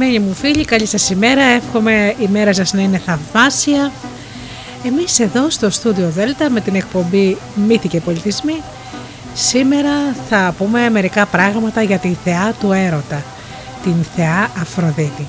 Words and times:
Αγαπημένοι 0.00 0.26
μου 0.26 0.34
φίλοι, 0.34 0.64
καλή 0.64 0.86
σας 0.86 1.10
ημέρα, 1.10 1.42
εύχομαι 1.42 2.14
η 2.18 2.28
μέρα 2.28 2.52
σας 2.52 2.72
να 2.72 2.80
είναι 2.80 3.02
θαυμάσια. 3.06 3.92
Εμείς 4.84 5.20
εδώ 5.20 5.50
στο 5.50 5.70
στούντιο 5.70 6.08
Δέλτα 6.08 6.50
με 6.50 6.60
την 6.60 6.74
εκπομπή 6.74 7.36
Μύθοι 7.66 7.88
και 7.88 8.00
Πολιτισμοί 8.00 8.62
σήμερα 9.34 9.90
θα 10.28 10.54
πούμε 10.58 10.90
μερικά 10.90 11.26
πράγματα 11.26 11.82
για 11.82 11.98
τη 11.98 12.16
θεά 12.24 12.54
του 12.60 12.72
έρωτα, 12.72 13.22
την 13.82 13.94
θεά 14.16 14.50
Αφροδίτη. 14.60 15.26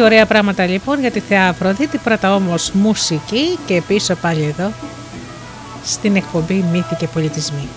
Και 0.00 0.06
ωραία 0.06 0.26
πράγματα 0.26 0.66
λοιπόν 0.66 1.00
για 1.00 1.10
τη 1.10 1.20
Θεά 1.20 1.48
Αφροδίτη, 1.48 1.98
πρώτα 1.98 2.34
όμως 2.34 2.70
μουσική 2.70 3.58
και 3.66 3.82
πίσω 3.86 4.14
πάλι 4.14 4.42
εδώ 4.44 4.72
στην 5.84 6.16
εκπομπή 6.16 6.64
Μύθοι 6.72 6.94
και 6.94 7.06
Πολιτισμοί. 7.06 7.68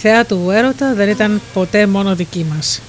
Θεά 0.00 0.24
του 0.24 0.50
έρωτα 0.50 0.94
δεν 0.94 1.08
ήταν 1.08 1.40
ποτέ 1.54 1.86
μόνο 1.86 2.14
δική 2.14 2.46
μας. 2.54 2.80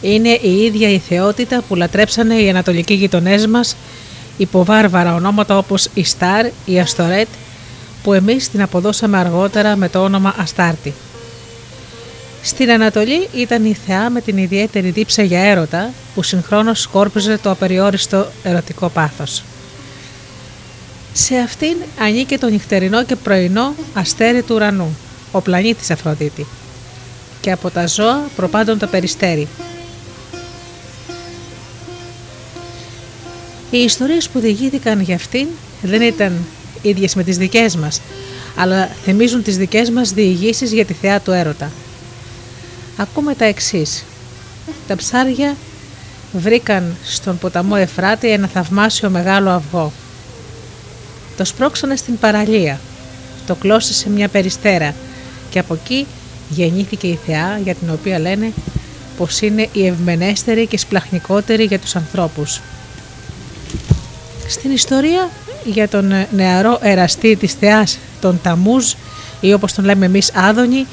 Είναι 0.00 0.28
η 0.28 0.64
ίδια 0.64 0.90
η 0.90 0.98
θεότητα 0.98 1.62
που 1.68 1.74
λατρέψανε 1.74 2.34
οι 2.34 2.48
ανατολικοί 2.48 2.94
γειτονές 2.94 3.46
μας 3.46 3.76
υπό 4.36 4.64
βάρβαρα 4.64 5.14
ονόματα 5.14 5.58
όπως 5.58 5.88
η 5.94 6.04
Στάρ, 6.04 6.46
η 6.64 6.80
Αστορέτ, 6.80 7.28
που 8.02 8.12
εμείς 8.12 8.50
την 8.50 8.62
αποδώσαμε 8.62 9.18
αργότερα 9.18 9.76
με 9.76 9.88
το 9.88 10.02
όνομα 10.02 10.34
Αστάρτη. 10.38 10.94
Στην 12.42 12.70
Ανατολή 12.70 13.28
ήταν 13.34 13.64
η 13.64 13.76
θεά 13.86 14.10
με 14.10 14.20
την 14.20 14.36
ιδιαίτερη 14.36 14.90
δίψα 14.90 15.22
για 15.22 15.40
έρωτα 15.40 15.90
που 16.14 16.22
συγχρόνως 16.22 16.80
σκόρπιζε 16.80 17.38
το 17.38 17.50
απεριόριστο 17.50 18.26
ερωτικό 18.42 18.88
πάθος. 18.88 19.42
Σε 21.12 21.36
αυτήν 21.36 21.76
ανήκε 22.00 22.38
το 22.38 22.48
νυχτερινό 22.48 23.04
και 23.04 23.16
πρωινό 23.16 23.74
αστέρι 23.94 24.42
του 24.42 24.54
ουρανού, 24.54 24.96
ο 25.32 25.40
πλανήτης 25.40 25.90
Αφροδίτη, 25.90 26.46
και 27.40 27.52
από 27.52 27.70
τα 27.70 27.86
ζώα 27.86 28.28
προπάντων 28.36 28.78
το 28.78 28.86
περιστέρι. 28.86 29.48
Οι 33.70 33.78
ιστορίες 33.78 34.28
που 34.28 34.38
διηγήθηκαν 34.38 35.00
για 35.00 35.14
αυτήν 35.14 35.46
δεν 35.82 36.02
ήταν 36.02 36.46
ίδιες 36.82 37.14
με 37.14 37.22
τις 37.22 37.36
δικές 37.36 37.76
μας, 37.76 38.00
αλλά 38.56 38.88
θυμίζουν 39.04 39.42
τις 39.42 39.56
δικές 39.56 39.90
μας 39.90 40.10
διηγήσεις 40.10 40.72
για 40.72 40.84
τη 40.84 40.92
θεά 40.92 41.20
του 41.20 41.30
έρωτα. 41.30 41.70
Ακούμε 42.96 43.34
τα 43.34 43.44
εξής. 43.44 44.04
Τα 44.86 44.96
ψάρια 44.96 45.56
βρήκαν 46.32 46.96
στον 47.04 47.38
ποταμό 47.38 47.74
Εφράτη 47.78 48.30
ένα 48.30 48.46
θαυμάσιο 48.46 49.10
μεγάλο 49.10 49.50
αυγό. 49.50 49.92
Το 51.36 51.44
σπρώξανε 51.44 51.96
στην 51.96 52.18
παραλία. 52.18 52.80
Το 53.46 53.54
κλώσε 53.54 53.94
σε 53.94 54.10
μια 54.10 54.28
περιστέρα 54.28 54.94
και 55.56 55.62
από 55.62 55.74
εκεί 55.74 56.06
γεννήθηκε 56.48 57.06
η 57.06 57.18
θεά 57.26 57.58
για 57.64 57.74
την 57.74 57.90
οποία 57.90 58.18
λένε 58.18 58.52
πως 59.16 59.40
είναι 59.40 59.68
η 59.72 59.86
ευμενέστερη 59.86 60.66
και 60.66 60.78
σπλαχνικότερη 60.78 61.64
για 61.64 61.78
τους 61.78 61.96
ανθρώπους. 61.96 62.60
Στην 64.48 64.70
ιστορία 64.70 65.30
για 65.64 65.88
τον 65.88 66.12
νεαρό 66.30 66.78
εραστή 66.82 67.36
της 67.36 67.52
θεάς 67.52 67.98
τον 68.20 68.40
Ταμούζ 68.42 68.92
ή 69.40 69.52
όπως 69.52 69.72
τον 69.72 69.84
λέμε 69.84 70.06
εμείς 70.06 70.34
Άδωνη 70.34 70.86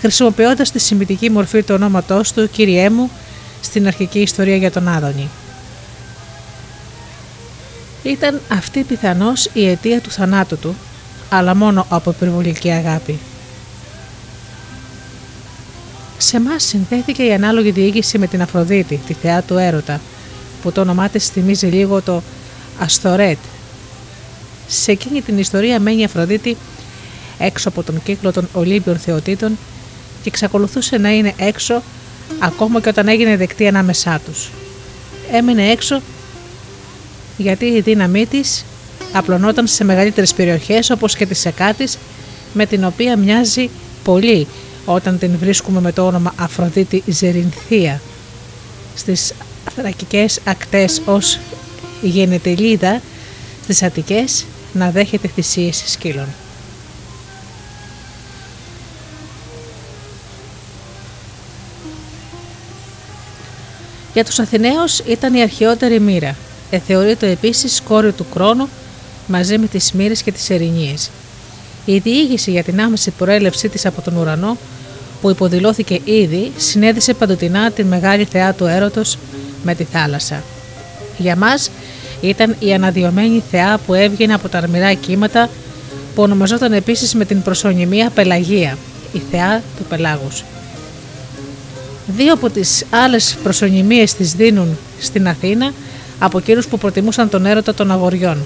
χρησιμοποιώντας 0.00 0.70
τη 0.70 0.78
σημητική 0.78 1.30
μορφή 1.30 1.62
του 1.62 1.74
ονόματός 1.74 2.32
του 2.32 2.50
«Κύριέ 2.50 2.90
μου» 2.90 3.10
στην 3.60 3.86
αρχική 3.86 4.18
ιστορία 4.18 4.56
για 4.56 4.70
τον 4.70 4.88
Άδωνη. 4.88 5.28
Ήταν 8.02 8.40
αυτή 8.48 8.82
πιθανώς 8.82 9.48
η 9.52 9.68
αιτία 9.68 10.00
του 10.00 10.10
θανάτου 10.10 10.58
του, 10.58 10.74
αλλά 11.28 11.54
μόνο 11.54 11.86
από 11.88 12.10
υπερβολική 12.10 12.70
αγάπη. 12.70 13.18
Σε 16.24 16.36
εμάς 16.36 16.64
συνδέθηκε 16.64 17.22
η 17.22 17.32
ανάλογη 17.32 17.70
διοίκηση 17.70 18.18
με 18.18 18.26
την 18.26 18.42
Αφροδίτη, 18.42 19.00
τη 19.06 19.12
θεά 19.12 19.42
του 19.42 19.56
έρωτα, 19.56 20.00
που 20.62 20.72
το 20.72 20.80
όνομά 20.80 21.08
της 21.08 21.28
θυμίζει 21.28 21.66
λίγο 21.66 22.02
το 22.02 22.22
Αστορέτ. 22.78 23.38
Σε 24.68 24.90
εκείνη 24.90 25.22
την 25.22 25.38
ιστορία 25.38 25.80
μένει 25.80 26.00
η 26.00 26.04
Αφροδίτη 26.04 26.56
έξω 27.38 27.68
από 27.68 27.82
τον 27.82 28.02
κύκλο 28.02 28.32
των 28.32 28.48
Ολύμπιων 28.52 28.98
Θεοτήτων 28.98 29.58
και 30.22 30.28
εξακολουθούσε 30.28 30.98
να 30.98 31.10
είναι 31.10 31.34
έξω 31.38 31.82
ακόμα 32.38 32.80
και 32.80 32.88
όταν 32.88 33.08
έγινε 33.08 33.36
δεκτή 33.36 33.66
ανάμεσά 33.66 34.20
τους. 34.26 34.50
Έμεινε 35.32 35.70
έξω 35.70 36.00
γιατί 37.36 37.64
η 37.64 37.80
δύναμή 37.80 38.26
της 38.26 38.64
απλωνόταν 39.12 39.66
σε 39.66 39.84
μεγαλύτερες 39.84 40.34
περιοχές 40.34 40.90
όπως 40.90 41.16
και 41.16 41.26
τη 41.26 41.34
Σεκάτης 41.34 41.98
με 42.52 42.66
την 42.66 42.84
οποία 42.84 43.16
μοιάζει 43.16 43.70
πολύ 44.04 44.46
όταν 44.84 45.18
την 45.18 45.38
βρίσκουμε 45.38 45.80
με 45.80 45.92
το 45.92 46.06
όνομα 46.06 46.34
Αφροδίτη 46.36 47.02
Ζερινθία 47.06 48.00
στις 48.94 49.32
θρακικές 49.76 50.40
ακτές 50.44 51.02
ως 51.04 51.38
γενετελίδα 52.02 53.00
στις 53.62 53.82
Αττικές 53.82 54.44
να 54.72 54.90
δέχεται 54.90 55.28
θυσίες 55.28 55.82
σκύλων. 55.86 56.26
Για 64.12 64.24
τους 64.24 64.38
Αθηναίους 64.38 64.98
ήταν 64.98 65.34
η 65.34 65.42
αρχαιότερη 65.42 66.00
μοίρα. 66.00 66.36
Εθεωρείται 66.70 67.30
επίσης 67.30 67.80
κόρη 67.80 68.12
του 68.12 68.26
Κρόνου 68.34 68.68
μαζί 69.26 69.58
με 69.58 69.66
τις 69.66 69.92
μοίρες 69.92 70.22
και 70.22 70.32
τις 70.32 70.50
ερηνίες. 70.50 71.10
Η 71.84 71.98
διήγηση 71.98 72.50
για 72.50 72.62
την 72.62 72.80
άμεση 72.80 73.10
προέλευσή 73.10 73.68
της 73.68 73.86
από 73.86 74.00
τον 74.00 74.16
ουρανό 74.16 74.56
που 75.20 75.30
υποδηλώθηκε 75.30 76.00
ήδη 76.04 76.52
συνέδεσε 76.56 77.14
παντοτινά 77.14 77.70
την 77.70 77.86
μεγάλη 77.86 78.24
θεά 78.24 78.52
του 78.52 78.66
έρωτος 78.66 79.18
με 79.62 79.74
τη 79.74 79.84
θάλασσα. 79.84 80.42
Για 81.18 81.36
μας 81.36 81.70
ήταν 82.20 82.56
η 82.58 82.74
αναδειωμένη 82.74 83.42
θεά 83.50 83.78
που 83.86 83.94
έβγαινε 83.94 84.34
από 84.34 84.48
τα 84.48 84.58
αρμυρά 84.58 84.92
κύματα 84.94 85.48
που 86.14 86.22
ονομαζόταν 86.22 86.72
επίσης 86.72 87.14
με 87.14 87.24
την 87.24 87.42
προσωνυμία 87.42 88.10
Πελαγία, 88.10 88.78
η 89.12 89.22
θεά 89.30 89.62
του 89.76 89.84
πελάγους. 89.88 90.44
Δύο 92.06 92.32
από 92.32 92.50
τις 92.50 92.84
άλλες 92.90 93.36
προσωνυμίες 93.42 94.14
της 94.14 94.32
δίνουν 94.32 94.78
στην 95.00 95.28
Αθήνα 95.28 95.72
από 96.18 96.38
εκείνους 96.38 96.66
που 96.66 96.78
προτιμούσαν 96.78 97.28
τον 97.28 97.46
έρωτα 97.46 97.74
των 97.74 97.90
αγοριών. 97.90 98.44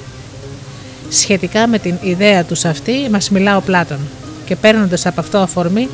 Σχετικά 1.08 1.66
με 1.66 1.78
την 1.78 1.94
ιδέα 2.02 2.44
τους 2.44 2.64
αυτή 2.64 3.08
μας 3.10 3.30
μιλά 3.30 3.56
ο 3.56 3.60
Πλάτων 3.60 3.98
και 4.44 4.56
παίρνοντας 4.56 5.06
από 5.06 5.20
αυτό 5.20 5.38
αφορμή 5.38 5.88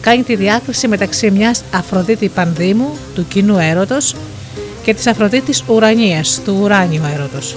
κάνει 0.00 0.22
τη 0.22 0.36
διάκριση 0.36 0.88
μεταξύ 0.88 1.30
μιας 1.30 1.62
Αφροδίτη 1.74 2.28
Πανδήμου 2.28 2.96
του 3.14 3.26
κοινού 3.28 3.58
έρωτος 3.58 4.14
και 4.82 4.94
της 4.94 5.06
Αφροδίτης 5.06 5.64
Ουρανίας 5.68 6.40
του 6.44 6.58
ουράνιου 6.62 7.02
έρωτος. 7.14 7.56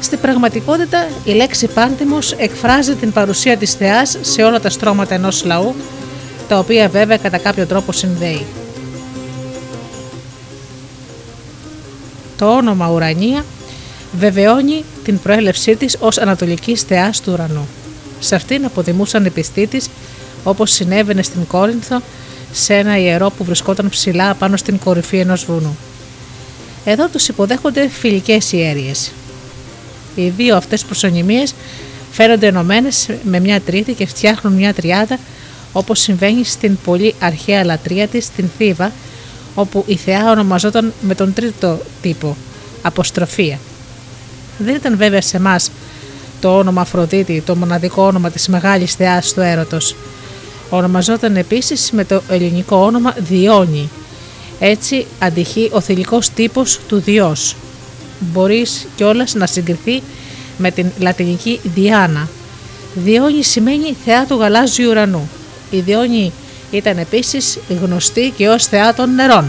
Στην 0.00 0.18
πραγματικότητα 0.18 1.08
η 1.24 1.32
λέξη 1.32 1.66
Πάντιμος 1.66 2.32
εκφράζει 2.32 2.94
την 2.94 3.12
παρουσία 3.12 3.56
της 3.56 3.74
θεάς 3.74 4.18
σε 4.20 4.42
όλα 4.42 4.60
τα 4.60 4.70
στρώματα 4.70 5.14
ενός 5.14 5.44
λαού 5.44 5.74
τα 6.48 6.58
οποία 6.58 6.88
βέβαια 6.88 7.16
κατά 7.16 7.38
κάποιο 7.38 7.66
τρόπο 7.66 7.92
συνδέει. 7.92 8.46
Το 12.38 12.56
όνομα 12.56 12.90
Ουρανία 12.90 13.44
βεβαιώνει 14.18 14.84
την 15.04 15.18
προέλευσή 15.18 15.76
της 15.76 15.96
ως 16.00 16.18
ανατολικής 16.18 16.82
θεάς 16.82 17.20
του 17.20 17.32
ουρανού. 17.32 17.68
Σε 18.20 18.34
αυτήν 18.34 18.64
αποδημούσαν 18.64 19.24
επιστήτης 19.24 19.88
όπως 20.44 20.70
συνέβαινε 20.70 21.22
στην 21.22 21.46
Κόρινθο 21.46 22.02
σε 22.52 22.74
ένα 22.74 22.98
ιερό 22.98 23.30
που 23.30 23.44
βρισκόταν 23.44 23.88
ψηλά 23.88 24.34
πάνω 24.34 24.56
στην 24.56 24.78
κορυφή 24.78 25.18
ενός 25.18 25.44
βουνού. 25.44 25.76
Εδώ 26.84 27.08
τους 27.08 27.28
υποδέχονται 27.28 27.88
φιλικές 27.88 28.52
ιέριες. 28.52 29.12
Οι 30.14 30.28
δύο 30.28 30.56
αυτές 30.56 30.84
προσωνυμίες 30.84 31.54
φέρονται 32.12 32.46
ενωμένες 32.46 33.08
με 33.22 33.40
μια 33.40 33.60
τρίτη 33.60 33.92
και 33.92 34.06
φτιάχνουν 34.06 34.52
μια 34.52 34.74
τριάδα 34.74 35.18
όπως 35.72 36.00
συμβαίνει 36.00 36.44
στην 36.44 36.78
πολύ 36.84 37.14
αρχαία 37.20 37.64
λατρεία 37.64 38.08
της 38.08 38.24
στην 38.24 38.48
Θήβα, 38.58 38.92
όπου 39.54 39.84
η 39.86 39.96
θεά 39.96 40.30
ονομαζόταν 40.30 40.92
με 41.00 41.14
τον 41.14 41.32
τρίτο 41.32 41.78
τύπο, 42.02 42.36
Αποστροφία. 42.82 43.58
Δεν 44.58 44.74
ήταν 44.74 44.96
βέβαια 44.96 45.20
σε 45.20 45.36
εμάς 45.36 45.70
το 46.40 46.58
όνομα 46.58 46.80
Αφροδίτη, 46.80 47.42
το 47.46 47.56
μοναδικό 47.56 48.02
όνομα 48.02 48.30
της 48.30 48.48
μεγάλης 48.48 48.94
θεάς 48.94 49.32
του 49.32 49.40
έρωτος. 49.40 49.96
Ονομαζόταν 50.70 51.36
επίσης 51.36 51.90
με 51.90 52.04
το 52.04 52.22
ελληνικό 52.28 52.76
όνομα 52.76 53.14
Διόνι. 53.18 53.88
Έτσι 54.60 55.06
αντυχεί 55.18 55.70
ο 55.72 55.80
θηλυκός 55.80 56.28
τύπος 56.30 56.80
του 56.88 57.00
Διός. 57.00 57.56
Μπορείς 58.20 58.86
κιόλας 58.96 59.34
να 59.34 59.46
συγκριθεί 59.46 60.02
με 60.58 60.70
την 60.70 60.86
λατινική 60.98 61.60
Διάνα. 61.74 62.28
Διόνι 62.94 63.42
σημαίνει 63.42 63.96
θεά 64.04 64.26
του 64.26 64.36
γαλάζιου 64.36 64.90
ουρανού. 64.90 65.28
Η 65.70 65.80
Διόνη 65.80 66.32
ήταν 66.70 66.98
επίσης 66.98 67.58
γνωστή 67.82 68.32
και 68.36 68.48
ως 68.48 68.66
θεά 68.66 68.94
των 68.94 69.14
νερών. 69.14 69.44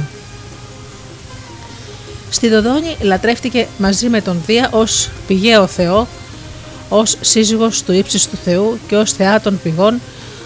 Στη 2.30 2.50
Δοδόνη 2.50 2.96
λατρεύτηκε 3.02 3.68
μαζί 3.78 4.10
με 4.10 4.22
τον 4.22 4.42
Δία 4.46 4.70
ως 4.72 5.10
πηγαίο 5.28 5.68
θεό, 5.68 6.08
ως 6.90 7.18
σύζυγος 7.22 7.84
του 7.84 8.04
του 8.04 8.38
Θεού 8.44 8.80
και 8.88 8.96
ως 8.96 9.12
θεά 9.12 9.42
των 9.42 9.60
πηγών 9.64 10.00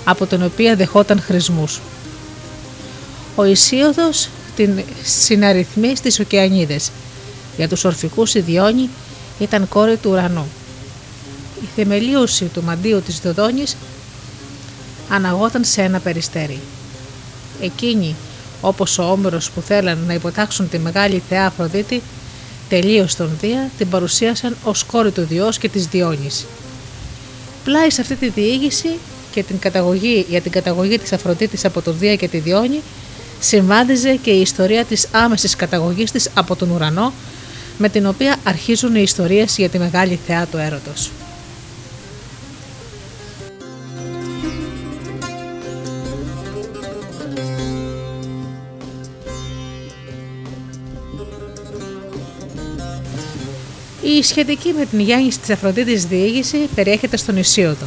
από 0.04 0.26
τον 0.26 0.44
οποία 0.44 0.76
δεχόταν 0.76 1.22
χρησμούς. 1.22 1.80
Ο 3.36 3.44
Ισίωδος 3.44 4.30
την 4.56 4.84
συναριθμεί 5.04 5.96
στις 5.96 6.20
ωκεανίδες. 6.20 6.92
Για 7.58 7.68
τους 7.68 7.84
ορφικούς 7.84 8.34
η 8.34 8.40
Διόνη 8.40 8.90
ήταν 9.40 9.68
κόρη 9.68 9.98
του 9.98 10.10
ουρανού. 10.10 10.48
Η 11.62 11.66
θεμελίωση 11.76 12.46
του 12.46 12.64
μαντίου 12.64 13.02
της 13.02 13.20
Δοδόνης 13.20 13.76
αναγόταν 15.10 15.64
σε 15.64 15.82
ένα 15.82 16.00
περιστέρι. 16.00 16.60
Εκείνοι, 17.62 18.16
όπως 18.66 18.98
ο 18.98 19.04
Όμηρος 19.04 19.52
που 19.52 19.62
θέλαν 19.62 19.98
να 20.08 20.14
υποτάξουν 20.14 20.70
τη 20.70 20.80
μεγάλη 20.80 21.24
θεά 21.30 21.46
Αφροδίτη, 21.46 22.02
τελείως 22.70 23.16
τον 23.16 23.30
Δία 23.42 23.70
την 23.78 23.90
παρουσίασαν 23.90 24.56
ως 24.64 24.84
κόρη 24.84 25.12
του 25.12 25.22
Διός 25.22 25.58
και 25.58 25.70
της 25.70 25.86
Διόνης. 25.88 26.46
Πλάι 27.64 27.90
σε 27.90 28.02
αυτή 28.02 28.16
τη 28.16 28.30
διήγηση 28.30 28.90
και 29.32 29.44
την 29.44 29.60
καταγωγή, 29.60 30.26
για 30.30 30.42
την 30.42 30.52
καταγωγή 30.52 31.00
της 31.00 31.14
Αφροδίτης 31.14 31.66
από 31.66 31.82
τον 31.82 31.96
Δία 32.00 32.16
και 32.16 32.28
τη 32.28 32.38
Διόνη 32.38 32.82
συμβάδιζε 33.40 34.16
και 34.16 34.32
η 34.32 34.42
ιστορία 34.42 34.86
της 34.86 35.08
άμεσης 35.12 35.56
καταγωγής 35.56 36.12
της 36.12 36.30
από 36.34 36.56
τον 36.56 36.70
ουρανό 36.70 37.14
με 37.78 37.90
την 37.90 38.08
οποία 38.08 38.36
αρχίζουν 38.44 38.96
οι 38.96 39.02
ιστορίες 39.02 39.58
για 39.58 39.70
τη 39.70 39.80
μεγάλη 39.80 40.20
θεά 40.28 40.46
του 40.46 40.58
έρωτος. 40.58 41.12
Η 54.20 54.24
σχετική 54.24 54.74
με 54.78 54.86
την 54.86 55.00
γέννηση 55.00 55.40
της 55.40 55.50
Αφροδίτης 55.50 56.06
διήγηση 56.06 56.58
περιέχεται 56.76 57.18
στον 57.18 57.38
Ισίωδο. 57.38 57.86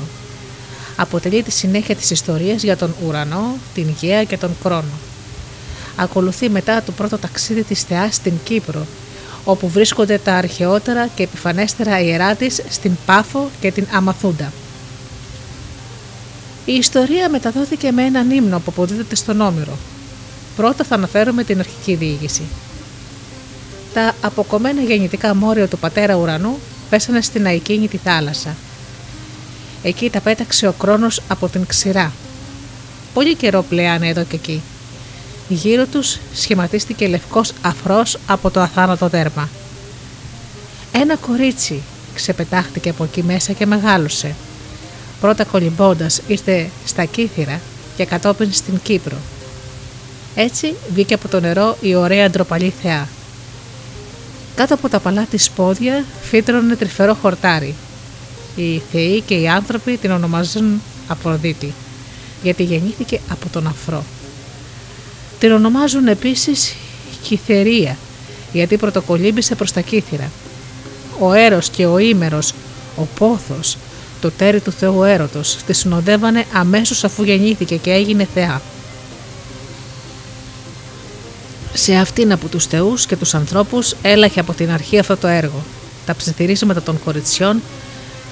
Αποτελεί 0.96 1.42
τη 1.42 1.50
συνέχεια 1.50 1.96
της 1.96 2.10
ιστορίας 2.10 2.62
για 2.62 2.76
τον 2.76 2.94
ουρανό, 3.06 3.56
την 3.74 3.94
γέα 4.00 4.24
και 4.24 4.36
τον 4.36 4.50
κρόνο. 4.62 4.98
Ακολουθεί 5.96 6.48
μετά 6.48 6.82
το 6.82 6.92
πρώτο 6.92 7.18
ταξίδι 7.18 7.62
της 7.62 7.82
θεάς 7.82 8.14
στην 8.14 8.32
Κύπρο, 8.44 8.86
όπου 9.44 9.68
βρίσκονται 9.68 10.18
τα 10.18 10.34
αρχαιότερα 10.34 11.06
και 11.06 11.22
επιφανέστερα 11.22 12.00
ιερά 12.00 12.34
της 12.34 12.62
στην 12.68 12.92
Πάφο 13.06 13.50
και 13.60 13.72
την 13.72 13.86
Αμαθούντα. 13.92 14.52
Η 16.64 16.72
ιστορία 16.72 17.28
μεταδόθηκε 17.28 17.92
με 17.92 18.02
έναν 18.02 18.30
ύμνο 18.30 18.58
που 18.58 18.70
αποδίδεται 18.70 19.14
στον 19.14 19.40
Όμηρο. 19.40 19.76
Πρώτα 20.56 20.84
θα 20.84 20.94
αναφέρουμε 20.94 21.44
την 21.44 21.58
αρχική 21.58 21.94
διήγηση 21.94 22.42
τα 23.96 24.14
αποκομμένα 24.20 24.80
γεννητικά 24.80 25.34
μόρια 25.34 25.68
του 25.68 25.78
πατέρα 25.78 26.14
ουρανού 26.14 26.58
πέσανε 26.90 27.20
στην 27.20 27.46
αικίνητη 27.46 27.96
θάλασσα. 27.96 28.56
Εκεί 29.82 30.10
τα 30.10 30.20
πέταξε 30.20 30.66
ο 30.66 30.72
κρόνος 30.72 31.20
από 31.28 31.48
την 31.48 31.66
ξηρά. 31.66 32.12
Πολύ 33.14 33.34
καιρό 33.34 33.62
πλέανε 33.62 34.08
εδώ 34.08 34.24
και 34.24 34.34
εκεί. 34.34 34.62
Γύρω 35.48 35.86
τους 35.86 36.18
σχηματίστηκε 36.34 37.08
λευκός 37.08 37.52
αφρός 37.62 38.18
από 38.26 38.50
το 38.50 38.60
αθάνατο 38.60 39.08
δέρμα. 39.08 39.48
Ένα 40.92 41.16
κορίτσι 41.16 41.82
ξεπετάχτηκε 42.14 42.88
από 42.88 43.04
εκεί 43.04 43.22
μέσα 43.22 43.52
και 43.52 43.66
μεγάλωσε. 43.66 44.34
Πρώτα 45.20 45.44
κολυμπώντας 45.44 46.20
ήρθε 46.26 46.70
στα 46.86 47.04
Κύθυρα 47.04 47.60
και 47.96 48.04
κατόπιν 48.04 48.52
στην 48.52 48.80
Κύπρο. 48.82 49.16
Έτσι 50.34 50.74
βγήκε 50.92 51.14
από 51.14 51.28
το 51.28 51.40
νερό 51.40 51.76
η 51.80 51.94
ωραία 51.94 52.30
ντροπαλή 52.30 52.72
θεά. 52.82 53.08
Κάτω 54.56 54.74
από 54.74 54.88
τα 54.88 55.00
παλά 55.00 55.22
της 55.22 55.50
πόδια 55.50 56.04
φύτρωνε 56.22 56.76
τρυφερό 56.76 57.14
χορτάρι. 57.14 57.74
Οι 58.56 58.82
θεοί 58.92 59.20
και 59.20 59.34
οι 59.34 59.48
άνθρωποι 59.48 59.96
την 59.96 60.10
ονομάζουν 60.10 60.80
Αφροδίτη, 61.08 61.72
γιατί 62.42 62.62
γεννήθηκε 62.62 63.20
από 63.30 63.48
τον 63.48 63.66
αφρό. 63.66 64.04
Την 65.38 65.52
ονομάζουν 65.52 66.06
επίσης 66.06 66.74
Κυθερία, 67.22 67.96
γιατί 68.52 68.76
πρωτοκολύμπησε 68.76 69.54
προς 69.54 69.72
τα 69.72 69.80
κύθυρα. 69.80 70.30
Ο 71.18 71.32
έρος 71.32 71.68
και 71.68 71.86
ο 71.86 71.98
ήμερος, 71.98 72.52
ο 72.96 73.02
πόθος, 73.18 73.76
το 74.20 74.30
τέρι 74.30 74.60
του 74.60 74.72
Θεού 74.72 75.02
έρωτος, 75.02 75.56
τη 75.66 75.72
συνοδεύανε 75.72 76.44
αμέσως 76.52 77.04
αφού 77.04 77.22
γεννήθηκε 77.22 77.76
και 77.76 77.92
έγινε 77.92 78.28
θεά. 78.34 78.60
Σε 81.78 81.94
αυτήν 81.94 82.32
από 82.32 82.48
τους 82.48 82.66
θεούς 82.66 83.06
και 83.06 83.16
τους 83.16 83.34
ανθρώπους 83.34 83.94
έλαχε 84.02 84.40
από 84.40 84.52
την 84.52 84.70
αρχή 84.70 84.98
αυτό 84.98 85.16
το 85.16 85.26
έργο, 85.26 85.62
τα 86.06 86.14
ψιθυρίσματα 86.14 86.82
των 86.82 86.98
κοριτσιών, 87.04 87.62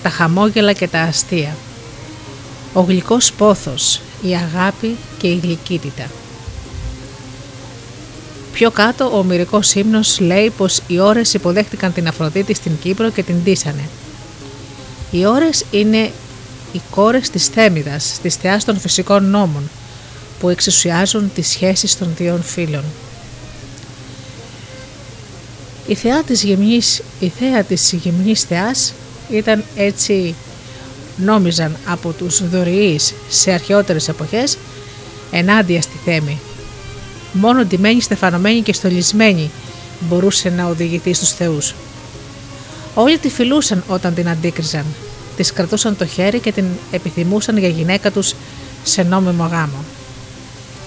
τα 0.03 0.09
χαμόγελα 0.09 0.73
και 0.73 0.89
τα 0.89 1.01
αστεία. 1.01 1.57
Ο 2.73 2.81
γλυκός 2.81 3.33
πόθος, 3.33 4.01
η 4.23 4.35
αγάπη 4.35 4.97
και 5.19 5.27
η 5.27 5.41
γλυκύτητα. 5.43 6.11
Πιο 8.53 8.71
κάτω 8.71 9.11
ο 9.13 9.19
ομυρικός 9.19 9.75
ύμνος 9.75 10.21
λέει 10.21 10.51
πως 10.51 10.81
οι 10.87 10.99
ώρες 10.99 11.35
υποδέχτηκαν 11.35 11.93
την 11.93 12.09
Αφροδίτη 12.09 12.55
στην 12.55 12.73
Κύπρο 12.83 13.11
και 13.11 13.23
την 13.23 13.37
ντύσανε. 13.43 13.89
Οι 15.11 15.27
ώρες 15.27 15.65
είναι 15.71 16.11
οι 16.73 16.81
κόρες 16.91 17.31
της 17.31 17.47
Θέμιδας, 17.47 18.19
της 18.23 18.35
θεάς 18.35 18.65
των 18.65 18.79
φυσικών 18.79 19.25
νόμων, 19.25 19.71
που 20.41 20.49
εξουσιάζουν 20.49 21.31
τις 21.35 21.49
σχέσεις 21.49 21.99
των 21.99 22.09
δύο 22.17 22.41
φίλων. 22.45 22.85
Η 25.87 25.95
θεά 25.95 26.23
της 26.23 26.43
γυμνής, 26.43 27.03
η 27.21 27.29
θέα 27.29 27.63
της 27.63 27.93
γυμνής 27.93 28.43
θεάς 28.43 28.93
ήταν 29.31 29.65
έτσι 29.77 30.35
νόμιζαν 31.17 31.77
από 31.87 32.13
τους 32.13 32.49
δωριείς 32.49 33.15
σε 33.29 33.53
αρχαιότερες 33.53 34.09
εποχές 34.09 34.59
ενάντια 35.31 35.83
στη 35.83 35.99
θέμη. 36.05 36.41
Μόνο 37.33 37.65
ντυμένη, 37.65 38.01
στεφανωμένη 38.01 38.61
και 38.61 38.73
στολισμένη 38.73 39.51
μπορούσε 40.01 40.49
να 40.49 40.67
οδηγηθεί 40.67 41.15
στους 41.15 41.33
θεούς. 41.33 41.75
Όλοι 42.95 43.19
τη 43.19 43.29
φιλούσαν 43.29 43.85
όταν 43.89 44.15
την 44.15 44.29
αντίκριζαν, 44.29 44.85
της 45.37 45.53
κρατούσαν 45.53 45.97
το 45.97 46.07
χέρι 46.07 46.39
και 46.39 46.53
την 46.53 46.65
επιθυμούσαν 46.91 47.57
για 47.57 47.69
γυναίκα 47.69 48.11
τους 48.11 48.35
σε 48.85 49.03
νόμιμο 49.03 49.45
γάμο. 49.45 49.85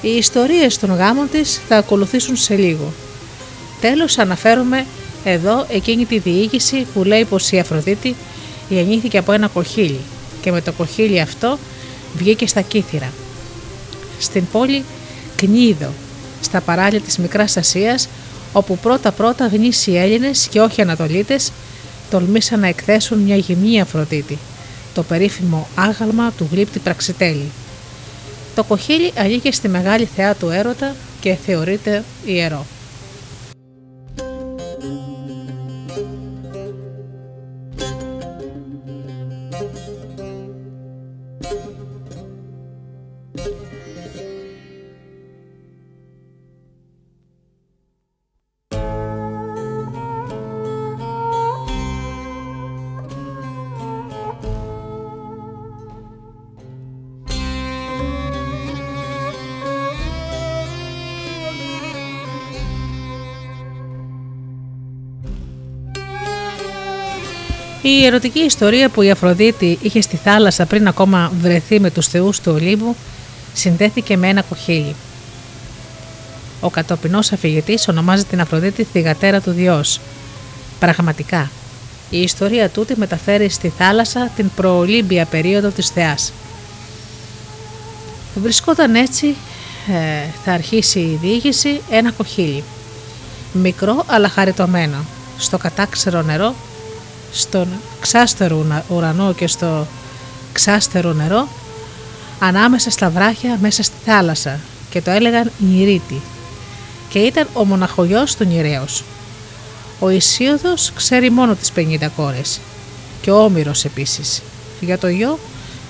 Οι 0.02 0.10
ιστορίες 0.10 0.80
των 0.80 0.96
γάμων 0.96 1.30
της 1.32 1.62
θα 1.68 1.78
ακολουθήσουν 1.78 2.36
σε 2.36 2.56
λίγο– 2.56 2.94
Τέλος 3.82 4.18
αναφέρουμε 4.18 4.86
εδώ 5.24 5.66
εκείνη 5.70 6.06
τη 6.06 6.20
διήγηση 6.20 6.88
που 6.94 7.04
λέει 7.04 7.26
πως 7.26 7.52
η 7.52 7.60
Αφροδίτη 7.60 8.16
γεννήθηκε 8.70 9.18
από 9.18 9.32
ένα 9.32 9.48
κοχύλι 9.48 10.00
και 10.42 10.52
με 10.52 10.62
το 10.62 10.72
κοχύλι 10.72 11.22
αυτό 11.22 11.58
βγήκε 12.16 12.48
στα 12.48 12.62
Κύθυρα. 12.62 13.12
Στην 14.20 14.44
πόλη 14.52 14.84
Κνίδο, 15.36 15.90
στα 16.42 16.62
παράλια 16.62 17.00
της 17.00 17.18
Μικράς 17.18 17.58
Ασίας, 17.58 18.08
όπου 18.54 18.78
πρώτα-πρώτα 18.78 19.48
γνήσιοι 19.48 19.94
Έλληνες 19.96 20.48
και 20.48 20.60
όχι 20.60 20.82
Ανατολίτες 20.82 21.52
τολμήσαν 22.10 22.60
να 22.60 22.68
εκθέσουν 22.68 23.18
μια 23.18 23.36
γυμνή 23.36 23.82
Αφροδίτη, 23.82 24.38
το 24.94 25.04
περίφημο 25.04 25.68
άγαλμα 25.76 26.32
του 26.32 26.48
γλύπτη 26.52 26.80
Πραξιτέλη. 26.80 27.52
Το 28.56 28.64
κοχύλι 28.64 29.12
ανήκε 29.18 29.52
στη 29.52 29.68
μεγάλη 29.68 30.08
θεά 30.16 30.36
του 30.36 30.50
έρωτα 30.50 30.96
και 31.22 31.36
θεωρείται 31.46 32.04
ιερό. 32.26 32.66
Η 67.90 68.06
ερωτική 68.06 68.40
ιστορία 68.40 68.90
που 68.90 69.02
η 69.02 69.12
Αφροδίτη 69.12 69.78
είχε 69.82 70.02
στη 70.02 70.16
θάλασσα 70.16 70.66
πριν 70.66 70.88
ακόμα 70.88 71.32
βρεθεί 71.42 71.80
με 71.80 71.90
τους 71.90 72.08
θεούς 72.08 72.40
του 72.40 72.52
Ολύμπου 72.56 72.96
συνδέθηκε 73.54 74.18
με 74.18 74.28
ένα 74.28 74.42
κοχύλι. 74.42 74.96
Ο 76.60 76.70
κατοπινός 76.70 77.32
αφηγητής 77.32 77.88
ονομάζει 77.88 78.24
την 78.24 78.42
Αφροδίτη 78.42 78.84
θυγατέρα 78.84 79.42
του 79.42 79.52
Διός. 79.52 80.00
Πραγματικά, 80.80 81.52
η 82.10 82.22
ιστορία 82.22 82.70
τούτη 82.70 82.98
μεταφέρει 82.98 83.50
στη 83.50 83.72
θάλασσα 83.78 84.32
την 84.36 84.50
προολύμπια 84.56 85.26
περίοδο 85.26 85.70
της 85.70 85.90
θεάς. 85.90 86.34
Βρισκόταν 88.36 88.96
έτσι, 88.96 89.36
ε, 89.88 90.28
θα 90.46 90.52
αρχίσει 90.52 91.00
η 91.00 91.20
διήγηση, 91.22 91.82
ένα 91.90 92.12
κοχύλι. 92.12 92.64
Μικρό 93.54 94.04
αλλά 94.08 94.30
χαριτωμένο. 94.30 94.98
Στο 95.38 95.58
κατάξερο 95.58 96.22
νερό 96.22 96.56
στον 97.40 97.68
ξάστερο 98.00 98.84
ουρανό 98.90 99.34
και 99.34 99.48
στο 99.48 99.88
ξάστερο 100.54 101.14
νερό 101.14 101.48
ανάμεσα 102.40 102.90
στα 102.90 103.10
βράχια 103.10 103.58
μέσα 103.62 103.84
στη 103.84 103.96
θάλασσα 104.06 104.60
και 104.90 105.02
το 105.02 105.12
έλεγαν 105.12 105.52
Νηρίτη 105.58 106.22
και 107.10 107.20
ήταν 107.20 107.48
ο 107.54 107.66
μοναχογιός 107.66 108.36
του 108.36 108.46
Νηρέως. 108.46 109.04
Ο 110.00 110.10
Ισίωδος 110.10 110.92
ξέρει 110.96 111.30
μόνο 111.32 111.56
τις 111.56 111.72
50 111.76 112.08
κόρες 112.16 112.60
και 113.22 113.32
ο 113.32 113.44
Όμηρος 113.44 113.86
επίσης. 113.86 114.42
Για 114.80 114.98
το 114.98 115.08
γιο 115.08 115.40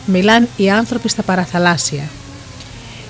μιλάν 0.05 0.47
οι 0.57 0.71
άνθρωποι 0.71 1.09
στα 1.09 1.23
παραθαλάσσια. 1.23 2.09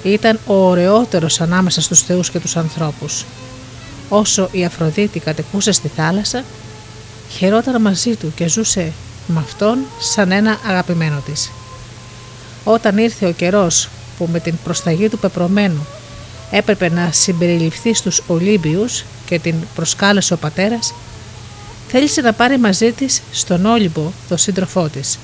Ήταν 0.03 0.39
ο 0.45 0.53
ωραιότερος 0.53 1.41
ανάμεσα 1.41 1.81
στους 1.81 2.01
θεούς 2.01 2.29
και 2.29 2.39
τους 2.39 2.57
ανθρώπους. 2.57 3.25
Όσο 4.09 4.49
η 4.51 4.65
Αφροδίτη 4.65 5.19
κατεχούσε 5.19 5.71
στη 5.71 5.87
θάλασσα, 5.95 6.43
χαιρόταν 7.29 7.81
μαζί 7.81 8.15
του 8.15 8.33
και 8.35 8.47
ζούσε 8.47 8.91
με 9.27 9.39
αυτόν 9.39 9.77
σαν 9.99 10.31
ένα 10.31 10.59
αγαπημένο 10.67 11.21
της. 11.25 11.51
Όταν 12.63 12.97
ήρθε 12.97 13.27
ο 13.27 13.31
καιρός 13.31 13.89
που 14.17 14.29
με 14.31 14.39
την 14.39 14.55
προσταγή 14.63 15.09
του 15.09 15.19
πεπρωμένου 15.19 15.85
έπρεπε 16.51 16.89
να 16.89 17.11
συμπεριληφθεί 17.11 17.93
στους 17.93 18.21
Ολύμπιους 18.27 19.03
και 19.25 19.39
την 19.39 19.55
προσκάλεσε 19.75 20.33
ο 20.33 20.37
πατέρας, 20.37 20.93
θέλησε 21.87 22.21
να 22.21 22.33
πάρει 22.33 22.57
μαζί 22.57 22.91
της 22.91 23.21
στον 23.31 23.65
Όλυμπο 23.65 24.11
το 24.29 24.37
σύντροφό 24.37 24.89
της. 24.89 25.19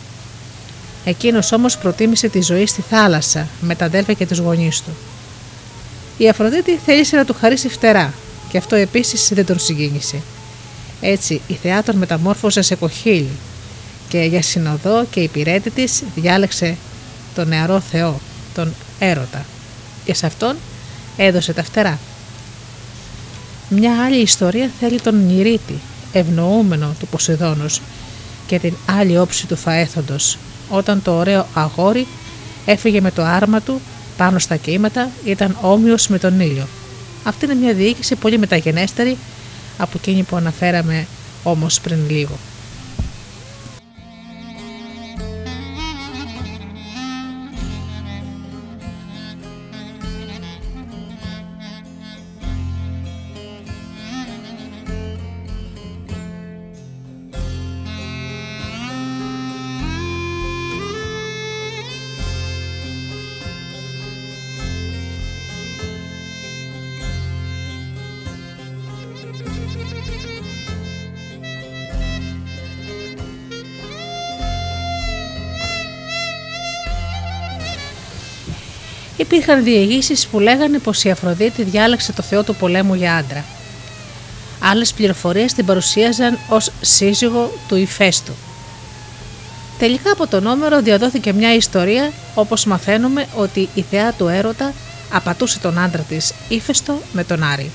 Εκείνος 1.05 1.51
όμως 1.51 1.77
προτίμησε 1.77 2.27
τη 2.27 2.41
ζωή 2.41 2.65
στη 2.65 2.83
θάλασσα 2.89 3.47
με 3.61 3.75
τα 3.75 3.85
αδέλφια 3.85 4.13
και 4.13 4.27
τους 4.27 4.37
γονείς 4.37 4.81
του. 4.81 4.91
Η 6.17 6.29
Αφροδίτη 6.29 6.79
θέλησε 6.85 7.15
να 7.15 7.25
του 7.25 7.35
χαρίσει 7.39 7.69
φτερά 7.69 8.13
και 8.49 8.57
αυτό 8.57 8.75
επίσης 8.75 9.29
δεν 9.33 9.45
τον 9.45 9.59
συγκίνησε. 9.59 10.21
Έτσι 11.05 11.41
η 11.47 11.53
θεά 11.53 11.83
τον 11.83 11.95
μεταμόρφωσε 11.95 12.61
σε 12.61 12.75
κοχύλι 12.75 13.29
και 14.07 14.19
για 14.19 14.41
συνοδό 14.41 15.05
και 15.11 15.19
υπηρέτη 15.19 15.69
της 15.69 16.03
διάλεξε 16.15 16.75
τον 17.35 17.47
νεαρό 17.47 17.79
θεό, 17.79 18.19
τον 18.53 18.73
έρωτα 18.99 19.45
και 20.05 20.13
σε 20.13 20.25
αυτόν 20.25 20.55
έδωσε 21.17 21.53
τα 21.53 21.63
φτερά. 21.63 21.99
Μια 23.69 24.03
άλλη 24.03 24.21
ιστορία 24.21 24.69
θέλει 24.79 25.01
τον 25.01 25.25
Νηρίτη, 25.25 25.79
ευνοούμενο 26.13 26.95
του 26.99 27.07
Ποσειδώνος 27.07 27.81
και 28.47 28.59
την 28.59 28.73
άλλη 28.85 29.17
όψη 29.17 29.47
του 29.47 29.55
Φαέθοντος, 29.55 30.37
όταν 30.69 31.01
το 31.01 31.17
ωραίο 31.17 31.47
αγόρι 31.53 32.07
έφυγε 32.65 33.01
με 33.01 33.11
το 33.11 33.23
άρμα 33.23 33.61
του 33.61 33.81
πάνω 34.17 34.39
στα 34.39 34.55
κύματα, 34.55 35.09
ήταν 35.25 35.57
όμοιος 35.61 36.07
με 36.07 36.19
τον 36.19 36.39
ήλιο. 36.39 36.67
Αυτή 37.23 37.45
είναι 37.45 37.55
μια 37.55 37.73
διοίκηση 37.73 38.15
πολύ 38.15 38.37
μεταγενέστερη 38.37 39.17
από 39.77 39.91
εκείνη 39.95 40.23
που 40.23 40.35
αναφέραμε 40.35 41.07
όμως 41.43 41.79
πριν 41.81 42.09
λίγο. 42.09 42.37
Υπήρχαν 79.33 79.63
διηγήσεις 79.63 80.27
που 80.27 80.39
λέγανε 80.39 80.79
πως 80.79 81.03
η 81.03 81.09
Αφροδίτη 81.09 81.63
διάλεξε 81.63 82.13
το 82.13 82.21
θεό 82.21 82.43
του 82.43 82.55
πολέμου 82.55 82.93
για 82.93 83.15
άντρα. 83.15 83.45
Άλλες 84.59 84.93
πληροφορίες 84.93 85.53
την 85.53 85.65
παρουσίαζαν 85.65 86.39
ως 86.49 86.71
σύζυγο 86.81 87.53
του 87.67 87.75
Ιφέστου. 87.75 88.31
Τελικά 89.79 90.11
από 90.11 90.27
το 90.27 90.39
νόμερο 90.39 90.81
διαδόθηκε 90.81 91.33
μια 91.33 91.55
ιστορία 91.55 92.11
όπως 92.35 92.65
μαθαίνουμε 92.65 93.27
ότι 93.35 93.69
η 93.75 93.85
θεά 93.89 94.11
του 94.11 94.27
έρωτα 94.27 94.73
απατούσε 95.11 95.59
τον 95.59 95.79
άντρα 95.79 96.01
της 96.01 96.33
Ήφεστο 96.49 96.99
με 97.13 97.23
τον 97.23 97.43
Άρη. 97.43 97.71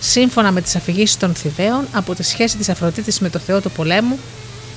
Σύμφωνα 0.00 0.52
με 0.52 0.60
τις 0.60 0.76
αφηγήσεις 0.76 1.16
των 1.16 1.34
Θηβαίων, 1.34 1.86
από 1.92 2.14
τη 2.14 2.22
σχέση 2.22 2.56
της 2.56 2.68
Αφροδίτης 2.68 3.20
με 3.20 3.30
το 3.30 3.38
θεό 3.38 3.60
του 3.60 3.70
πολέμου 3.70 4.18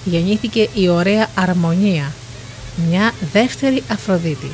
γεννήθηκε 0.05 0.69
η 0.73 0.89
ωραία 0.89 1.27
Αρμονία, 1.35 2.11
μια 2.89 3.13
δεύτερη 3.33 3.83
Αφροδίτη. 3.91 4.51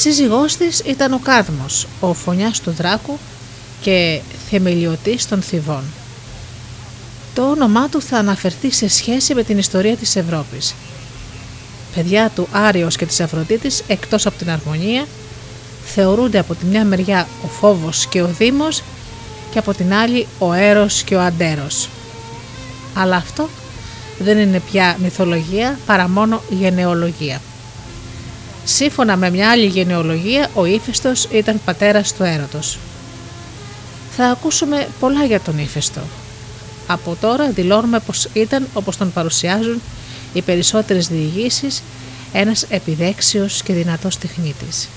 Σύζυγός 0.00 0.56
της 0.56 0.82
ήταν 0.86 1.12
ο 1.12 1.18
Κάδμος, 1.18 1.86
ο 2.00 2.14
φωνιάς 2.14 2.60
του 2.60 2.70
Δράκου 2.70 3.18
και 3.80 4.20
θεμελιωτής 4.50 5.28
των 5.28 5.42
Θηβών. 5.42 5.82
Το 7.34 7.50
όνομά 7.50 7.88
του 7.88 8.00
θα 8.00 8.18
αναφερθεί 8.18 8.70
σε 8.72 8.88
σχέση 8.88 9.34
με 9.34 9.42
την 9.42 9.58
ιστορία 9.58 9.96
της 9.96 10.16
Ευρώπης. 10.16 10.74
Παιδιά 11.94 12.30
του 12.34 12.48
Άριος 12.52 12.96
και 12.96 13.06
της 13.06 13.20
Αφροδίτης, 13.20 13.82
εκτός 13.86 14.26
από 14.26 14.38
την 14.38 14.50
αρμονία, 14.50 15.06
θεωρούνται 15.84 16.38
από 16.38 16.54
τη 16.54 16.64
μια 16.64 16.84
μεριά 16.84 17.28
ο 17.44 17.48
φόβος 17.48 18.06
και 18.06 18.22
ο 18.22 18.26
δήμος 18.26 18.82
και 19.50 19.58
από 19.58 19.74
την 19.74 19.92
άλλη 19.94 20.26
ο 20.38 20.52
έρος 20.52 21.02
και 21.02 21.14
ο 21.14 21.20
αντέρος. 21.20 21.88
Αλλά 22.94 23.16
αυτό 23.16 23.48
δεν 24.18 24.38
είναι 24.38 24.60
πια 24.60 24.96
μυθολογία 25.02 25.78
παρά 25.86 26.08
μόνο 26.08 26.42
γενεολογία. 26.48 27.40
Σύμφωνα 28.70 29.16
με 29.16 29.30
μια 29.30 29.50
άλλη 29.50 29.66
γενεολογία, 29.66 30.50
ο 30.54 30.64
ύφεστος 30.66 31.28
ήταν 31.30 31.60
πατέρας 31.64 32.12
του 32.12 32.22
έρωτος. 32.22 32.78
Θα 34.16 34.26
ακούσουμε 34.26 34.88
πολλά 35.00 35.24
για 35.24 35.40
τον 35.40 35.58
ύφεστο. 35.58 36.00
Από 36.86 37.16
τώρα 37.20 37.50
δηλώνουμε 37.50 38.00
πως 38.00 38.28
ήταν, 38.32 38.68
όπως 38.74 38.96
τον 38.96 39.12
παρουσιάζουν 39.12 39.80
οι 40.32 40.42
περισσότερες 40.42 41.08
διηγήσεις, 41.08 41.82
ένας 42.32 42.62
επιδέξιος 42.62 43.62
και 43.62 43.72
δυνατός 43.72 44.18
τεχνίτης. 44.18 44.88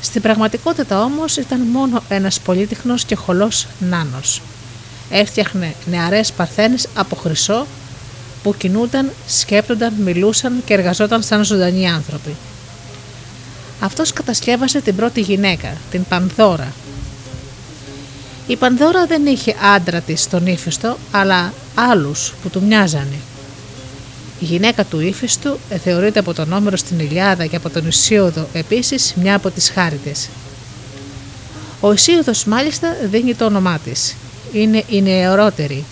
Στην 0.00 0.22
πραγματικότητα 0.22 1.02
όμως 1.02 1.36
ήταν 1.36 1.60
μόνο 1.60 2.02
ένας 2.08 2.40
πολύτιχνος 2.40 3.04
και 3.04 3.14
χολός 3.14 3.66
νάνος. 3.80 4.42
Έφτιαχνε 5.10 5.74
νεαρές 5.90 6.32
παρθένες 6.32 6.86
από 6.94 7.16
χρυσό 7.16 7.66
που 8.42 8.54
κινούνταν, 8.56 9.10
σκέπτονταν, 9.26 9.92
μιλούσαν 10.04 10.62
και 10.64 10.74
εργαζόταν 10.74 11.22
σαν 11.22 11.44
ζωντανοί 11.44 11.88
άνθρωποι. 11.88 12.34
Αυτός 13.80 14.12
κατασκεύασε 14.12 14.80
την 14.80 14.96
πρώτη 14.96 15.20
γυναίκα, 15.20 15.76
την 15.90 16.04
Πανδώρα. 16.08 16.72
Η 18.46 18.56
Πανδώρα 18.56 19.06
δεν 19.06 19.26
είχε 19.26 19.54
άντρα 19.74 20.00
της 20.00 20.22
στον 20.22 20.46
ύφιστο, 20.46 20.96
αλλά 21.10 21.52
άλλους 21.74 22.34
που 22.42 22.48
του 22.48 22.62
μοιάζανε. 22.62 23.16
Η 24.40 24.44
γυναίκα 24.44 24.84
του 24.84 25.00
ύφιστου 25.00 25.58
θεωρείται 25.84 26.18
από 26.18 26.34
τον 26.34 26.52
Όμερο 26.52 26.76
στην 26.76 26.98
Ιλιάδα 26.98 27.46
και 27.46 27.56
από 27.56 27.70
τον 27.70 27.86
Ισίωδο 27.86 28.48
επίσης 28.52 29.14
μια 29.14 29.34
από 29.34 29.50
τις 29.50 29.70
χάριτες. 29.70 30.28
Ο 31.80 31.92
Ισίωδος 31.92 32.44
μάλιστα 32.44 32.96
δίνει 33.10 33.34
το 33.34 33.44
όνομά 33.44 33.78
της. 33.78 34.16
Είναι 34.52 34.84
η 34.88 35.02
νεαρότερη, 35.02 35.84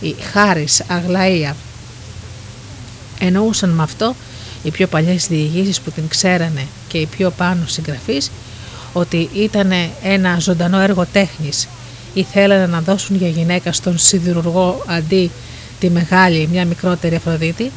η 0.00 0.14
Χάρης 0.32 0.82
Αγλαία 0.88 1.56
Εννοούσαν 3.18 3.70
με 3.70 3.82
αυτό 3.82 4.14
οι 4.62 4.70
πιο 4.70 4.86
παλιές 4.86 5.26
διηγήσεις 5.26 5.80
που 5.80 5.90
την 5.90 6.08
ξέρανε 6.08 6.66
και 6.88 6.98
οι 6.98 7.06
πιο 7.06 7.30
πάνω 7.30 7.66
συγγραφείς 7.66 8.30
ότι 8.92 9.28
ήταν 9.34 9.72
ένα 10.02 10.38
ζωντανό 10.38 10.78
έργο 10.78 11.06
τέχνης 11.12 11.68
ή 12.14 12.22
θέλανε 12.22 12.66
να 12.66 12.80
δώσουν 12.80 13.16
για 13.16 13.28
γυναίκα 13.28 13.72
στον 13.72 13.98
σιδηρουργό 13.98 14.84
αντί 14.86 15.30
τη 15.80 15.90
μεγάλη 15.90 16.48
μια 16.52 16.64
μικρότερη 16.64 17.14
Αφροδίτη. 17.14 17.70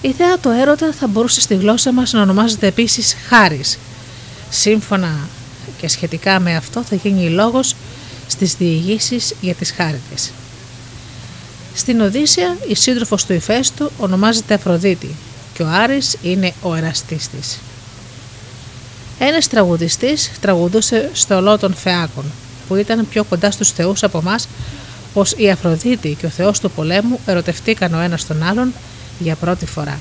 Η 0.00 0.12
θέα 0.12 0.38
του 0.38 0.48
έρωτα 0.48 0.92
θα 0.92 1.06
μπορούσε 1.06 1.40
στη 1.40 1.54
γλώσσα 1.54 1.92
μας 1.92 2.12
να 2.12 2.22
ονομάζεται 2.22 2.66
επίσης 2.66 3.16
χάρης. 3.28 3.78
Σύμφωνα 4.50 5.18
και 5.80 5.88
σχετικά 5.88 6.40
με 6.40 6.56
αυτό 6.56 6.82
θα 6.82 6.94
γίνει 6.94 7.28
λόγος 7.28 7.74
στις 8.26 8.54
διηγήσεις 8.54 9.34
για 9.40 9.54
τις 9.54 9.70
χάριτες. 9.70 10.30
Στην 11.78 12.00
Οδύσσια 12.00 12.56
η 12.68 12.74
σύντροφος 12.74 13.24
του 13.24 13.32
Ιφέστου 13.32 13.90
ονομάζεται 13.98 14.54
Αφροδίτη 14.54 15.14
και 15.54 15.62
ο 15.62 15.68
Άρης 15.68 16.16
είναι 16.22 16.52
ο 16.62 16.74
εραστής 16.74 17.28
της. 17.28 17.58
Ένας 19.18 19.48
τραγουδιστής 19.48 20.30
τραγουδούσε 20.40 21.10
στο 21.12 21.36
ολό 21.36 21.58
των 21.58 21.74
Φεάκων 21.74 22.24
που 22.68 22.74
ήταν 22.74 23.08
πιο 23.08 23.24
κοντά 23.24 23.50
στους 23.50 23.70
θεούς 23.70 24.02
από 24.02 24.18
εμάς 24.18 24.48
πως 25.14 25.34
η 25.36 25.50
Αφροδίτη 25.50 26.16
και 26.20 26.26
ο 26.26 26.28
θεός 26.28 26.60
του 26.60 26.70
πολέμου 26.70 27.20
ερωτευτήκαν 27.26 27.94
ο 27.94 28.00
ένας 28.00 28.26
τον 28.26 28.42
άλλον 28.42 28.72
για 29.18 29.34
πρώτη 29.34 29.66
φορά. 29.66 29.98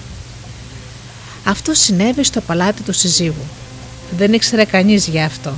Αυτό 1.43 1.73
συνέβη 1.73 2.23
στο 2.23 2.41
παλάτι 2.41 2.81
του 2.83 2.93
συζύγου. 2.93 3.45
Δεν 4.17 4.33
ήξερε 4.33 4.65
κανείς 4.65 5.07
για 5.07 5.25
αυτό. 5.25 5.53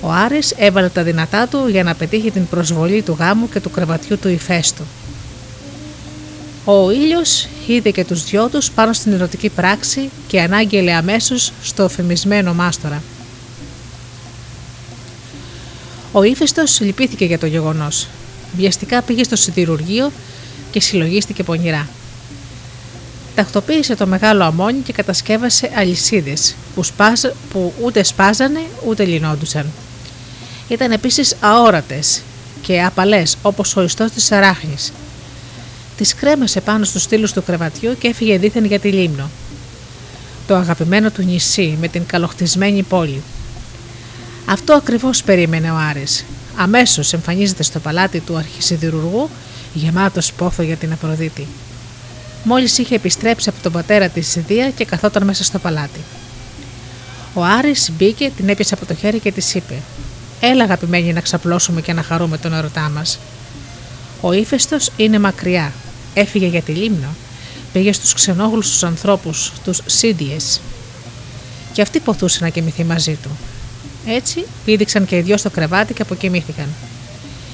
Ο 0.00 0.10
Άρης 0.10 0.54
έβαλε 0.56 0.88
τα 0.88 1.02
δυνατά 1.02 1.46
του 1.46 1.68
για 1.68 1.82
να 1.82 1.94
πετύχει 1.94 2.30
την 2.30 2.46
προσβολή 2.48 3.02
του 3.02 3.16
γάμου 3.18 3.48
και 3.48 3.60
του 3.60 3.70
κρεβατιού 3.70 4.18
του 4.18 4.28
Ιφέστου. 4.28 4.82
Ο 6.64 6.90
ήλιος 6.90 7.48
είδε 7.66 7.90
και 7.90 8.04
τους 8.04 8.24
δυο 8.24 8.48
τους 8.48 8.70
πάνω 8.70 8.92
στην 8.92 9.12
ερωτική 9.12 9.48
πράξη 9.48 10.10
και 10.26 10.40
ανάγγελε 10.40 10.92
αμέσως 10.92 11.52
στο 11.62 11.88
φημισμένο 11.88 12.54
μάστορα. 12.54 13.02
Ο 16.12 16.22
ύφεστος 16.22 16.80
λυπήθηκε 16.80 17.24
για 17.24 17.38
το 17.38 17.46
γεγονός. 17.46 18.08
Βιαστικά 18.56 19.02
πήγε 19.02 19.22
στο 19.22 19.36
σιδηρουργείο 19.36 20.12
και 20.70 20.80
συλλογίστηκε 20.80 21.42
πονηρά. 21.42 21.88
Τακτοποίησε 23.34 23.96
το 23.96 24.06
μεγάλο 24.06 24.44
αμόνι 24.44 24.78
και 24.78 24.92
κατασκεύασε 24.92 25.70
αλυσίδες 25.74 26.54
που, 26.74 26.84
που 27.50 27.72
ούτε 27.82 28.02
σπάζανε 28.02 28.60
ούτε 28.86 29.04
λυνόντουσαν. 29.04 29.66
Ήταν 30.68 30.92
επίσης 30.92 31.36
αόρατες 31.40 32.22
και 32.62 32.82
απαλές 32.82 33.36
όπως 33.42 33.76
ο 33.76 33.82
ιστός 33.82 34.10
της 34.10 34.32
αράχνης 34.32 34.92
Της 35.96 36.14
κρέμασε 36.14 36.60
πάνω 36.60 36.84
στους 36.84 37.02
στήλους 37.02 37.32
του 37.32 37.42
κρεβατιού 37.42 37.98
και 37.98 38.08
έφυγε 38.08 38.38
δίθεν 38.38 38.64
για 38.64 38.78
τη 38.78 38.92
λίμνο. 38.92 39.30
Το 40.46 40.54
αγαπημένο 40.54 41.10
του 41.10 41.22
νησί 41.22 41.76
με 41.80 41.88
την 41.88 42.06
καλοχτισμένη 42.06 42.82
πόλη. 42.82 43.22
Αυτό 44.46 44.72
ακριβώς 44.72 45.22
περίμενε 45.22 45.70
ο 45.70 45.76
Άρης. 45.76 46.24
Αμέσως 46.56 47.12
εμφανίζεται 47.12 47.62
στο 47.62 47.78
παλάτι 47.78 48.20
του 48.20 48.36
αρχισυδηρουργού 48.36 49.30
γεμάτος 49.74 50.32
πόθο 50.32 50.62
για 50.62 50.76
την 50.76 50.92
Αφροδίτη. 50.92 51.46
Μόλις 52.44 52.78
είχε 52.78 52.94
επιστρέψει 52.94 53.48
από 53.48 53.62
τον 53.62 53.72
πατέρα 53.72 54.08
της 54.08 54.36
Ιδία 54.36 54.70
και 54.70 54.84
καθόταν 54.84 55.24
μέσα 55.24 55.44
στο 55.44 55.58
παλάτι. 55.58 56.00
Ο 57.34 57.42
Άρης 57.42 57.90
μπήκε, 57.96 58.30
την 58.36 58.48
έπιασε 58.48 58.74
από 58.74 58.86
το 58.86 58.94
χέρι 58.94 59.18
και 59.18 59.32
της 59.32 59.54
είπε: 59.54 59.74
Έλα, 60.40 60.64
αγαπημένη, 60.64 61.12
να 61.12 61.20
ξαπλώσουμε 61.20 61.80
και 61.80 61.92
να 61.92 62.02
χαρούμε 62.02 62.38
τον 62.38 62.52
ερωτά 62.52 62.90
μας. 62.94 63.18
Ο 64.20 64.32
ύφεστος 64.32 64.90
είναι 64.96 65.18
μακριά. 65.18 65.72
Έφυγε 66.14 66.46
για 66.46 66.62
τη 66.62 66.72
λίμνο. 66.72 67.08
Πήγε 67.72 67.92
στους 67.92 68.12
ξενόγλους 68.12 68.70
τους 68.70 68.84
ανθρώπους, 68.84 69.52
τους 69.64 69.80
Σίντιε. 69.86 70.36
Και 71.72 71.82
αυτοί 71.82 72.00
ποθούσε 72.00 72.38
να 72.40 72.48
κοιμηθεί 72.48 72.84
μαζί 72.84 73.18
του. 73.22 73.30
Έτσι 74.06 74.44
πήδηξαν 74.64 75.06
και 75.06 75.16
οι 75.16 75.20
δυο 75.20 75.36
στο 75.36 75.50
κρεβάτι 75.50 75.94
και 75.94 76.02
αποκοιμήθηκαν. 76.02 76.66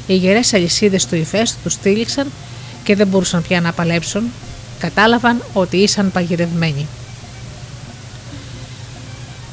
Οι 0.06 0.14
γερές 0.14 0.54
αλυσίδες 0.54 1.06
του 1.06 1.14
ηφαίστου 1.14 1.58
τους 1.62 1.76
τύλιξαν 1.76 2.26
και 2.84 2.96
δεν 2.96 3.06
μπορούσαν 3.06 3.42
πια 3.42 3.60
να 3.60 3.72
παλέψουν. 3.72 4.22
Κατάλαβαν 4.78 5.42
ότι 5.52 5.76
ήσαν 5.76 6.12
παγιδευμένοι. 6.12 6.86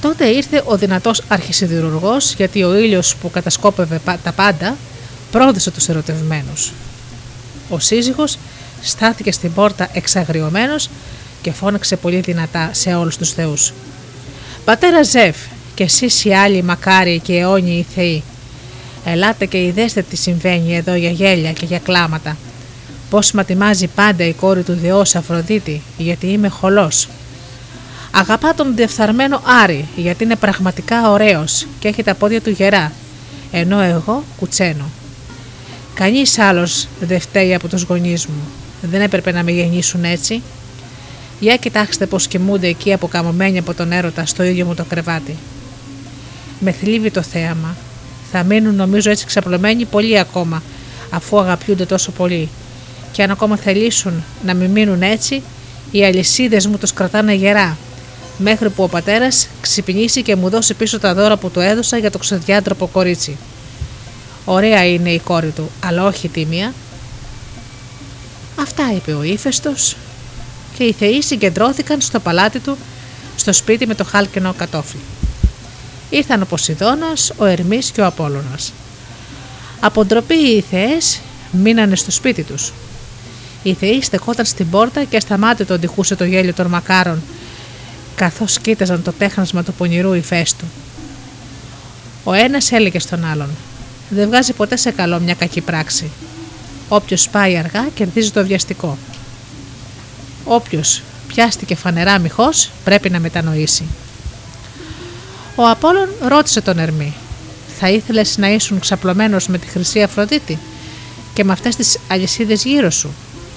Τότε 0.02 0.26
ήρθε 0.26 0.64
ο 0.66 0.78
δυνατός 0.78 1.22
αρχισυδηρουργό, 1.28 2.18
γιατί 2.38 2.64
ο 2.64 2.76
ήλιος 2.76 3.16
που 3.16 3.32
κατασκόπευε 3.32 4.02
τα 4.24 4.32
πάντα 4.32 4.78
πρόδεσε 5.32 5.72
τους 5.72 5.88
ερωτευμένους. 5.88 6.72
Ο 7.70 7.80
σύζυγος 7.80 8.38
στάθηκε 8.82 9.32
στην 9.32 9.54
πόρτα 9.54 9.90
εξαγριωμένος 9.94 10.90
και 11.42 11.52
φώναξε 11.52 11.96
πολύ 11.96 12.20
δυνατά 12.20 12.70
σε 12.74 12.96
όλους 12.96 13.18
τους 13.18 13.32
θεούς. 13.32 13.74
Πατέρα 14.66 15.04
Ζεφ, 15.04 15.36
και 15.76 15.84
εσείς 15.84 16.26
οι 16.26 16.34
άλλοι 16.34 16.64
μακάρι 16.64 17.20
και 17.20 17.34
αιώνιοι 17.34 17.86
θεοί, 17.96 18.24
ελάτε 19.06 19.46
και 19.46 19.64
ειδέστε 19.64 20.02
τι 20.02 20.16
συμβαίνει 20.16 20.76
εδώ 20.76 20.96
για 20.96 21.10
γέλια 21.10 21.52
και 21.52 21.66
για 21.66 21.80
κλάματα. 21.80 22.38
Πώς 23.10 23.32
ματιμάζει 23.32 23.88
πάντα 23.88 24.24
η 24.24 24.34
κόρη 24.34 24.64
του 24.64 24.78
Θεό 24.82 25.02
Αφροδίτη, 25.14 25.82
γιατί 25.98 26.28
είμαι 26.28 26.48
χολός. 26.48 27.08
Αγαπά 28.12 28.54
τον 28.54 28.76
διεφθαρμένο 28.76 29.42
Άρη 29.64 29.86
γιατί 29.96 30.24
είναι 30.24 30.36
πραγματικά 30.36 31.12
ωραίος 31.12 31.68
και 31.80 31.88
έχει 31.88 32.04
τα 32.04 32.14
πόδια 32.16 32.42
του 32.42 32.50
γερά, 32.50 32.92
ενώ 33.52 33.80
εγώ 33.82 34.24
κουτσένω. 34.38 34.90
Κανείς 35.94 36.40
άλλος 36.40 36.88
δεν 37.00 37.20
φταίει 37.20 37.54
από 37.54 37.68
τους 37.68 37.82
γονείς 37.82 38.26
μου. 38.26 38.42
Δεν 38.90 39.02
έπρεπε 39.02 39.32
να 39.32 39.44
με 39.44 39.52
γεννήσουν 39.52 40.04
έτσι. 40.04 40.42
Για 41.40 41.56
κοιτάξτε 41.56 42.06
πώς 42.06 42.28
κοιμούνται 42.28 42.68
εκεί 42.68 42.94
αποκαμωμένοι 42.94 43.58
από 43.58 43.74
τον 43.74 43.92
έρωτα 43.92 44.26
στο 44.26 44.44
ίδιο 44.44 44.66
μου 44.66 44.74
το 44.74 44.84
κρεβάτι. 44.84 45.36
Με 46.60 46.72
θλίβει 46.72 47.12
το 47.12 47.22
θέαμα. 47.22 47.76
Θα 48.32 48.44
μείνουν 48.44 48.76
νομίζω 48.76 49.10
έτσι 49.10 49.26
ξαπλωμένοι 49.26 49.86
πολύ 49.86 50.20
ακόμα, 50.20 50.64
αφού 51.10 51.40
αγαπιούνται 51.40 51.86
τόσο 51.86 52.12
πολύ. 52.12 52.50
Και 53.12 53.24
αν 53.24 53.32
ακόμα 53.32 53.58
θελήσουν 53.58 54.24
να 54.46 54.54
μην 54.54 54.70
μείνουν 54.70 55.02
έτσι, 55.02 55.42
οι 55.92 56.06
αλυσίδες 56.06 56.68
μου 56.68 56.78
τους 56.78 56.94
κρατάνε 56.94 57.34
γερά, 57.34 57.78
μέχρι 58.38 58.70
που 58.70 58.84
ο 58.84 58.88
πατέρας 58.88 59.48
ξυπνήσει 59.62 60.22
και 60.22 60.36
μου 60.36 60.50
δώσει 60.50 60.74
πίσω 60.74 61.00
τα 61.00 61.14
δώρα 61.14 61.38
που 61.38 61.50
του 61.50 61.60
έδωσα 61.60 61.98
για 61.98 62.12
το 62.12 62.18
ξεδιάντροπο 62.18 62.88
κορίτσι. 62.88 63.38
Ωραία 64.46 64.86
είναι 64.86 65.10
η 65.10 65.20
κόρη 65.20 65.50
του, 65.50 65.70
αλλά 65.86 66.06
όχι 66.06 66.28
τίμια. 66.28 66.74
Αυτά 68.60 68.94
είπε 68.96 69.14
ο 69.14 69.24
ύφεστος 69.24 69.96
και 70.78 70.84
οι 70.84 70.92
θεοί 70.92 71.22
συγκεντρώθηκαν 71.22 72.02
στο 72.02 72.20
παλάτι 72.20 72.60
του, 72.60 72.78
στο 73.36 73.54
σπίτι 73.54 73.88
με 73.88 73.96
το 73.96 74.04
χάλκινο 74.04 74.54
κατόφλι. 74.58 75.00
Ήρθαν 76.10 76.42
ο 76.42 76.46
Ποσειδώνας, 76.46 77.32
ο 77.38 77.46
Ερμής 77.46 77.92
και 77.92 78.02
ο 78.02 78.06
Απόλλωνας. 78.06 78.74
Από 79.80 80.06
ντροπή 80.06 80.36
οι 80.36 80.62
θεές 80.62 81.20
μείνανε 81.52 81.96
στο 81.96 82.12
σπίτι 82.12 82.44
τους. 82.44 82.74
Οι 83.64 83.74
θεοί 83.74 84.02
στεκόταν 84.02 84.46
στην 84.46 84.70
πόρτα 84.70 85.04
και 85.04 85.18
ασταμάτητο 85.18 85.74
αντιχούσε 85.74 86.16
το 86.16 86.24
γέλιο 86.24 86.54
των 86.54 86.68
μακάρων 86.68 87.22
καθώς 88.16 88.60
κοίταζαν 88.60 89.04
το 89.04 89.12
τέχνασμα 89.12 89.64
του 89.64 89.74
πονηρού 89.74 90.14
ηφαίστου. 90.14 90.66
Ο 92.24 92.34
ένας 92.34 92.72
έλεγε 92.72 93.00
στον 93.00 93.26
άλλον 93.26 93.50
«Δεν 94.10 94.28
βγάζει 94.28 94.54
ποτέ 94.54 94.76
σε 94.76 94.92
καλό 94.92 95.20
μια 95.20 95.34
κακή 95.34 95.62
πράξη. 95.62 96.10
Όποιος 96.90 97.30
πάει 97.30 97.58
αργά 97.58 97.88
κερδίζει 97.94 98.32
το 98.32 98.46
βιαστικό. 98.46 98.98
Όποιος 100.44 101.02
πιάστηκε 101.28 101.76
φανερά 101.76 102.20
μυχός 102.20 102.70
πρέπει 102.84 103.10
να 103.10 103.20
μετανοήσει». 103.20 103.84
Ο 105.56 105.68
Απόλλων 105.70 106.10
ρώτησε 106.22 106.62
τον 106.62 106.80
Ερμή 106.80 107.14
«Θα 107.80 107.90
ήθελες 107.90 108.38
να 108.38 108.50
ήσουν 108.50 108.80
ξαπλωμένος 108.80 109.48
με 109.48 109.58
τη 109.58 109.68
Χρυσή 109.68 110.02
Αφροδίτη 110.02 110.58
και 111.34 111.44
με 111.44 111.52
αυτές 111.52 111.76
τις 111.76 111.98
αλυσίδες 112.08 112.64
γύρω 112.64 112.90
σου» 112.90 113.10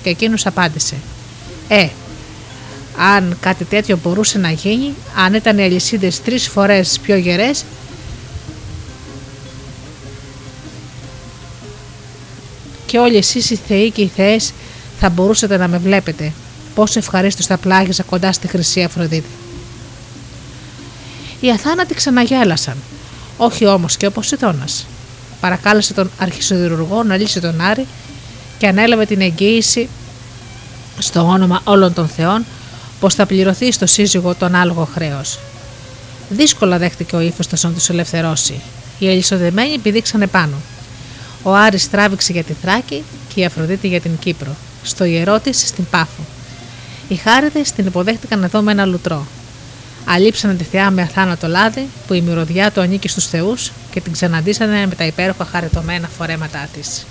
και 0.02 0.10
εκείνος 0.10 0.46
απάντησε 0.46 0.96
«Ε, 1.68 1.88
αν 2.96 3.36
κάτι 3.40 3.64
τέτοιο 3.64 3.98
μπορούσε 4.02 4.38
να 4.38 4.50
γίνει, 4.50 4.94
αν 5.16 5.34
ήταν 5.34 5.58
οι 5.58 5.62
αλυσίδες 5.62 6.22
τρεις 6.22 6.48
φορές 6.48 6.98
πιο 7.02 7.16
γερές, 7.16 7.64
και 12.90 12.98
όλοι 12.98 13.16
εσείς 13.16 13.50
οι 13.50 13.56
θεοί 13.68 13.90
και 13.90 14.02
οι 14.02 14.10
θεές 14.16 14.52
θα 15.00 15.08
μπορούσατε 15.08 15.56
να 15.56 15.68
με 15.68 15.78
βλέπετε 15.78 16.32
πόσο 16.74 16.98
ευχαρίστως 16.98 17.46
θα 17.46 17.56
πλάγιζα 17.56 18.02
κοντά 18.02 18.32
στη 18.32 18.48
Χρυσή 18.48 18.82
Αφροδίτη. 18.82 19.28
Οι 21.40 21.50
αθάνατοι 21.50 21.94
ξαναγέλασαν, 21.94 22.76
όχι 23.36 23.66
όμως 23.66 23.96
και 23.96 24.06
ο 24.06 24.10
Ποσειδώνας. 24.10 24.86
Παρακάλεσε 25.40 25.94
τον 25.94 26.10
αρχισοδηρουργό 26.18 27.02
να 27.02 27.16
λύσει 27.16 27.40
τον 27.40 27.60
Άρη 27.60 27.86
και 28.58 28.66
ανέλαβε 28.66 29.06
την 29.06 29.20
εγγύηση 29.20 29.88
στο 30.98 31.20
όνομα 31.20 31.60
όλων 31.64 31.94
των 31.94 32.08
θεών 32.08 32.44
πως 33.00 33.14
θα 33.14 33.26
πληρωθεί 33.26 33.72
στο 33.72 33.86
σύζυγο 33.86 34.34
τον 34.34 34.54
άλογο 34.54 34.88
χρέος. 34.94 35.38
Δύσκολα 36.28 36.78
δέχτηκε 36.78 37.16
ο 37.16 37.20
ύφεστο 37.20 37.68
να 37.68 37.74
τους 37.74 37.88
ελευθερώσει. 37.88 38.60
Οι 38.98 39.08
ελισσοδεμένοι 39.08 39.78
πηδήξανε 39.78 40.26
πάνω. 40.26 40.54
Ο 41.42 41.54
Άρης 41.54 41.90
τράβηξε 41.90 42.32
για 42.32 42.42
τη 42.44 42.52
Θράκη 42.52 43.02
και 43.34 43.40
η 43.40 43.44
Αφροδίτη 43.44 43.88
για 43.88 44.00
την 44.00 44.18
Κύπρο, 44.18 44.56
στο 44.82 45.04
ιερό 45.04 45.40
της 45.40 45.68
στην 45.68 45.86
Πάφο. 45.90 46.22
Οι 47.08 47.14
χάριδες 47.14 47.72
την 47.72 47.86
υποδέχτηκαν 47.86 48.42
εδώ 48.42 48.60
με 48.60 48.72
ένα 48.72 48.84
λουτρό. 48.84 49.26
Αλείψανε 50.04 50.54
τη 50.54 50.64
θεά 50.64 50.90
με 50.90 51.02
αθάνατο 51.02 51.48
λάδι 51.48 51.88
που 52.06 52.14
η 52.14 52.20
μυρωδιά 52.20 52.70
του 52.70 52.80
ανήκει 52.80 53.08
στους 53.08 53.26
Θεούς 53.26 53.72
και 53.90 54.00
την 54.00 54.12
ξαναντήσανε 54.12 54.86
με 54.86 54.94
τα 54.94 55.04
υπέροχα 55.04 55.44
χαρετωμένα 55.44 56.08
φορέματά 56.08 56.68
της. 56.74 57.06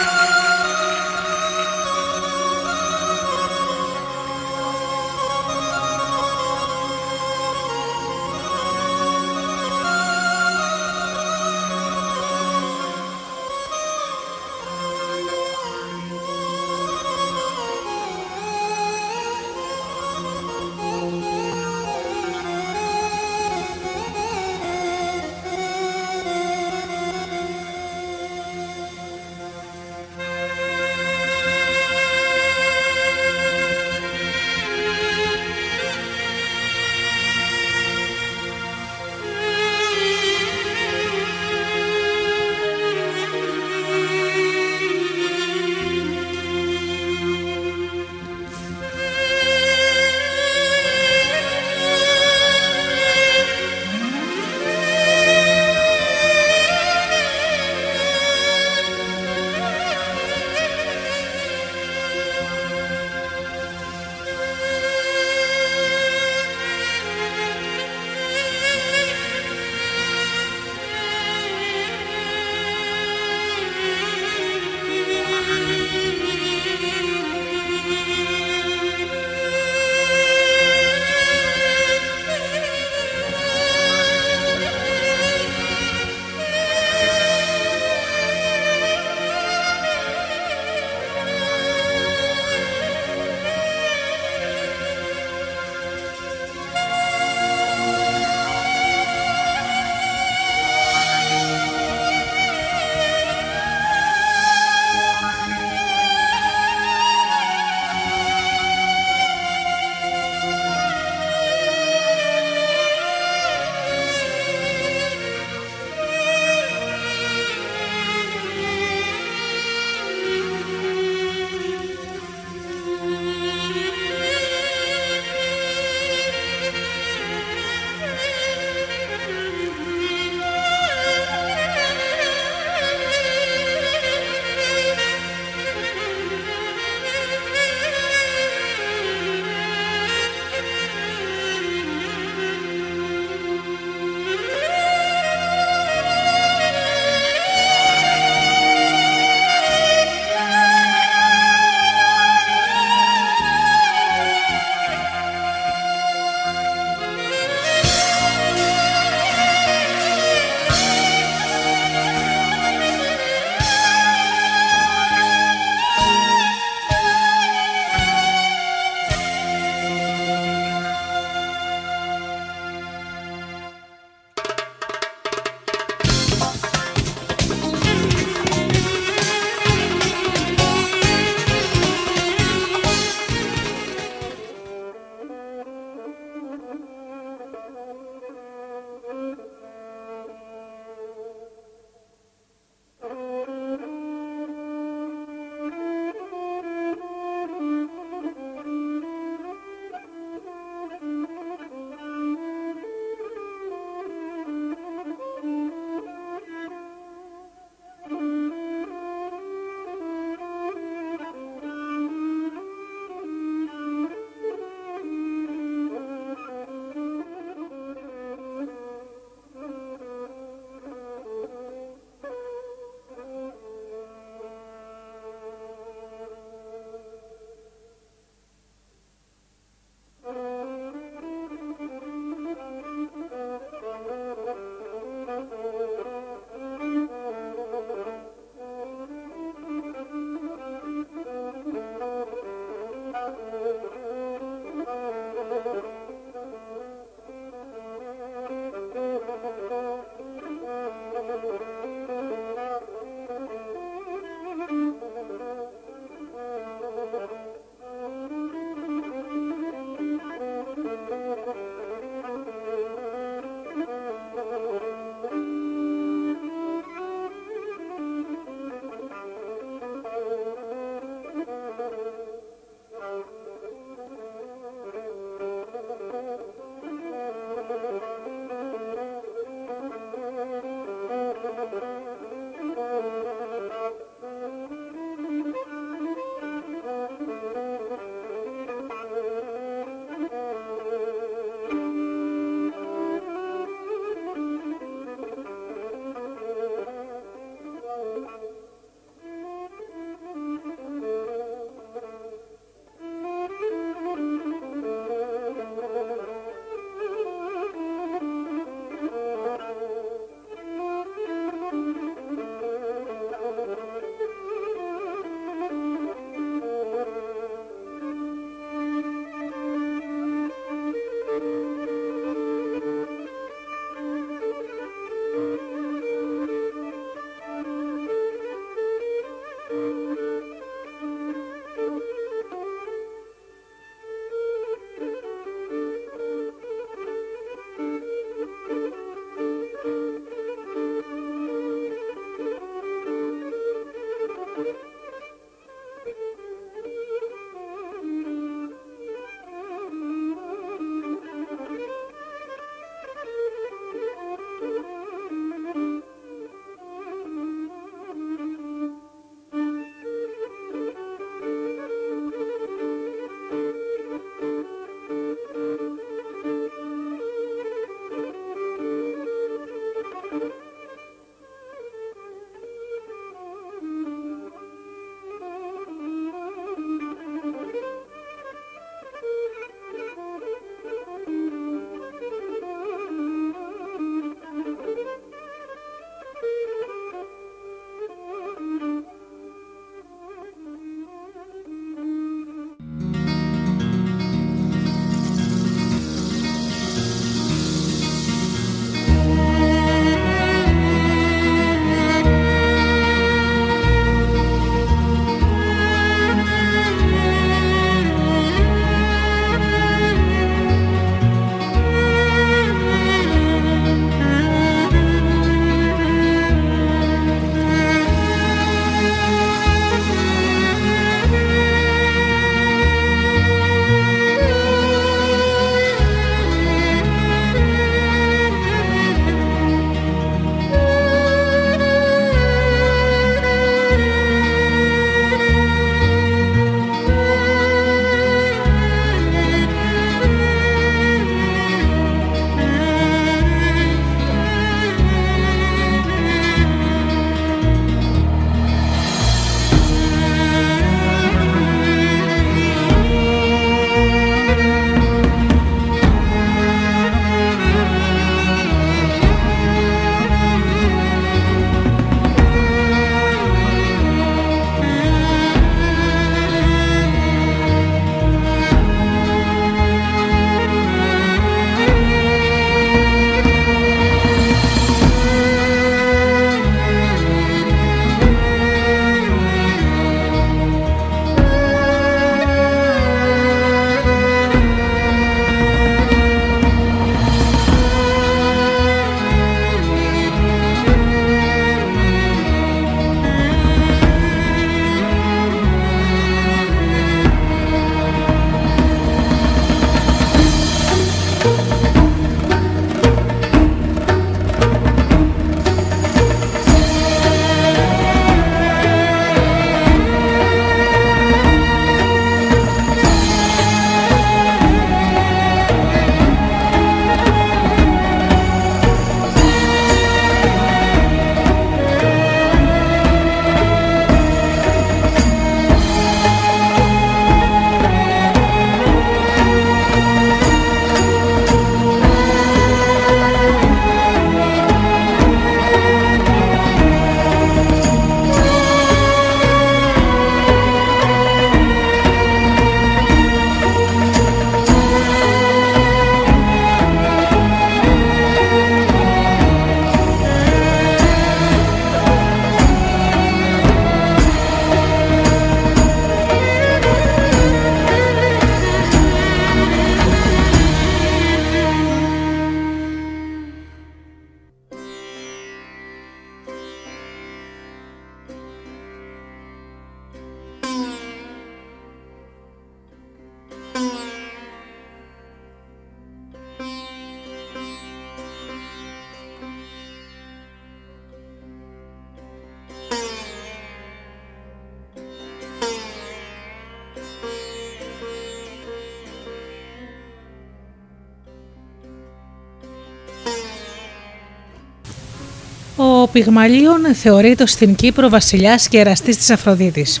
Πυγμαλίων 596.14 596.94
θεωρείται 596.94 597.46
στην 597.46 597.74
Κύπρο 597.74 598.08
βασιλιάς 598.08 598.68
και 598.68 598.78
εραστής 598.78 599.16
της 599.16 599.30
Αφροδίτης. 599.30 600.00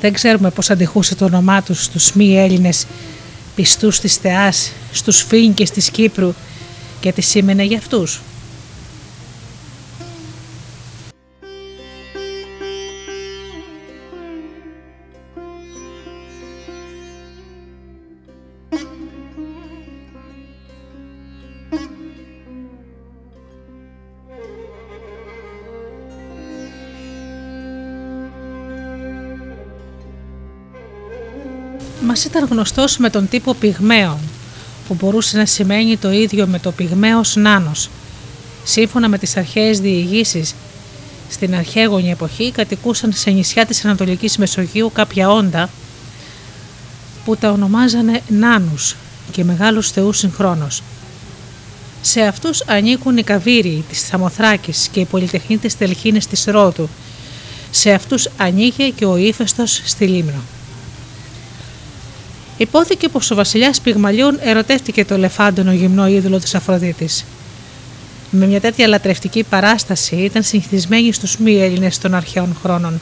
Δεν 0.00 0.12
ξέρουμε 0.12 0.50
πώς 0.50 0.70
αντιχούσε 0.70 1.14
το 1.14 1.24
όνομά 1.24 1.62
τους 1.62 1.84
στους 1.84 2.12
μη 2.12 2.38
Έλληνες 2.38 2.86
πιστούς 3.54 4.00
της 4.00 4.16
θεάς, 4.16 4.72
στους 4.92 5.22
φίνικες 5.22 5.70
της 5.70 5.90
Κύπρου 5.90 6.34
και 7.00 7.12
τι 7.12 7.20
σήμαινε 7.20 7.62
για 7.62 7.78
αυτούς. 7.78 8.20
Ήταν 32.24 32.46
γνωστός 32.50 32.96
με 32.96 33.10
τον 33.10 33.28
τύπο 33.28 33.54
πυγμαίων, 33.54 34.18
που 34.88 34.94
μπορούσε 34.94 35.36
να 35.36 35.46
σημαίνει 35.46 35.96
το 35.96 36.10
ίδιο 36.10 36.46
με 36.46 36.58
το 36.58 36.72
πυγμαίος 36.72 37.36
νάνος. 37.36 37.90
Σύμφωνα 38.64 39.08
με 39.08 39.18
τις 39.18 39.36
αρχαίες 39.36 39.80
διηγήσεις, 39.80 40.54
στην 41.30 41.54
αρχαίγονη 41.54 42.10
εποχή 42.10 42.50
κατοικούσαν 42.50 43.12
σε 43.12 43.30
νησιά 43.30 43.66
της 43.66 43.84
Ανατολικής 43.84 44.36
Μεσογείου 44.36 44.90
κάποια 44.94 45.30
όντα 45.30 45.68
που 47.24 47.36
τα 47.36 47.50
ονομάζανε 47.50 48.22
νάνους 48.28 48.96
και 49.30 49.44
μεγάλους 49.44 49.90
θεούς 49.90 50.18
συγχρόνως. 50.18 50.82
Σε 52.02 52.20
αυτούς 52.20 52.62
ανήκουν 52.66 53.16
οι 53.16 53.22
Καβύριοι 53.22 53.84
της 53.88 54.02
Θαμοθράκης 54.02 54.88
και 54.92 55.00
οι 55.00 55.04
πολυτεχνίτες 55.04 55.76
τελχίνες 55.76 56.26
της 56.26 56.44
Ρόδου. 56.44 56.88
Σε 57.70 57.92
αυτούς 57.92 58.28
ανήκε 58.36 58.88
και 58.88 59.04
ο 59.04 59.16
ύφεστος 59.16 59.82
στη 59.84 60.06
Λίμνο. 60.06 60.42
Υπόθηκε 62.60 63.08
πως 63.08 63.30
ο 63.30 63.34
βασιλιάς 63.34 63.80
Πυγμαλιών 63.80 64.38
ερωτεύτηκε 64.40 65.04
το 65.04 65.14
ελεφάντονο 65.14 65.72
γυμνό 65.72 66.08
είδωλο 66.08 66.38
της 66.38 66.54
Αφροδίτης. 66.54 67.24
Με 68.30 68.46
μια 68.46 68.60
τέτοια 68.60 68.86
λατρευτική 68.86 69.42
παράσταση 69.42 70.16
ήταν 70.16 70.42
συνηθισμένη 70.42 71.12
στους 71.12 71.36
μη 71.36 71.62
Έλληνες 71.62 71.98
των 71.98 72.14
αρχαίων 72.14 72.56
χρόνων. 72.62 73.00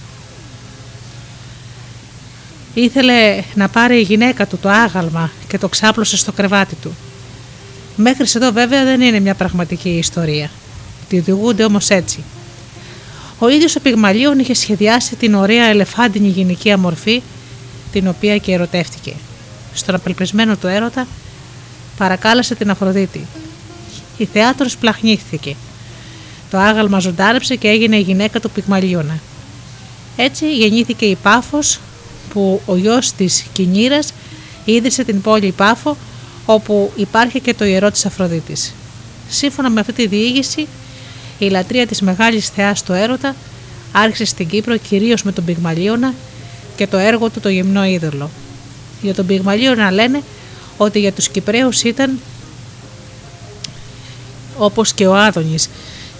Ήθελε 2.74 3.42
να 3.54 3.68
πάρει 3.68 3.98
η 3.98 4.02
γυναίκα 4.02 4.46
του 4.46 4.58
το 4.58 4.68
άγαλμα 4.68 5.30
και 5.48 5.58
το 5.58 5.68
ξάπλωσε 5.68 6.16
στο 6.16 6.32
κρεβάτι 6.32 6.74
του. 6.74 6.96
Μέχρι 7.96 8.26
εδώ 8.34 8.52
βέβαια 8.52 8.84
δεν 8.84 9.00
είναι 9.00 9.20
μια 9.20 9.34
πραγματική 9.34 9.90
ιστορία. 9.90 10.50
Τη 11.08 11.18
διηγούνται 11.18 11.64
όμως 11.64 11.88
έτσι. 11.88 12.22
Ο 13.38 13.48
ίδιος 13.48 13.76
ο 13.76 13.80
Πυγμαλίων 13.80 14.38
είχε 14.38 14.54
σχεδιάσει 14.54 15.16
την 15.16 15.34
ωραία 15.34 15.64
ελεφάντινη 15.64 16.28
γυναικεία 16.28 16.78
μορφή 16.78 17.22
την 17.92 18.08
οποία 18.08 18.36
και 18.38 18.52
ερωτεύτηκε 18.52 19.14
στον 19.74 19.94
απελπισμένο 19.94 20.56
του 20.56 20.66
έρωτα, 20.66 21.06
παρακάλεσε 21.96 22.54
την 22.54 22.70
Αφροδίτη. 22.70 23.26
Η 24.16 24.24
θεάτρος 24.24 24.76
πλαχνήθηκε. 24.76 25.56
Το 26.50 26.58
άγαλμα 26.58 26.98
ζωντάρεψε 26.98 27.56
και 27.56 27.68
έγινε 27.68 27.96
η 27.96 28.00
γυναίκα 28.00 28.40
του 28.40 28.50
Πυγμαλίωνα. 28.50 29.18
Έτσι 30.16 30.56
γεννήθηκε 30.56 31.04
η 31.04 31.14
Πάφος 31.22 31.80
που 32.32 32.60
ο 32.66 32.76
γιος 32.76 33.12
της 33.12 33.46
Κινήρας 33.52 34.12
ίδρυσε 34.64 35.04
την 35.04 35.20
πόλη 35.20 35.50
Πάφο 35.56 35.96
όπου 36.46 36.92
υπάρχει 36.96 37.40
και 37.40 37.54
το 37.54 37.64
ιερό 37.64 37.90
της 37.90 38.06
Αφροδίτης. 38.06 38.74
Σύμφωνα 39.28 39.70
με 39.70 39.80
αυτή 39.80 39.92
τη 39.92 40.06
διήγηση, 40.06 40.66
η 41.38 41.48
λατρεία 41.48 41.86
της 41.86 42.00
μεγάλης 42.00 42.48
θεάς 42.48 42.82
του 42.82 42.92
έρωτα 42.92 43.34
άρχισε 43.92 44.24
στην 44.24 44.48
Κύπρο 44.48 44.76
κυρίως 44.76 45.22
με 45.22 45.32
τον 45.32 45.44
Πυγμαλίωνα 45.44 46.14
και 46.76 46.86
το 46.86 46.96
έργο 46.96 47.30
του 47.30 47.40
το 47.40 47.48
γυμνό 47.48 47.84
είδωλο 47.84 48.30
για 49.02 49.14
τον 49.14 49.26
Πυγμαλίο 49.26 49.74
να 49.74 49.90
λένε 49.90 50.22
ότι 50.76 50.98
για 50.98 51.12
τους 51.12 51.28
Κυπρέους 51.28 51.82
ήταν 51.82 52.18
όπως 54.58 54.92
και 54.92 55.06
ο 55.06 55.16
Άδωνης, 55.16 55.68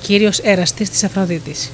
κύριος 0.02 0.38
εραστής 0.38 0.90
της 0.90 1.04
Αφροδίτης. 1.04 1.70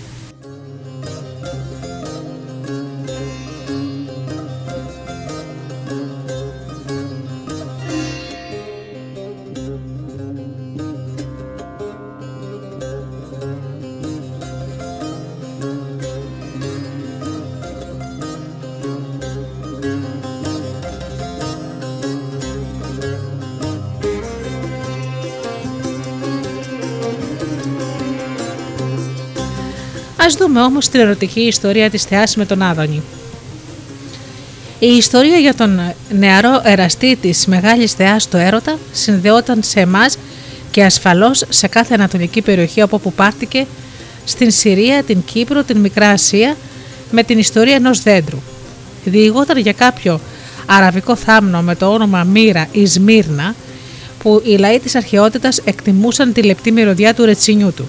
Ας 30.24 30.34
δούμε 30.34 30.60
όμως 30.60 30.88
την 30.88 31.00
ερωτική 31.00 31.40
ιστορία 31.40 31.90
της 31.90 32.02
θεάς 32.02 32.36
με 32.36 32.46
τον 32.46 32.62
Άδωνη. 32.62 33.02
Η 34.78 34.86
ιστορία 34.86 35.38
για 35.38 35.54
τον 35.54 35.80
νεαρό 36.18 36.60
εραστή 36.64 37.16
της 37.16 37.46
μεγάλης 37.46 37.92
θεάς 37.92 38.28
του 38.28 38.36
έρωτα 38.36 38.78
συνδεόταν 38.92 39.62
σε 39.62 39.80
εμάς 39.80 40.18
και 40.70 40.84
ασφαλώς 40.84 41.44
σε 41.48 41.68
κάθε 41.68 41.94
ανατολική 41.94 42.42
περιοχή 42.42 42.80
από 42.80 42.96
όπου 42.96 43.12
πάρτηκε 43.12 43.66
στην 44.24 44.50
Συρία, 44.50 45.02
την 45.02 45.24
Κύπρο, 45.24 45.62
την 45.62 45.78
Μικρά 45.78 46.08
Ασία 46.08 46.56
με 47.10 47.22
την 47.22 47.38
ιστορία 47.38 47.74
ενός 47.74 48.02
δέντρου. 48.02 48.38
Διηγόταν 49.04 49.58
για 49.58 49.72
κάποιο 49.72 50.20
αραβικό 50.66 51.16
θάμνο 51.16 51.62
με 51.62 51.74
το 51.74 51.92
όνομα 51.92 52.22
Μύρα 52.22 52.68
ή 52.72 52.86
Σμύρνα 52.86 53.54
που 54.18 54.42
οι 54.44 54.56
λαοί 54.56 54.78
της 54.78 54.94
αρχαιότητας 54.94 55.58
εκτιμούσαν 55.58 56.32
τη 56.32 56.42
λεπτή 56.42 56.72
μυρωδιά 56.72 57.14
του 57.14 57.24
ρετσινιού 57.24 57.72
του. 57.72 57.88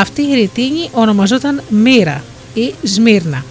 Αυτή 0.00 0.22
η 0.22 0.34
ρητίνη 0.34 0.88
ονομαζόταν 0.92 1.62
Μύρα 1.68 2.24
ή 2.54 2.74
Σμύρνα. 2.82 3.44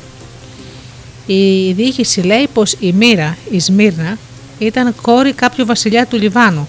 Η 1.26 1.72
διοίκηση 1.72 2.22
λέει 2.22 2.48
πως 2.54 2.76
η 2.80 2.92
Μύρα, 2.92 3.38
η 3.52 3.60
Σμύρνα, 3.60 4.18
ήταν 4.60 4.96
κόρη 5.02 5.34
κάποιου 5.34 5.66
βασιλιά 5.66 6.06
του 6.06 6.18
Λιβάνου 6.18 6.68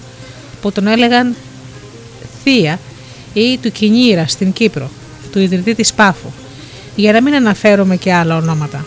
που 0.61 0.73
τον 0.73 0.87
έλεγαν 0.87 1.35
Θεία 2.43 2.79
ή 3.35 3.59
του 3.59 3.73
Κινήρα 3.73 4.27
στην 4.27 4.53
Κύπρο, 4.53 4.91
του 5.33 5.39
ιδρυτή 5.39 5.75
της 5.75 5.93
Πάφου, 5.93 6.29
για 6.97 7.13
να 7.13 7.23
μην 7.23 7.35
αναφέρουμε 7.35 7.97
και 7.97 8.13
άλλα 8.13 8.37
ονόματα. 8.37 8.87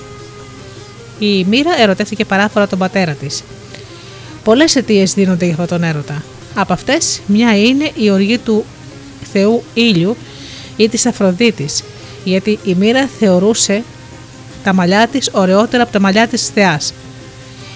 Η 1.19 1.43
Μύρα 1.43 1.81
ερωτεύτηκε 1.81 2.25
παράφορα 2.25 2.67
τον 2.67 2.79
πατέρα 2.79 3.13
της. 3.13 3.43
Πολλές 4.43 4.75
αιτίες 4.75 5.13
δίνονται 5.13 5.45
για 5.45 5.53
αυτόν 5.53 5.67
τον 5.67 5.83
έρωτα. 5.83 6.23
Από 6.55 6.73
αυτές 6.73 7.21
μια 7.25 7.57
είναι 7.57 7.91
η 7.95 8.09
οργή 8.09 8.37
του 8.37 8.65
Θεού 9.31 9.63
Ήλιου 9.73 10.15
ή 10.81 10.89
της 10.89 11.05
Αφροδίτης, 11.05 11.83
γιατί 12.23 12.59
η 12.63 12.75
μοίρα 12.75 13.09
θεωρούσε 13.19 13.83
τα 14.63 14.73
μαλλιά 14.73 15.07
της 15.07 15.29
ωραιότερα 15.31 15.83
από 15.83 15.91
τα 15.91 15.99
μαλλιά 15.99 16.27
της 16.27 16.47
θεάς. 16.47 16.93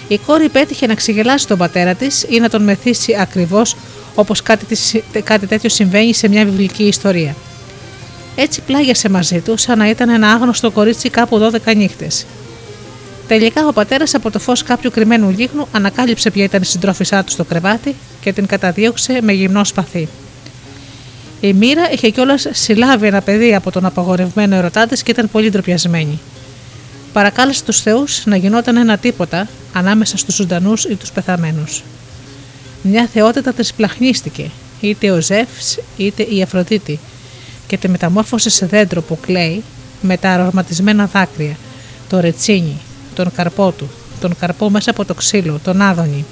Η 0.08 0.18
κόρη 0.18 0.48
πέτυχε 0.48 0.86
να 0.86 0.94
ξεγελάσει 0.94 1.46
τον 1.46 1.58
πατέρα 1.58 1.94
της 1.94 2.26
ή 2.28 2.38
να 2.40 2.48
τον 2.48 2.62
μεθύσει 2.62 3.16
ακριβώς 3.20 3.76
όπως 4.14 4.42
κάτι, 4.42 4.66
κάτι 5.24 5.46
τέτοιο 5.46 5.68
συμβαίνει 5.68 6.14
σε 6.14 6.28
μια 6.28 6.44
βιβλική 6.44 6.82
ιστορία. 6.82 7.34
Έτσι 8.36 8.60
πλάγιασε 8.60 9.08
μαζί 9.08 9.40
του 9.40 9.56
σαν 9.56 9.78
να 9.78 9.88
ήταν 9.88 10.08
ένα 10.08 10.28
άγνωστο 10.28 10.70
κορίτσι 10.70 11.10
κάπου 11.10 11.50
12 11.66 11.76
νύχτες. 11.76 12.26
Τελικά 13.28 13.66
ο 13.66 13.72
πατέρας 13.72 14.14
από 14.14 14.30
το 14.30 14.38
φως 14.38 14.62
κάποιου 14.62 14.90
κρυμμένου 14.90 15.30
λίγνου 15.30 15.68
ανακάλυψε 15.72 16.30
ποια 16.30 16.44
ήταν 16.44 16.62
η 16.62 16.64
συντρόφισά 16.64 17.24
του 17.24 17.30
στο 17.30 17.44
κρεβάτι 17.44 17.94
και 18.20 18.32
την 18.32 18.46
καταδίωξε 18.46 19.18
με 19.22 19.32
γυμνό 19.32 19.64
σπαθί. 19.64 20.08
Η 21.40 21.52
μοίρα 21.52 21.90
είχε 21.92 22.10
κιόλας 22.10 22.46
συλλάβει 22.50 23.06
ένα 23.06 23.20
παιδί 23.20 23.54
από 23.54 23.70
τον 23.70 23.84
απαγορευμένο 23.84 24.56
ερωτά 24.56 24.86
της 24.86 25.02
και 25.02 25.10
ήταν 25.10 25.30
πολύ 25.30 25.50
ντροπιασμένη. 25.50 26.18
Παρακάλεσε 27.12 27.64
τους 27.64 27.80
Θεούς 27.80 28.26
να 28.26 28.36
γινόταν 28.36 28.76
ένα 28.76 28.98
τίποτα 28.98 29.48
ανάμεσα 29.72 30.16
στους 30.16 30.34
ζωντανούς 30.34 30.84
ή 30.84 30.94
τους 30.94 31.12
πεθαμένους. 31.12 31.82
Μια 32.82 33.08
θεότητα 33.12 33.52
τη 33.52 33.68
πλαχνίστηκε, 33.76 34.50
είτε 34.80 35.10
ο 35.10 35.20
Ζεύς 35.20 35.78
είτε 35.96 36.22
η 36.22 36.42
Αφροδίτη, 36.42 36.98
και 37.66 37.76
τη 37.76 37.88
μεταμόρφωσε 37.88 38.50
σε 38.50 38.66
δέντρο 38.66 39.02
που 39.02 39.18
κλαίει 39.20 39.62
με 40.00 40.16
τα 40.16 40.30
αρωματισμένα 40.30 41.06
δάκρυα, 41.06 41.56
το 42.08 42.20
ρετσίνι, 42.20 42.76
τον 43.14 43.32
καρπό 43.36 43.70
του, 43.70 43.90
τον 44.20 44.36
καρπό 44.40 44.70
μέσα 44.70 44.90
από 44.90 45.04
το 45.04 45.14
ξύλο, 45.14 45.60
τον 45.64 45.82
άδωνη, 45.82 46.24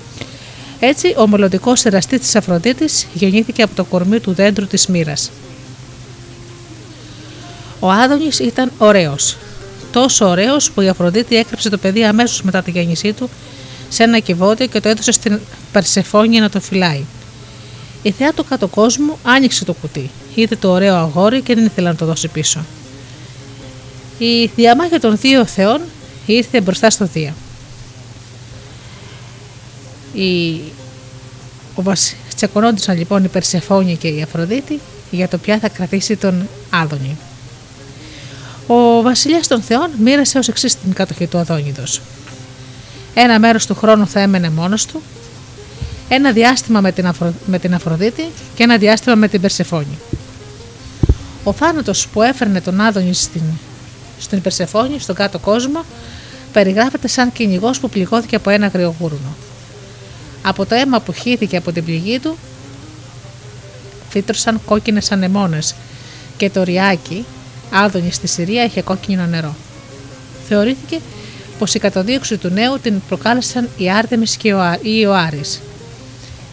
έτσι, 0.85 1.15
ο 1.19 1.29
μελλοντικός 1.29 1.85
εραστή 1.85 2.19
της 2.19 2.37
Αφροδίτης 2.37 3.07
γεννήθηκε 3.15 3.63
από 3.63 3.75
το 3.75 3.85
κορμί 3.85 4.21
του 4.21 4.33
δέντρου 4.33 4.67
της 4.67 4.87
μοίρα. 4.87 5.15
Ο 7.81 7.91
Άδωνης 7.91 8.39
ήταν 8.39 8.73
ωραίος. 8.79 9.37
Τόσο 9.93 10.29
ωραίος 10.29 10.71
που 10.71 10.81
η 10.81 10.89
Αφροδίτη 10.89 11.37
έκρυψε 11.37 11.69
το 11.69 11.79
παιδί 11.79 12.05
αμέσως 12.05 12.43
μετά 12.43 12.63
τη 12.63 12.71
γέννησή 12.71 13.13
του 13.13 13.31
σε 13.89 14.03
ένα 14.03 14.19
κυβότιο 14.19 14.67
και 14.67 14.81
το 14.81 14.89
έδωσε 14.89 15.13
στην 15.13 15.41
Περσεφόνια 15.73 16.41
να 16.41 16.51
το 16.51 16.61
φυλάει. 16.61 17.05
Η 18.03 18.11
θεά 18.11 18.33
του 18.33 18.45
κάτω 18.45 18.67
κόσμου 18.69 19.19
άνοιξε 19.23 19.65
το 19.65 19.73
κουτί. 19.73 20.11
Είδε 20.35 20.57
το 20.57 20.71
ωραίο 20.71 20.95
αγόρι 20.95 21.41
και 21.41 21.55
δεν 21.55 21.65
ήθελε 21.65 21.89
να 21.89 21.95
το 21.95 22.05
δώσει 22.05 22.29
πίσω. 22.29 22.65
Η 24.19 24.51
διαμάχη 24.57 24.99
των 24.99 25.17
δύο 25.17 25.47
θεών 25.47 25.81
ήρθε 26.27 26.61
μπροστά 26.61 26.91
στο 26.91 27.09
Δία. 27.13 27.35
Η... 30.15 30.61
Ο 31.75 31.83
βασ... 31.83 32.15
Τσεκωνόντουσαν 32.37 32.99
λοιπόν 32.99 33.25
η 33.25 33.29
Περσεφόνη 33.29 33.97
και 33.97 34.09
η 34.09 34.23
Αφροδίτη 34.23 34.81
για 35.11 35.29
το 35.29 35.39
ποια 35.39 35.59
θα 35.59 35.69
κρατήσει 35.69 36.17
τον 36.17 36.49
Άδωνη. 36.71 37.17
Ο 38.67 39.03
βασιλιάς 39.03 39.47
των 39.47 39.63
Θεών 39.63 39.91
μοίρασε 39.99 40.39
ως 40.39 40.49
εξής 40.49 40.77
την 40.77 40.93
κατοχή 40.93 41.27
του 41.27 41.39
Αδόνιδος. 41.39 42.01
Ένα 43.15 43.39
μέρος 43.39 43.67
του 43.67 43.75
χρόνου 43.75 44.07
θα 44.07 44.21
έμενε 44.21 44.51
μόνος 44.51 44.87
του, 44.87 45.03
ένα 46.09 46.33
διάστημα 46.33 46.81
με 46.81 46.93
την, 46.93 47.07
Αφρο... 47.07 47.35
με 47.47 47.59
την 47.59 47.75
Αφροδίτη 47.75 48.25
και 48.55 48.63
ένα 48.63 48.77
διάστημα 48.77 49.15
με 49.15 49.29
την 49.29 49.41
Περσεφόνη. 49.41 49.99
Ο 51.45 51.53
θάνατος 51.53 52.09
που 52.09 52.23
έφερνε 52.23 52.61
τον 52.61 52.81
Άδωνη 52.81 53.15
στην, 53.15 53.43
στην 54.21 54.41
Περσεφόνη, 54.41 54.99
στον 54.99 55.15
κάτω 55.15 55.39
κόσμο, 55.39 55.85
περιγράφεται 56.53 57.09
σαν 57.09 57.33
κυνηγός 57.33 57.81
που 57.81 57.89
πληγώθηκε 57.89 58.37
από 58.37 58.51
ένα 58.51 58.67
αγριογούρουνο. 58.67 59.37
Από 60.47 60.67
το 60.67 60.75
αίμα 60.75 61.01
που 61.01 61.13
χύθηκε 61.13 61.57
από 61.57 61.73
την 61.73 61.85
πληγή 61.85 62.19
του, 62.19 62.37
φύτρωσαν 64.09 64.61
κόκκινες 64.65 65.13
ανεμόνες 65.13 65.75
και 66.37 66.51
το 66.51 66.63
ριάκι, 66.63 67.25
Άδωνη 67.71 68.13
στη 68.13 68.27
Συρία, 68.27 68.65
είχε 68.65 68.83
κόκκινο 68.83 69.27
νερό. 69.27 69.55
Θεωρήθηκε 70.49 71.01
πως 71.59 71.75
η 71.75 71.79
καταδίωξη 71.79 72.37
του 72.37 72.49
νέου 72.49 72.79
την 72.83 73.01
προκάλεσαν 73.09 73.69
οι 73.77 73.91
Άρτεμις 73.91 74.37
και 74.37 74.49
οι 74.83 75.07
Άρης. 75.07 75.61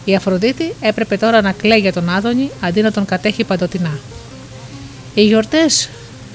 Η 0.04 0.14
Αφροδίτη 0.14 0.74
έπρεπε 0.80 1.16
τώρα 1.16 1.42
να 1.42 1.52
κλαίει 1.52 1.78
για 1.78 1.92
τον 1.92 2.08
Άδωνη 2.08 2.50
αντί 2.60 2.82
να 2.82 2.92
τον 2.92 3.04
κατέχει 3.04 3.44
παντοτινά. 3.44 3.98
Οι 5.14 5.22
γιορτές 5.22 5.88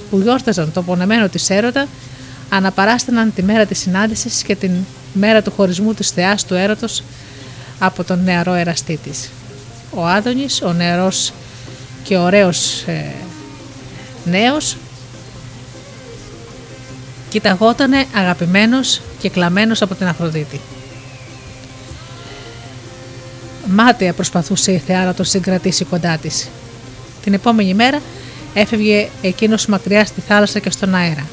που 0.09 0.19
γιόρταζαν 0.19 0.71
το 0.71 0.81
πονεμένο 0.81 1.29
της 1.29 1.49
έρωτα 1.49 1.87
αναπαράσταναν 2.49 3.33
τη 3.33 3.43
μέρα 3.43 3.65
της 3.65 3.79
συνάντησης 3.79 4.43
και 4.43 4.55
την 4.55 4.71
μέρα 5.13 5.41
του 5.41 5.51
χωρισμού 5.51 5.93
της 5.93 6.09
θεάς 6.09 6.45
του 6.45 6.53
έρωτος 6.53 7.03
από 7.79 8.03
τον 8.03 8.23
νεαρό 8.23 8.53
εραστή 8.53 8.99
της. 9.03 9.29
Ο 9.91 10.05
Άδωνης, 10.05 10.61
ο 10.61 10.73
νεαρός 10.73 11.33
και 12.03 12.17
ωραίος 12.17 12.81
ε, 12.81 13.13
νέος, 14.25 14.77
κοιταγότανε 17.29 18.05
αγαπημένος 18.15 19.01
και 19.19 19.29
κλαμμένος 19.29 19.81
από 19.81 19.95
την 19.95 20.07
Αφροδίτη. 20.07 20.59
Μάταια 23.65 24.13
προσπαθούσε 24.13 24.71
η 24.71 24.77
θεά 24.77 25.05
να 25.05 25.13
τον 25.13 25.25
συγκρατήσει 25.25 25.85
κοντά 25.85 26.17
της. 26.17 26.49
Την 27.23 27.33
επόμενη 27.33 27.73
μέρα 27.73 28.01
έφευγε 28.53 29.09
εκείνος 29.21 29.65
μακριά 29.65 30.05
στη 30.05 30.21
θάλασσα 30.21 30.59
και 30.59 30.69
στον 30.69 30.95
αέρα. 30.95 31.27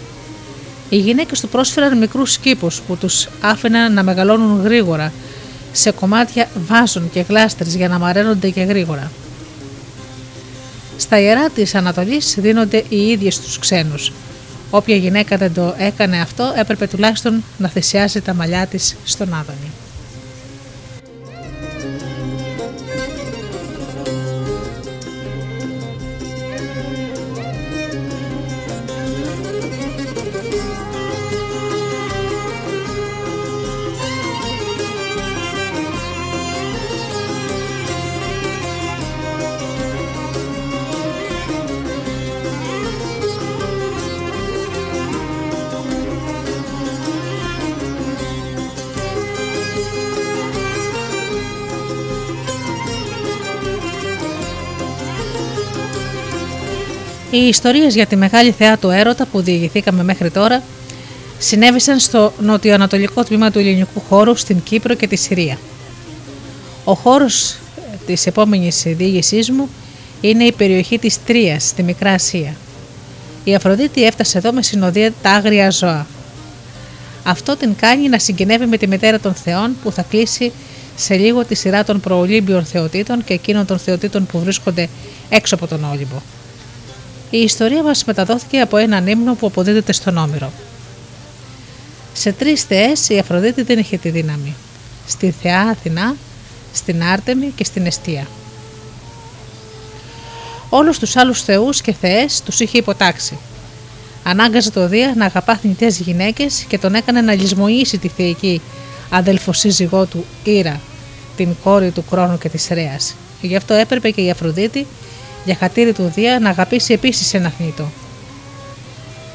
Οι 0.89 0.97
γυναίκες 0.97 1.41
του 1.41 1.49
πρόσφεραν 1.49 1.99
μικρούς 1.99 2.39
κήπους 2.39 2.81
που 2.81 2.97
τους 2.97 3.29
άφηναν 3.41 3.93
να 3.93 4.03
μεγαλώνουν 4.03 4.63
γρήγορα 4.63 5.13
σε 5.77 5.91
κομμάτια 5.91 6.49
βάζων 6.67 7.11
και 7.11 7.25
γλάστρες 7.29 7.75
για 7.75 7.89
να 7.89 7.99
μαραίνονται 7.99 8.51
και 8.51 8.63
γρήγορα. 8.63 9.11
Στα 10.97 11.21
ιερά 11.21 11.51
της 11.51 11.75
Ανατολής 11.75 12.35
δίνονται 12.39 12.85
οι 12.89 12.97
ίδιες 12.97 13.35
στους 13.35 13.59
ξένους. 13.59 14.13
Όποια 14.71 14.97
γυναίκα 14.97 15.37
δεν 15.37 15.55
το 15.55 15.75
έκανε 15.79 16.21
αυτό 16.21 16.53
έπρεπε 16.57 16.87
τουλάχιστον 16.87 17.45
να 17.59 17.69
θυσιάσει 17.69 18.21
τα 18.21 18.35
μαλλιά 18.35 18.67
της 18.67 18.97
στον 19.05 19.35
Άδωνη. 19.35 19.71
Οι 57.45 57.49
ιστορίες 57.49 57.95
για 57.95 58.07
τη 58.07 58.17
μεγάλη 58.17 58.51
θεά 58.51 58.79
του 58.79 58.91
έρωτα 58.91 59.27
που 59.27 59.41
διηγηθήκαμε 59.41 60.03
μέχρι 60.03 60.31
τώρα 60.31 60.63
συνέβησαν 61.39 61.99
στο 61.99 62.33
νοτιοανατολικό 62.41 63.25
τμήμα 63.25 63.51
του 63.51 63.59
ελληνικού 63.59 64.01
χώρου 64.09 64.37
στην 64.37 64.63
Κύπρο 64.63 64.95
και 64.95 65.07
τη 65.07 65.17
Συρία. 65.17 65.59
Ο 66.85 66.95
χώρος 66.95 67.57
της 68.07 68.27
επόμενης 68.27 68.83
διήγησής 68.87 69.51
μου 69.51 69.69
είναι 70.21 70.45
η 70.45 70.53
περιοχή 70.53 70.99
της 70.99 71.25
Τρίας 71.25 71.67
στη 71.67 71.83
Μικρά 71.83 72.13
Ασία. 72.13 72.57
Η 73.45 73.55
Αφροδίτη 73.55 74.05
έφτασε 74.05 74.39
εδώ 74.39 74.53
με 74.53 74.63
συνοδεία 74.63 75.13
τα 75.23 75.31
άγρια 75.31 75.71
ζώα. 75.71 76.07
Αυτό 77.23 77.57
την 77.57 77.77
κάνει 77.77 78.09
να 78.09 78.19
συγκινεύει 78.19 78.67
με 78.67 78.77
τη 78.77 78.87
μητέρα 78.87 79.21
των 79.21 79.35
θεών 79.35 79.77
που 79.83 79.93
θα 79.93 80.03
κλείσει 80.03 80.53
σε 80.97 81.15
λίγο 81.15 81.45
τη 81.45 81.55
σειρά 81.55 81.85
των 81.85 82.01
προολύμπιων 82.01 82.65
θεοτήτων 82.65 83.25
και 83.25 83.33
εκείνων 83.33 83.67
των 83.67 83.79
θεοτήτων 83.79 84.27
που 84.27 84.39
βρίσκονται 84.39 84.89
έξω 85.29 85.55
από 85.55 85.67
τον 85.67 85.85
Όλυμπο. 85.85 86.17
Η 87.35 87.43
ιστορία 87.43 87.83
μας 87.83 88.05
μεταδόθηκε 88.05 88.61
από 88.61 88.77
έναν 88.77 89.07
ύμνο 89.07 89.35
που 89.35 89.47
αποδίδεται 89.47 89.93
στον 89.93 90.17
Όμηρο. 90.17 90.53
Σε 92.13 92.33
τρεις 92.33 92.63
θεές 92.63 93.09
η 93.09 93.19
Αφροδίτη 93.19 93.63
δεν 93.63 93.79
είχε 93.79 93.97
τη 93.97 94.09
δύναμη. 94.11 94.55
Στη 95.07 95.31
θεά 95.43 95.61
Αθηνά, 95.61 96.17
στην 96.75 97.03
Άρτεμη 97.03 97.53
και 97.57 97.65
στην 97.65 97.87
Εστία. 97.87 98.27
Όλους 100.69 100.99
τους 100.99 101.17
άλλους 101.17 101.43
θεούς 101.43 101.81
και 101.81 101.93
θεές 101.93 102.43
τους 102.45 102.61
είχε 102.61 102.79
υποτάξει. 102.79 103.39
Ανάγκαζε 104.25 104.71
το 104.71 104.89
Δία 104.89 105.13
να 105.17 105.25
αγαπά 105.25 105.57
θνητές 105.57 105.99
γυναίκες 105.99 106.65
και 106.69 106.79
τον 106.79 106.95
έκανε 106.95 107.21
να 107.21 107.35
λησμονήσει 107.35 107.99
τη 107.99 108.09
θεϊκή 108.09 108.61
αδελφοσύζυγό 109.11 110.07
του 110.07 110.25
Ήρα, 110.45 110.81
την 111.37 111.49
κόρη 111.65 111.91
του 111.91 112.05
Κρόνου 112.11 112.39
και 112.39 112.49
της 112.49 112.69
Ρέας. 112.71 113.15
Γι' 113.41 113.57
αυτό 113.57 113.75
έπρεπε 113.75 114.11
και 114.11 114.21
η 114.21 114.31
Αφροδίτη 114.31 114.87
για 115.45 115.55
χατήρι 115.55 115.93
του 115.93 116.13
Δία 116.15 116.39
να 116.39 116.49
αγαπήσει 116.49 116.93
επίσης 116.93 117.35
ένα 117.35 117.51
θνήτο. 117.51 117.91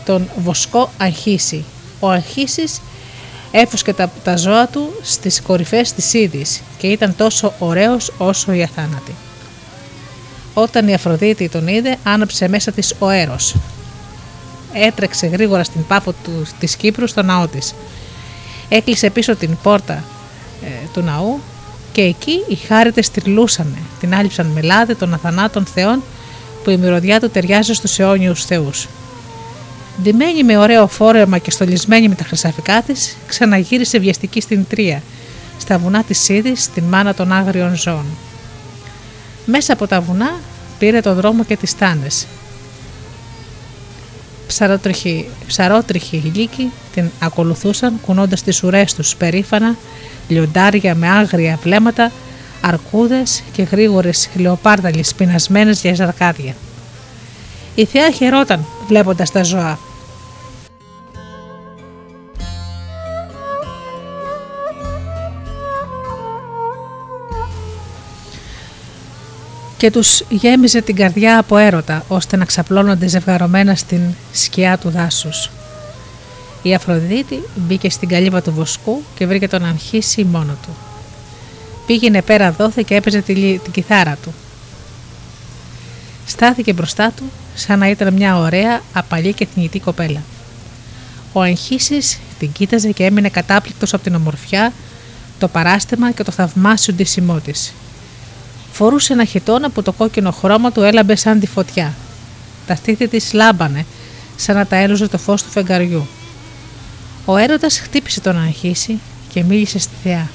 Τον 0.05 0.29
βοσκό 0.37 0.89
Αγχίση. 0.97 1.65
Ο 1.99 2.09
Αγχίσης 2.09 2.81
έφουσκε 3.51 3.93
τα, 3.93 4.11
τα 4.23 4.37
ζώα 4.37 4.67
του 4.67 4.93
στις 5.01 5.41
κορυφές 5.41 5.93
της 5.93 6.13
Ήδης 6.13 6.61
και 6.77 6.87
ήταν 6.87 7.15
τόσο 7.15 7.53
ωραίος 7.59 8.13
όσο 8.17 8.53
η 8.53 8.63
αθάνατη. 8.63 9.15
Όταν 10.53 10.87
η 10.87 10.93
Αφροδίτη 10.93 11.49
τον 11.49 11.67
είδε, 11.67 11.97
άναψε 12.03 12.47
μέσα 12.47 12.71
της 12.71 12.95
ο 12.99 13.09
Έρος. 13.09 13.55
Έτρεξε 14.73 15.27
γρήγορα 15.27 15.63
στην 15.63 15.87
πάφο 15.87 16.11
του, 16.11 16.45
της 16.59 16.75
Κύπρου 16.75 17.07
στο 17.07 17.21
ναό 17.21 17.47
της. 17.47 17.75
Έκλεισε 18.69 19.09
πίσω 19.09 19.35
την 19.35 19.57
πόρτα 19.63 20.03
ε, 20.63 20.87
του 20.93 21.01
ναού 21.01 21.39
και 21.99 22.05
εκεί 22.05 22.43
οι 22.47 22.55
χάριτες 22.55 23.05
στριλούσανε, 23.05 23.77
την 23.99 24.15
άλυψαν 24.15 24.45
με 24.45 24.61
λάδι 24.61 24.95
των 24.95 25.13
αθανάτων 25.13 25.65
θεών 25.65 26.03
που 26.63 26.69
η 26.69 26.77
μυρωδιά 26.77 27.19
του 27.19 27.29
ταιριάζει 27.29 27.73
στους 27.73 27.99
αιώνιους 27.99 28.45
θεούς. 28.45 28.87
Ντυμένη 30.01 30.43
με 30.43 30.57
ωραίο 30.57 30.87
φόρεμα 30.87 31.37
και 31.37 31.51
στολισμένη 31.51 32.07
με 32.07 32.15
τα 32.15 32.23
χρυσαφικά 32.23 32.81
της, 32.81 33.17
ξαναγύρισε 33.27 33.99
βιαστική 33.99 34.41
στην 34.41 34.65
Τρία, 34.69 35.01
στα 35.57 35.77
βουνά 35.77 36.03
της 36.03 36.19
Σίδης, 36.19 36.63
στην 36.63 36.83
μάνα 36.83 37.13
των 37.13 37.31
άγριων 37.31 37.75
ζώων. 37.75 38.05
Μέσα 39.45 39.73
από 39.73 39.87
τα 39.87 40.01
βουνά 40.01 40.39
πήρε 40.79 40.99
το 40.99 41.13
δρόμο 41.13 41.43
και 41.43 41.57
τις 41.57 41.77
τάνες. 41.77 42.27
Ψαρότριχοι 45.47 46.31
λύκοι 46.35 46.71
την 46.93 47.09
ακολουθούσαν 47.19 47.99
κουνώντας 48.05 48.41
τις 48.43 48.63
ουρές 48.63 48.93
τους 48.93 49.15
περήφανα 49.15 49.75
λιοντάρια 50.27 50.95
με 50.95 51.09
άγρια 51.09 51.59
βλέμματα, 51.63 52.11
αρκούδες 52.61 53.43
και 53.51 53.61
γρήγορες 53.61 54.29
λεοπάρδαλες 54.35 55.13
πεινασμένες 55.13 55.81
για 55.81 55.93
ζαρκάδια. 55.93 56.55
Η 57.75 57.85
θεά 57.85 58.11
χαιρόταν 58.11 58.65
βλέποντας 58.87 59.31
τα 59.31 59.43
ζώα. 59.43 59.79
Και 69.79 69.91
τους 69.91 70.23
γέμιζε 70.29 70.81
την 70.81 70.95
καρδιά 70.95 71.39
από 71.39 71.57
έρωτα 71.57 72.05
ώστε 72.07 72.37
να 72.37 72.45
ξαπλώνονται 72.45 73.07
ζευγαρωμένα 73.07 73.75
στην 73.75 74.01
σκιά 74.31 74.77
του 74.77 74.89
δάσους. 74.89 75.49
Η 76.61 76.73
Αφροδίτη 76.73 77.39
μπήκε 77.55 77.89
στην 77.89 78.09
καλύβα 78.09 78.41
του 78.41 78.51
βοσκού 78.51 79.03
και 79.15 79.27
βρήκε 79.27 79.47
τον 79.47 79.65
Αγχίση 79.65 80.23
μόνο 80.23 80.57
του. 80.61 80.69
Πήγαινε 81.85 82.21
πέρα 82.21 82.51
δόθε 82.51 82.81
και 82.85 82.95
έπαιζε 82.95 83.21
την 83.21 83.71
κιθάρα 83.71 84.17
του. 84.23 84.33
Στάθηκε 86.25 86.73
μπροστά 86.73 87.11
του 87.15 87.23
σαν 87.55 87.79
να 87.79 87.89
ήταν 87.89 88.13
μια 88.13 88.37
ωραία, 88.37 88.81
απαλή 88.93 89.33
και 89.33 89.47
θνητή 89.53 89.79
κοπέλα. 89.79 90.21
Ο 91.33 91.41
Αγχίσης 91.41 92.19
την 92.39 92.51
κοίταζε 92.51 92.91
και 92.91 93.03
έμεινε 93.05 93.29
κατάπληκτος 93.29 93.93
από 93.93 94.03
την 94.03 94.15
ομορφιά, 94.15 94.73
το 95.39 95.47
παράστημα 95.47 96.11
και 96.11 96.23
το 96.23 96.31
θαυμάσιο 96.31 96.93
ντύσιμό 96.93 97.39
της. 97.39 97.73
Φορούσε 98.79 99.13
ένα 99.13 99.25
χιτόνα 99.25 99.69
που 99.69 99.81
το 99.81 99.91
κόκκινο 99.91 100.31
χρώμα 100.31 100.71
του 100.71 100.81
έλαμπε 100.81 101.15
σαν 101.15 101.39
τη 101.39 101.47
φωτιά. 101.47 101.93
Τα 102.67 102.75
στήθη 102.75 103.07
της 103.07 103.33
λάμπανε, 103.33 103.85
σαν 104.35 104.55
να 104.55 104.65
τα 104.65 104.75
έλουζε 104.75 105.07
το 105.07 105.17
φως 105.17 105.43
του 105.43 105.49
φεγγαριού. 105.49 106.07
Ο 107.25 107.37
έρωτας 107.37 107.79
χτύπησε 107.79 108.21
τον 108.21 108.37
Αγχίση 108.37 108.99
και 109.33 109.43
μίλησε 109.43 109.79
στη 109.79 109.93
θεά. 110.03 110.29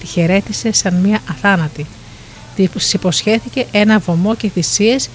Τη 0.00 0.06
χαιρέτησε 0.06 0.72
σαν 0.72 0.94
μια 0.94 1.20
αθάνατη. 1.30 1.86
Τη 2.56 2.68
υποσχέθηκε 2.92 3.66
ένα 3.70 3.98
βωμό 3.98 4.34
και 4.34 4.48
θυσίες 4.48 5.08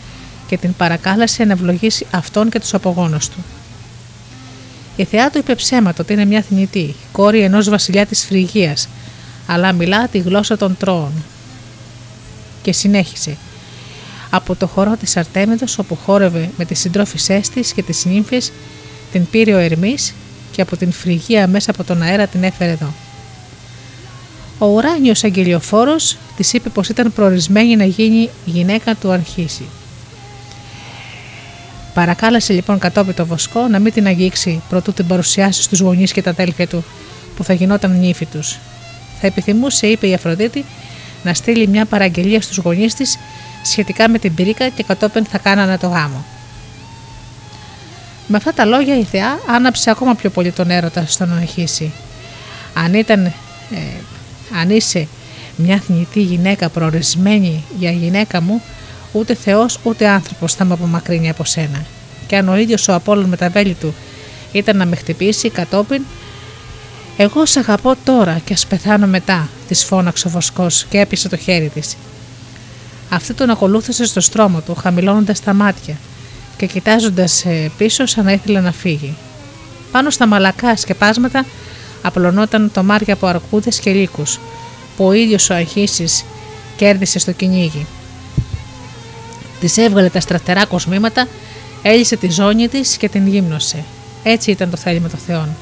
και 0.48 0.58
την 0.58 0.74
παρακάλεσε 0.74 1.44
να 1.44 1.54
ευλογήσει 1.54 2.06
αυτόν 2.12 2.50
και 2.50 2.60
τους 2.60 2.74
απογόνους 2.74 3.30
του. 3.30 3.44
Η 4.96 5.04
θεά 5.04 5.30
του 5.30 5.38
είπε 5.38 5.56
ψέματο 5.56 6.02
ότι 6.02 6.14
είναι 6.14 6.26
μια 6.26 6.42
θνητή, 6.42 6.96
κόρη 7.12 7.40
ενός 7.40 7.70
βασιλιά 7.70 8.06
της 8.06 8.26
Φρυγίας, 8.26 8.88
αλλά 9.48 9.72
μιλά 9.72 10.08
τη 10.08 10.18
γλώσσα 10.18 10.58
των 10.58 10.78
τρώων. 10.78 11.12
Και 12.68 12.74
συνέχισε. 12.74 13.38
Από 14.30 14.56
το 14.56 14.68
χορό 14.68 14.96
της 15.00 15.18
Αρτέμιδος 15.18 15.78
όπου 15.78 15.96
χόρευε 15.96 16.50
με 16.58 16.66
τις 16.66 16.80
συντρόφισές 16.80 17.50
της 17.50 17.74
και 17.74 17.84
τις 17.84 18.06
νύμφες 18.06 18.52
την 19.12 19.30
πήρε 19.30 19.54
ο 19.54 19.58
Ερμής 19.58 20.14
και 20.52 20.62
από 20.62 20.78
την 20.78 20.92
Φρυγία 20.92 21.48
μέσα 21.48 21.72
από 21.72 21.84
τον 21.84 22.02
αέρα 22.02 22.28
την 22.28 22.44
έφερε 22.44 22.72
εδώ. 22.72 22.94
Ο 24.58 24.66
ουράνιος 24.66 25.24
αγγελιοφόρος 25.24 26.18
της 26.38 26.54
είπε 26.54 26.70
πως 26.70 26.90
ήταν 26.90 27.14
προορισμένη 27.14 27.76
να 27.76 27.86
γίνει 27.86 28.30
γυναίκα 28.46 28.96
του 28.96 29.12
Αρχίση. 29.12 29.66
Παρακάλεσε 31.94 32.54
λοιπόν 32.54 32.80
κατόπιν 32.80 33.14
το 33.14 33.26
βοσκό 33.26 33.68
να 33.68 33.80
μην 33.80 33.94
την 33.94 34.08
αγγίξει 34.08 34.62
προτού 34.70 34.94
την 34.94 35.08
παρουσιάσει 35.08 35.62
στους 35.62 35.80
γονείς 35.80 36.12
και 36.12 36.22
τα 36.22 36.30
αδέλφια 36.30 36.68
του, 36.68 36.84
που 37.36 37.44
θα 37.44 37.54
γινόταν 37.54 38.00
νύφη 38.00 38.26
τους. 38.26 38.58
Θα 39.22 39.28
επιθυμούσε, 39.28 39.88
είπε 39.88 40.08
η 40.08 40.14
Αφροδίτη, 40.14 40.66
να 41.28 41.34
στείλει 41.34 41.68
μια 41.68 41.86
παραγγελία 41.86 42.42
στους 42.42 42.58
γονείς 42.58 42.94
της 42.94 43.18
σχετικά 43.64 44.10
με 44.10 44.20
την 44.20 44.34
πυρίκα 44.34 44.70
και 44.70 44.84
κατόπιν 44.84 45.26
θα 45.26 45.38
κάνανε 45.38 45.78
το 45.78 45.88
γάμο. 45.88 46.26
Με 48.28 48.38
αυτά 48.38 48.54
τα 48.54 48.66
λόγια 48.66 48.98
η 48.98 49.04
Θεά 49.04 49.40
άναψε 49.48 49.90
ακόμα 49.90 50.16
πιο 50.16 50.30
πολύ 50.30 50.52
τον 50.52 50.70
έρωτα 50.70 51.06
στον 51.08 51.34
Αρχίση. 51.34 51.92
Αν 52.74 52.94
ήταν, 52.94 53.26
ε, 53.26 53.34
αν 54.62 54.70
είσαι 54.70 55.08
μια 55.56 55.80
θνητή 55.80 56.22
γυναίκα 56.22 56.70
προορισμένη 56.70 57.64
για 57.80 57.92
γυναίκα 57.92 58.42
μου, 58.42 58.62
ούτε 59.12 59.36
Θεός 59.36 59.80
ούτε 59.84 60.08
άνθρωπος 60.08 60.54
θα 60.54 60.66
με 60.66 60.74
απομακρύνει 60.74 61.30
από 61.30 61.44
σένα. 61.44 61.86
Και 62.28 62.38
αν 62.38 62.50
ο 62.50 62.58
ίδιος 62.58 62.88
ο 62.88 62.94
Απόλλων 62.94 63.30
με 63.30 63.38
τα 63.38 63.50
βέλη 63.50 63.74
του 63.74 63.94
ήταν 64.52 64.78
να 64.78 64.86
με 64.86 64.96
χτυπήσει 64.96 65.50
κατόπιν, 65.50 66.02
εγώ 67.18 67.46
σ' 67.46 67.58
αγαπώ 67.58 67.96
τώρα 68.04 68.42
και 68.46 68.54
ας 68.54 68.68
πεθάνω 68.68 69.08
μετά, 69.08 69.50
της 69.68 69.84
φώναξε 69.84 70.28
ο 70.28 70.30
βοσκός 70.30 70.86
και 70.90 71.00
έπεισε 71.00 71.30
το 71.30 71.38
χέρι 71.38 71.70
της. 71.70 71.96
Αυτή 73.10 73.34
τον 73.34 73.50
ακολούθησε 73.50 74.06
στο 74.06 74.22
στρώμα 74.22 74.62
του, 74.62 74.76
χαμηλώνοντας 74.76 75.40
τα 75.40 75.54
μάτια 75.54 75.96
και 76.58 76.66
κοιτάζοντας 76.66 77.46
ε, 77.46 77.72
πίσω 77.78 78.06
σαν 78.06 78.26
να 78.26 78.32
ήθελε 78.32 78.60
να 78.60 78.72
φύγει. 78.72 79.16
Πάνω 79.92 80.10
στα 80.10 80.28
μαλακά 80.28 80.76
σκεπάσματα 80.76 81.46
απλωνόταν 82.02 82.72
το 82.74 82.84
μάρια 82.84 83.14
από 83.14 83.28
αρκούδες 83.28 83.80
και 83.80 83.92
λύκους, 83.92 84.40
που 84.98 85.06
ο 85.06 85.12
ίδιος 85.12 85.50
ο 85.50 85.54
Αχίσης 85.54 86.26
κέρδισε 86.76 87.20
στο 87.20 87.32
κυνήγι. 87.32 87.86
Της 89.60 89.78
έβγαλε 89.78 90.10
τα 90.10 90.20
στρατερά 90.20 90.66
κοσμήματα, 90.66 91.28
έλυσε 91.82 92.16
τη 92.16 92.32
ζώνη 92.32 92.68
της 92.68 92.98
και 92.98 93.10
την 93.10 93.28
γύμνωσε. 93.28 93.84
Έτσι 94.24 94.52
ήταν 94.52 94.70
το 94.70 94.78
θέλημα 94.78 95.10
των 95.10 95.20
Θεών. 95.28 95.56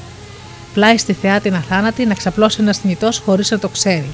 Πλάι 0.76 0.98
στη 0.98 1.12
θεά 1.12 1.40
την 1.40 1.54
αθάνατη 1.54 2.06
να 2.06 2.14
ξαπλώσει 2.14 2.58
ένα 2.60 2.74
θνητό 2.74 3.10
χωρίς 3.24 3.50
να 3.50 3.58
το 3.58 3.68
ξέρει. 3.68 4.10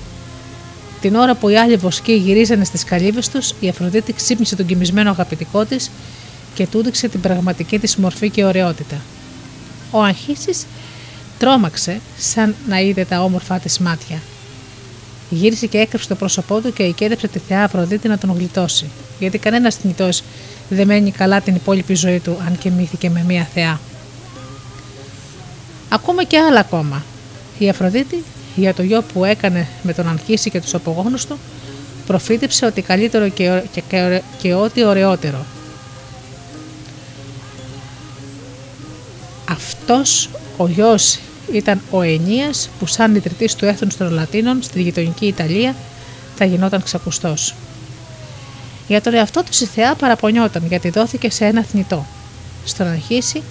Την 1.01 1.15
ώρα 1.15 1.35
που 1.35 1.49
οι 1.49 1.57
άλλοι 1.57 1.77
βοσκοί 1.77 2.13
γυρίζανε 2.13 2.65
στις 2.65 2.85
καλύβες 2.85 3.29
τους, 3.29 3.55
η 3.61 3.69
Αφροδίτη 3.69 4.13
ξύπνησε 4.13 4.57
τον 4.57 4.67
κοιμισμένο 4.67 5.11
αγαπητικό 5.11 5.65
της 5.65 5.91
και 6.55 6.67
του 6.67 6.79
έδειξε 6.79 7.09
την 7.09 7.21
πραγματική 7.21 7.79
της 7.79 7.97
μορφή 7.97 8.31
και 8.31 8.45
ωραιότητα. 8.45 8.97
Ο 9.91 10.03
Αγχίση 10.03 10.67
τρόμαξε 11.39 12.01
σαν 12.19 12.55
να 12.69 12.81
είδε 12.81 13.05
τα 13.05 13.23
όμορφά 13.23 13.59
της 13.59 13.79
μάτια. 13.79 14.19
Γύρισε 15.31 15.67
και 15.67 15.79
έκρυψε 15.79 16.09
το 16.09 16.15
πρόσωπό 16.15 16.61
του 16.61 16.73
και 16.73 16.83
οικέδεψε 16.83 17.29
τη 17.29 17.39
θεά 17.39 17.65
Αφροδίτη 17.65 18.09
να 18.09 18.19
τον 18.19 18.35
γλιτώσει, 18.37 18.87
γιατί 19.19 19.39
κανένας 19.39 19.75
θνητός 19.75 20.23
δεν 20.69 20.87
μένει 20.87 21.11
καλά 21.11 21.41
την 21.41 21.55
υπόλοιπη 21.55 21.95
ζωή 21.95 22.21
του 22.21 22.37
αν 22.47 22.59
και 22.59 22.71
μύθηκε 22.71 23.11
με 23.11 23.25
μία 23.29 23.49
θεά. 23.55 23.81
Ακούμε 25.93 26.25
και 26.25 26.39
άλλα 26.39 26.61
ακόμα. 26.61 27.03
Η 27.59 27.69
Αφροδίτη 27.69 28.25
για 28.55 28.75
το 28.75 28.83
γιο 28.83 29.03
που 29.03 29.25
έκανε 29.25 29.69
με 29.83 29.93
τον 29.93 30.09
Αγχίση 30.09 30.51
και 30.51 30.61
τους 30.61 30.75
απογόνους 30.75 31.27
του 31.27 31.39
προφήτεψε 32.07 32.67
ότι 32.67 32.83
καλύτερο 32.83 33.29
και, 33.29 33.63
και, 33.73 33.83
και, 33.89 34.23
και 34.39 34.55
ό,τι 34.55 34.85
ωραιότερο. 34.85 35.45
Αυτός 39.49 40.29
ο 40.57 40.69
γιος 40.69 41.19
ήταν 41.53 41.81
ο 41.91 42.03
Ενίας 42.03 42.69
που 42.79 42.87
σαν 42.87 43.15
ιδρυτής 43.15 43.55
του 43.55 43.65
έθνους 43.65 43.97
των 43.97 44.13
Λατίνων 44.13 44.63
στη 44.63 44.83
γειτονική 44.83 45.27
Ιταλία 45.27 45.75
θα 46.37 46.45
γινόταν 46.45 46.83
ξακουστός. 46.83 47.55
Για 48.89 49.01
τον 49.01 49.15
εαυτό 49.15 49.41
του 49.43 49.51
η 49.61 49.65
θεά 49.65 49.95
παραπονιόταν 49.95 50.67
γιατί 50.69 50.91
δόθηκε 50.91 51.31
σε 51.31 51.45
ένα 51.45 51.63
θνητό. 51.63 52.07
Στον 52.65 52.87
αρχίση 52.87 53.43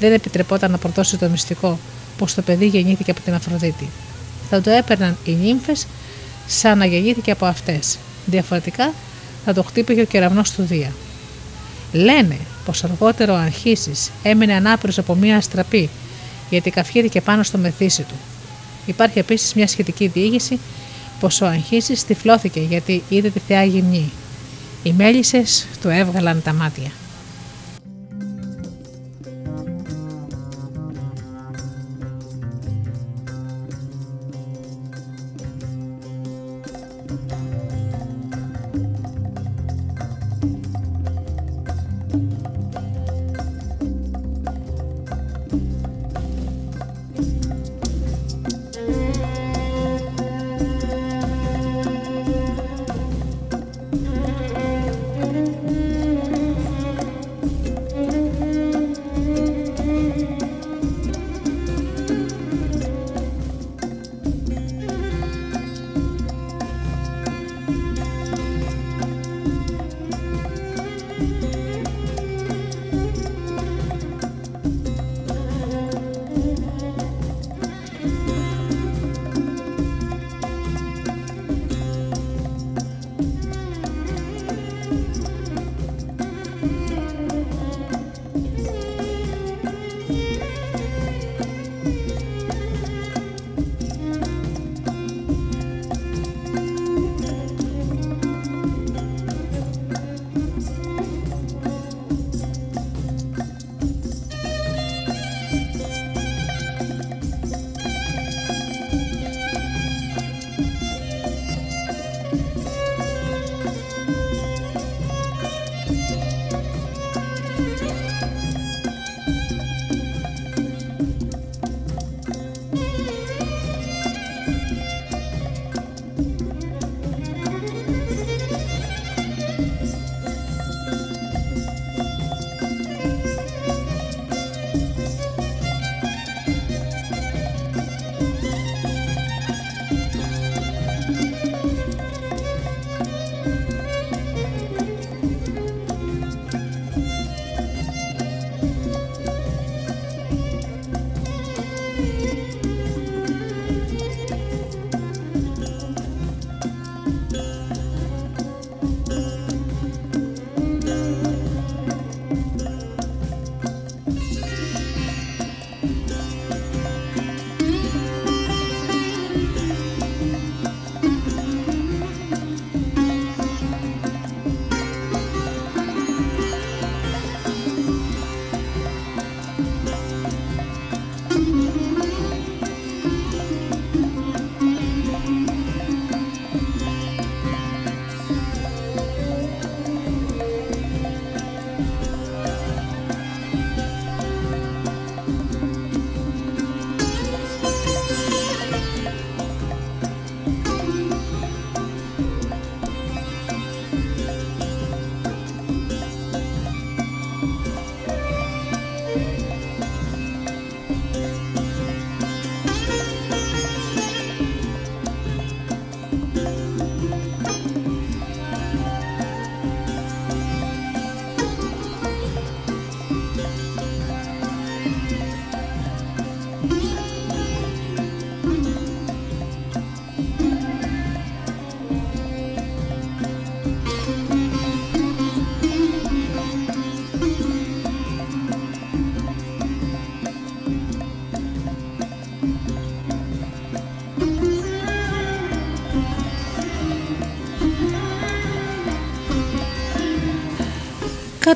δεν 0.00 0.12
επιτρεπόταν 0.12 0.70
να 0.70 0.78
προδώσει 0.78 1.16
το 1.16 1.28
μυστικό 1.28 1.78
πως 2.18 2.34
το 2.34 2.42
παιδί 2.42 2.66
γεννήθηκε 2.66 3.10
από 3.10 3.20
την 3.20 3.34
Αφροδίτη. 3.34 3.88
Θα 4.50 4.60
το 4.60 4.70
έπαιρναν 4.70 5.16
οι 5.24 5.30
νύμφες 5.32 5.86
σαν 6.46 6.78
να 6.78 6.86
γεννήθηκε 6.86 7.30
από 7.30 7.46
αυτές. 7.46 7.98
Διαφορετικά 8.26 8.92
θα 9.44 9.54
το 9.54 9.62
χτύπηκε 9.62 10.00
ο 10.00 10.04
κεραυνός 10.04 10.50
του 10.50 10.62
Δία. 10.62 10.92
Λένε 11.92 12.36
πως 12.64 12.84
αργότερο 12.84 13.32
ο 13.32 13.36
Αρχίσης 13.36 14.10
έμεινε 14.22 14.54
ανάπηρος 14.54 14.98
από 14.98 15.14
μία 15.14 15.36
αστραπή 15.36 15.88
γιατί 16.50 16.70
καυχήθηκε 16.70 17.20
πάνω 17.20 17.42
στο 17.42 17.58
μεθύσι 17.58 18.02
του. 18.02 18.14
Υπάρχει 18.86 19.18
επίσης 19.18 19.54
μια 19.54 19.66
σχετική 19.66 20.06
διήγηση 20.06 20.58
πως 21.20 21.40
ο 21.40 21.46
Αγχίση 21.46 22.06
τυφλώθηκε 22.06 22.60
γιατί 22.60 23.02
είδε 23.08 23.30
τη 23.30 23.38
θεά 23.38 23.64
γυμνή. 23.64 24.10
Οι 24.82 24.92
μέλισσες 24.92 25.66
του 25.80 25.88
έβγαλαν 25.88 26.42
τα 26.42 26.52
μάτια. 26.52 26.90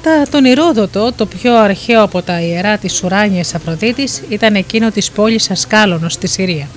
Κατά 0.03 0.31
τον 0.31 0.45
Ηρόδοτο, 0.45 1.13
το 1.13 1.27
πιο 1.27 1.57
αρχαίο 1.57 2.03
από 2.03 2.23
τα 2.23 2.41
ιερά 2.41 2.79
της 2.79 3.03
ουράνιας 3.03 3.55
Αφροδίτης 3.55 4.23
ήταν 4.29 4.55
εκείνο 4.55 4.91
της 4.91 5.11
πόλης 5.11 5.51
Ασκάλωνος 5.51 6.13
στη 6.13 6.27
Συρία. 6.27 6.69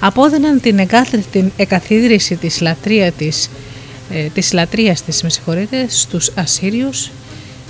Απόδυναν 0.00 0.60
την 0.60 0.78
εγκάθρητη 0.78 1.52
εκαθίδρυση 1.56 2.36
της, 2.36 2.60
λατρεία 2.60 3.12
της, 3.12 3.50
ε, 4.10 4.22
της 4.22 4.52
λατρείας 4.52 5.02
της 5.02 5.22
με 5.22 5.28
στους 5.88 6.30
Ασσύριους 6.34 7.10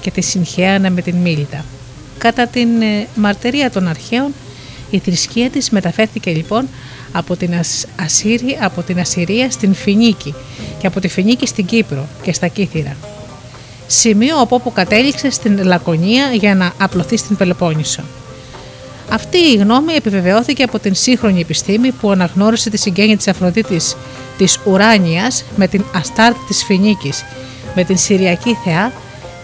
και 0.00 0.10
τη 0.10 0.20
συγχαίανα 0.20 0.90
με 0.90 1.02
την 1.02 1.16
Μίλητα. 1.16 1.64
Κατά 2.18 2.46
την 2.46 2.82
ε, 2.82 3.06
μαρτερία 3.14 3.70
των 3.70 3.88
αρχαίων, 3.88 4.34
η 4.90 4.98
θρησκεία 4.98 5.50
της 5.50 5.70
μεταφέρθηκε 5.70 6.30
λοιπόν 6.30 6.68
από 7.12 7.36
την, 7.36 7.54
Ασσύρη, 7.96 8.58
από 8.60 8.82
την 8.82 9.00
Ασσυρία 9.00 9.50
στην 9.50 9.74
Φινίκη 9.74 10.34
και 10.78 10.86
από 10.86 11.00
τη 11.00 11.08
Φινίκη 11.08 11.46
στην 11.46 11.64
Κύπρο 11.64 12.06
και 12.22 12.32
στα 12.32 12.48
Κύθυρα. 12.48 12.96
Σημείο 13.90 14.40
από 14.40 14.54
όπου 14.54 14.72
κατέληξε 14.72 15.30
στην 15.30 15.64
Λακωνία 15.64 16.30
για 16.32 16.54
να 16.54 16.72
απλωθεί 16.78 17.16
στην 17.16 17.36
Πελοπόννησο. 17.36 18.02
Αυτή 19.10 19.38
η 19.38 19.56
γνώμη 19.56 19.92
επιβεβαιώθηκε 19.92 20.62
από 20.62 20.78
την 20.78 20.94
σύγχρονη 20.94 21.40
επιστήμη 21.40 21.92
που 21.92 22.10
αναγνώρισε 22.10 22.70
τη 22.70 22.76
συγγένεια 22.76 23.16
της 23.16 23.28
Αφροδίτης 23.28 23.96
της 24.38 24.60
Ουράνιας 24.64 25.44
με 25.56 25.66
την 25.68 25.84
Αστάρτη 25.94 26.40
της 26.46 26.64
Φινίκης, 26.64 27.24
με 27.74 27.84
την 27.84 27.96
Συριακή 27.98 28.58
Θεά 28.64 28.92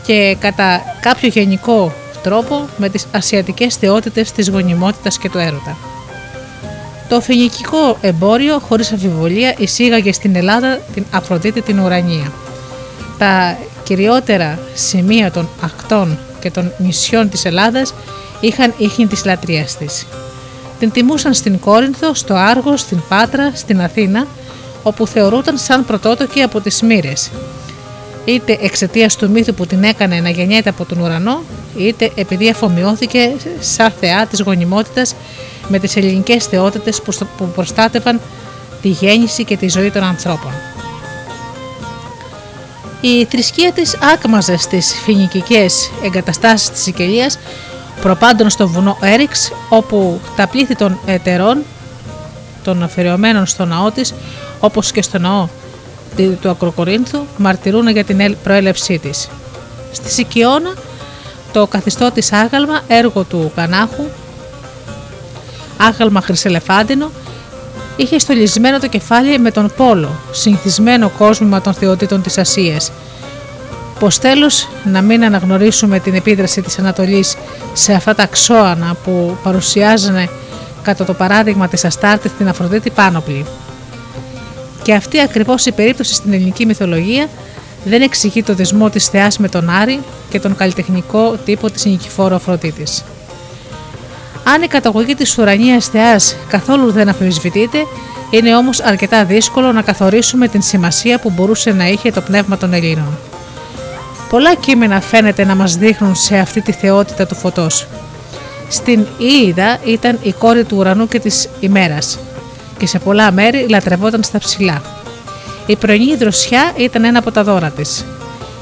και 0.07 0.37
κατά 0.41 0.83
κάποιο 1.01 1.29
γενικό 1.29 1.93
τρόπο 2.23 2.69
με 2.77 2.89
τις 2.89 3.07
ασιατικές 3.13 3.75
θεότητες 3.75 4.33
της 4.33 4.49
γονιμότητας 4.49 5.19
και 5.19 5.31
του 5.31 5.39
έρωτα. 5.39 5.77
Το 7.09 7.21
φινικικό 7.21 7.99
εμπόριο 8.01 8.59
χωρίς 8.59 8.93
αμφιβολία 8.93 9.55
εισήγαγε 9.59 10.13
στην 10.13 10.37
Ελλάδα 10.37 10.81
την 10.95 11.05
Αφροδίτη 11.11 11.61
την 11.63 11.79
Ουρανία. 11.79 12.33
Τα 13.19 13.57
κυριότερα 13.85 14.59
σημεία 14.75 15.31
των 15.31 15.49
ακτών 15.61 16.19
και 16.41 16.51
των 16.51 16.73
νησιών 16.79 17.29
της 17.29 17.45
Ελλάδας 17.45 17.95
είχαν 18.41 18.75
ίχνη 18.77 19.07
της 19.07 19.25
λατρείας 19.25 19.77
της. 19.77 20.07
Την 20.79 20.91
τιμούσαν 20.91 21.35
στην 21.35 21.59
Κόρινθο, 21.59 22.15
στο 22.15 22.35
Άργο, 22.35 22.77
στην 22.77 22.99
Πάτρα, 23.09 23.53
στην 23.55 23.81
Αθήνα, 23.81 24.27
όπου 24.83 25.07
θεωρούταν 25.07 25.59
σαν 25.59 25.85
πρωτότοκη 25.85 26.43
από 26.43 26.61
τις 26.61 26.83
Μύρες 26.83 27.31
είτε 28.25 28.59
εξαιτίας 28.61 29.17
του 29.17 29.31
μύθου 29.31 29.55
που 29.55 29.67
την 29.67 29.83
έκανε 29.83 30.21
να 30.21 30.29
γεννιέται 30.29 30.69
από 30.69 30.85
τον 30.85 31.01
ουρανό, 31.01 31.43
είτε 31.77 32.11
επειδή 32.15 32.49
αφομοιώθηκε 32.49 33.33
σαν 33.61 33.93
θεά 34.01 34.27
της 34.27 34.41
γονιμότητας 34.41 35.15
με 35.69 35.79
τις 35.79 35.97
ελληνικές 35.97 36.45
θεότητες 36.45 37.03
που 37.37 37.49
προστάτευαν 37.55 38.21
τη 38.83 38.89
γέννηση 38.89 39.45
και 39.45 39.57
τη 39.57 39.69
ζωή 39.69 39.91
των 39.91 40.03
ανθρώπων. 40.03 40.74
Η 43.07 43.25
θρησκεία 43.25 43.73
της 43.73 43.97
άκμαζε 44.15 44.57
στις 44.57 44.95
φοινικικές 45.05 45.91
εγκαταστάσεις 46.05 46.71
της 46.71 46.83
Σικελίας 46.83 47.39
προπάντων 48.01 48.51
στο 48.51 48.69
βουνό 48.69 48.97
Έριξ 49.01 49.53
όπου 49.69 50.21
τα 50.37 50.47
πλήθη 50.47 50.75
των 50.75 50.99
ετερών 51.07 51.63
των 52.63 52.83
αφαιρεωμένων 52.83 53.47
στο 53.47 53.65
ναό 53.65 53.91
της 53.91 54.15
όπως 54.61 54.93
και 54.93 55.03
στο 55.03 55.19
ναό 55.19 55.49
του 56.41 56.51
Ακροκορίνθου 56.51 57.19
μαρτυρούν 57.37 57.89
για 57.89 58.05
την 58.05 58.37
προέλευσή 58.43 58.99
της. 58.99 59.29
Στη 59.93 60.11
Σικιώνα 60.11 60.75
το 61.53 61.67
καθιστό 61.67 62.11
της 62.11 62.33
άγαλμα 62.33 62.81
έργο 62.89 63.25
του 63.25 63.53
Κανάχου 63.55 64.05
άγαλμα 65.77 66.21
χρυσελεφάντινο 66.21 67.11
είχε 67.97 68.19
στολισμένο 68.19 68.79
το 68.79 68.87
κεφάλι 68.87 69.39
με 69.39 69.51
τον 69.51 69.73
πόλο, 69.77 70.11
συνηθισμένο 70.31 71.09
κόσμημα 71.09 71.61
των 71.61 71.75
θεοτήτων 71.75 72.23
της 72.23 72.39
Ασίας. 72.39 72.93
Πως 73.99 74.19
τέλος 74.19 74.69
να 74.85 75.03
μην 75.03 75.25
αναγνωρίσουμε 75.25 75.99
την 75.99 76.15
επίδραση 76.15 76.63
της 76.63 76.79
Ανατολής 76.79 77.37
σε 77.73 77.93
αυτά 77.93 78.15
τα 78.15 78.27
ξώανα 78.27 78.97
που 79.05 79.37
παρουσιάζανε 79.43 80.29
κατά 80.83 81.05
το 81.05 81.15
παράδειγμα 81.15 81.69
της 81.69 81.85
Αστάρτης 81.85 82.37
την 82.37 82.49
Αφροδίτη 82.49 82.91
Πάνοπλη. 82.91 83.45
Και 84.83 84.95
αυτή 84.95 85.21
ακριβώς 85.21 85.67
η 85.67 85.73
περίπτωση 85.73 86.15
στην 86.15 86.33
ελληνική 86.33 86.67
μυθολογία 86.67 87.29
δεν 87.85 88.03
εξηγεί 88.03 88.43
το 88.43 88.55
δεσμό 88.55 88.91
της 88.91 89.09
Θεάς 89.09 89.39
με 89.39 89.49
τον 89.49 89.71
Άρη 89.71 90.01
και 90.31 90.41
τον 90.41 90.57
καλλιτεχνικό 90.57 91.37
τύπο 91.45 91.71
της 91.71 91.85
Νικηφόρου 91.85 92.35
Αφροδίτης. 92.35 93.05
Αν 94.45 94.63
η 94.63 94.67
καταγωγή 94.67 95.15
της 95.15 95.39
ουρανία 95.39 95.81
Θεάς 95.81 96.37
καθόλου 96.49 96.91
δεν 96.91 97.09
αμφισβητείται, 97.09 97.79
είναι 98.31 98.57
όμως 98.57 98.81
αρκετά 98.81 99.25
δύσκολο 99.25 99.73
να 99.73 99.83
καθορίσουμε 99.83 100.49
την 100.49 100.63
σημασία 100.63 101.19
που 101.19 101.31
μπορούσε 101.31 101.73
να 101.73 101.89
είχε 101.89 102.11
το 102.11 102.21
πνεύμα 102.21 102.57
των 102.57 102.73
Ελλήνων. 102.73 103.19
Πολλά 104.29 104.55
κείμενα 104.55 105.01
φαίνεται 105.01 105.45
να 105.45 105.55
μας 105.55 105.77
δείχνουν 105.77 106.15
σε 106.15 106.39
αυτή 106.39 106.61
τη 106.61 106.73
θεότητα 106.73 107.27
του 107.27 107.35
φωτός. 107.35 107.87
Στην 108.69 109.07
Ίιδα 109.19 109.79
ήταν 109.85 110.19
η 110.23 110.33
κόρη 110.33 110.65
του 110.65 110.77
ουρανού 110.77 111.09
και 111.09 111.19
της 111.21 111.49
ημέρας 111.61 112.19
και 112.79 112.87
σε 112.87 112.99
πολλά 112.99 113.33
μέρη 113.33 113.67
λατρευόταν 113.69 114.23
στα 114.23 114.39
ψηλά. 114.39 114.83
Η 115.67 115.77
πρωινή 115.77 116.17
δροσιά 116.17 116.73
ήταν 116.77 117.05
ένα 117.05 117.19
από 117.19 117.31
τα 117.31 117.45
δώρα 117.45 117.71
της. 117.71 118.05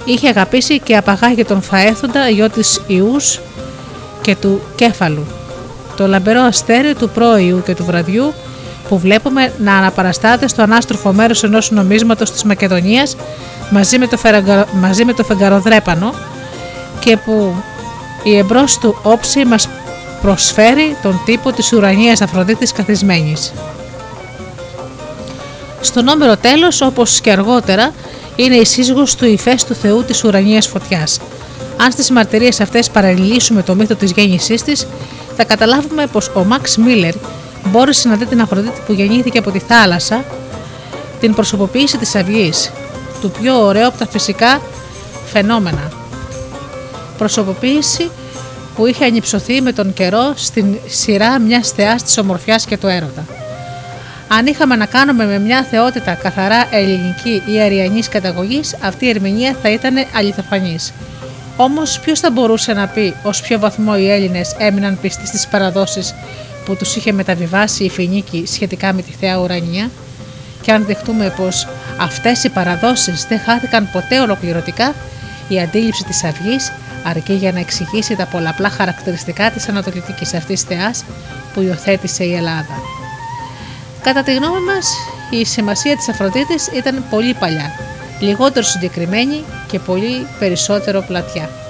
Είχε 0.04 0.28
αγαπήσει 0.28 0.80
και 0.80 0.96
απαγάγει 0.96 1.44
τον 1.44 1.62
Φαέθοντα 1.62 2.28
γιο 2.28 2.50
της 2.50 2.80
Ιούς 2.86 3.40
και 4.20 4.36
του 4.36 4.60
Κέφαλου, 4.74 5.26
το 6.02 6.08
λαμπερό 6.08 6.40
αστέρι 6.40 6.94
του 6.94 7.08
πρόιου 7.08 7.62
και 7.66 7.74
του 7.74 7.84
βραδιού 7.84 8.32
που 8.88 8.98
βλέπουμε 8.98 9.52
να 9.58 9.74
αναπαραστάται 9.76 10.48
στο 10.48 10.62
ανάστροφο 10.62 11.12
μέρος 11.12 11.42
ενός 11.42 11.70
νομίσματος 11.70 12.30
της 12.30 12.42
Μακεδονίας 12.42 13.16
μαζί 13.70 13.98
με 13.98 14.06
το, 14.06 14.18
μαζί 14.72 15.04
με 15.04 15.12
το 15.12 15.24
φεγγαροδρέπανο 15.24 16.14
και 17.00 17.16
που 17.16 17.54
η 18.22 18.36
εμπρός 18.36 18.78
του 18.78 18.96
όψη 19.02 19.44
μας 19.44 19.68
προσφέρει 20.22 20.96
τον 21.02 21.20
τύπο 21.24 21.52
της 21.52 21.72
ουρανίας 21.72 22.20
Αφροδίτης 22.20 22.72
καθισμένης. 22.72 23.52
Στο 25.80 26.02
νόμερο 26.02 26.36
τέλος, 26.36 26.80
όπως 26.80 27.20
και 27.20 27.30
αργότερα, 27.30 27.92
είναι 28.36 28.54
η 28.54 28.64
σύζυγος 28.64 29.14
του 29.14 29.24
ηφαίστου 29.24 29.74
Θεού 29.74 30.04
της 30.04 30.24
ουρανίας 30.24 30.66
φωτιάς. 30.66 31.20
Αν 31.76 31.92
στις 31.92 32.10
μαρτυρίες 32.10 32.60
αυτές 32.60 32.90
παραλληλήσουμε 32.90 33.62
το 33.62 33.74
μύθο 33.74 33.94
της 33.94 34.12
γέννησής 34.12 34.62
της, 34.62 34.86
θα 35.36 35.44
καταλάβουμε 35.44 36.06
πως 36.06 36.30
ο 36.34 36.44
Μαξ 36.44 36.76
Μίλλερ 36.76 37.14
μπόρεσε 37.66 38.08
να 38.08 38.14
δει 38.16 38.26
την 38.26 38.40
Αφροδίτη 38.40 38.80
που 38.86 38.92
γεννήθηκε 38.92 39.38
από 39.38 39.50
τη 39.50 39.58
θάλασσα, 39.58 40.24
την 41.20 41.34
προσωποποίηση 41.34 41.98
της 41.98 42.14
αυγής, 42.14 42.72
του 43.20 43.30
πιο 43.30 43.64
ωραίου 43.66 43.86
από 43.86 43.98
τα 43.98 44.06
φυσικά 44.06 44.60
φαινόμενα. 45.32 45.92
Προσωποποίηση 47.18 48.10
που 48.76 48.86
είχε 48.86 49.04
ανυψωθεί 49.04 49.60
με 49.60 49.72
τον 49.72 49.92
καιρό 49.92 50.32
στην 50.34 50.76
σειρά 50.86 51.38
μιας 51.38 51.70
θεάς 51.70 52.02
της 52.02 52.18
ομορφιάς 52.18 52.64
και 52.64 52.76
του 52.76 52.86
έρωτα. 52.86 53.24
Αν 54.28 54.46
είχαμε 54.46 54.76
να 54.76 54.86
κάνουμε 54.86 55.24
με 55.26 55.38
μια 55.38 55.62
θεότητα 55.62 56.14
καθαρά 56.14 56.66
ελληνική 56.70 57.42
ή 57.46 57.60
αριανής 57.60 58.08
καταγωγής, 58.08 58.76
αυτή 58.82 59.04
η 59.04 59.08
ερμηνεία 59.08 59.56
θα 59.62 59.70
ήταν 59.70 59.94
αληθοφανή. 60.14 60.78
Όμως, 61.56 62.00
ποιος 62.00 62.20
θα 62.20 62.30
μπορούσε 62.30 62.72
να 62.72 62.86
πει 62.86 63.14
ως 63.22 63.40
ποιο 63.40 63.58
βαθμό 63.58 63.92
οι 63.98 64.10
Έλληνες 64.10 64.54
έμειναν 64.58 64.98
πιστοί 65.00 65.26
στις 65.26 65.46
παραδόσεις 65.46 66.14
που 66.64 66.76
τους 66.76 66.96
είχε 66.96 67.12
μεταβιβάσει 67.12 67.84
η 67.84 67.90
Φινίκη 67.90 68.44
σχετικά 68.46 68.92
με 68.92 69.02
τη 69.02 69.12
θέα 69.20 69.38
ουρανία, 69.38 69.90
και 70.60 70.72
αν 70.72 70.84
δεχτούμε 70.84 71.34
πως 71.36 71.68
αυτές 72.00 72.44
οι 72.44 72.48
παραδόσεις 72.48 73.26
δεν 73.28 73.40
χάθηκαν 73.40 73.88
ποτέ 73.92 74.20
ολοκληρωτικά, 74.20 74.94
η 75.48 75.60
αντίληψη 75.60 76.04
της 76.04 76.24
Αυγής 76.24 76.72
αρκεί 77.04 77.32
για 77.32 77.52
να 77.52 77.58
εξηγήσει 77.58 78.16
τα 78.16 78.26
πολλαπλά 78.26 78.68
χαρακτηριστικά 78.68 79.50
της 79.50 79.68
ανατολικής 79.68 80.34
αυτής 80.34 80.62
θεάς 80.62 81.04
που 81.54 81.60
υιοθέτησε 81.60 82.24
η 82.24 82.34
Ελλάδα. 82.34 82.82
Κατά 84.02 84.22
τη 84.22 84.34
γνώμη 84.34 84.60
μας, 84.60 84.86
η 85.30 85.44
σημασία 85.44 85.96
της 85.96 86.08
Αφροδίτης 86.08 86.66
ήταν 86.66 87.04
πολύ 87.10 87.34
παλιά, 87.34 87.70
λιγότερο 88.22 88.66
συγκεκριμένη 88.66 89.44
και 89.68 89.78
πολύ 89.78 90.26
περισσότερο 90.38 91.04
πλατιά. 91.06 91.61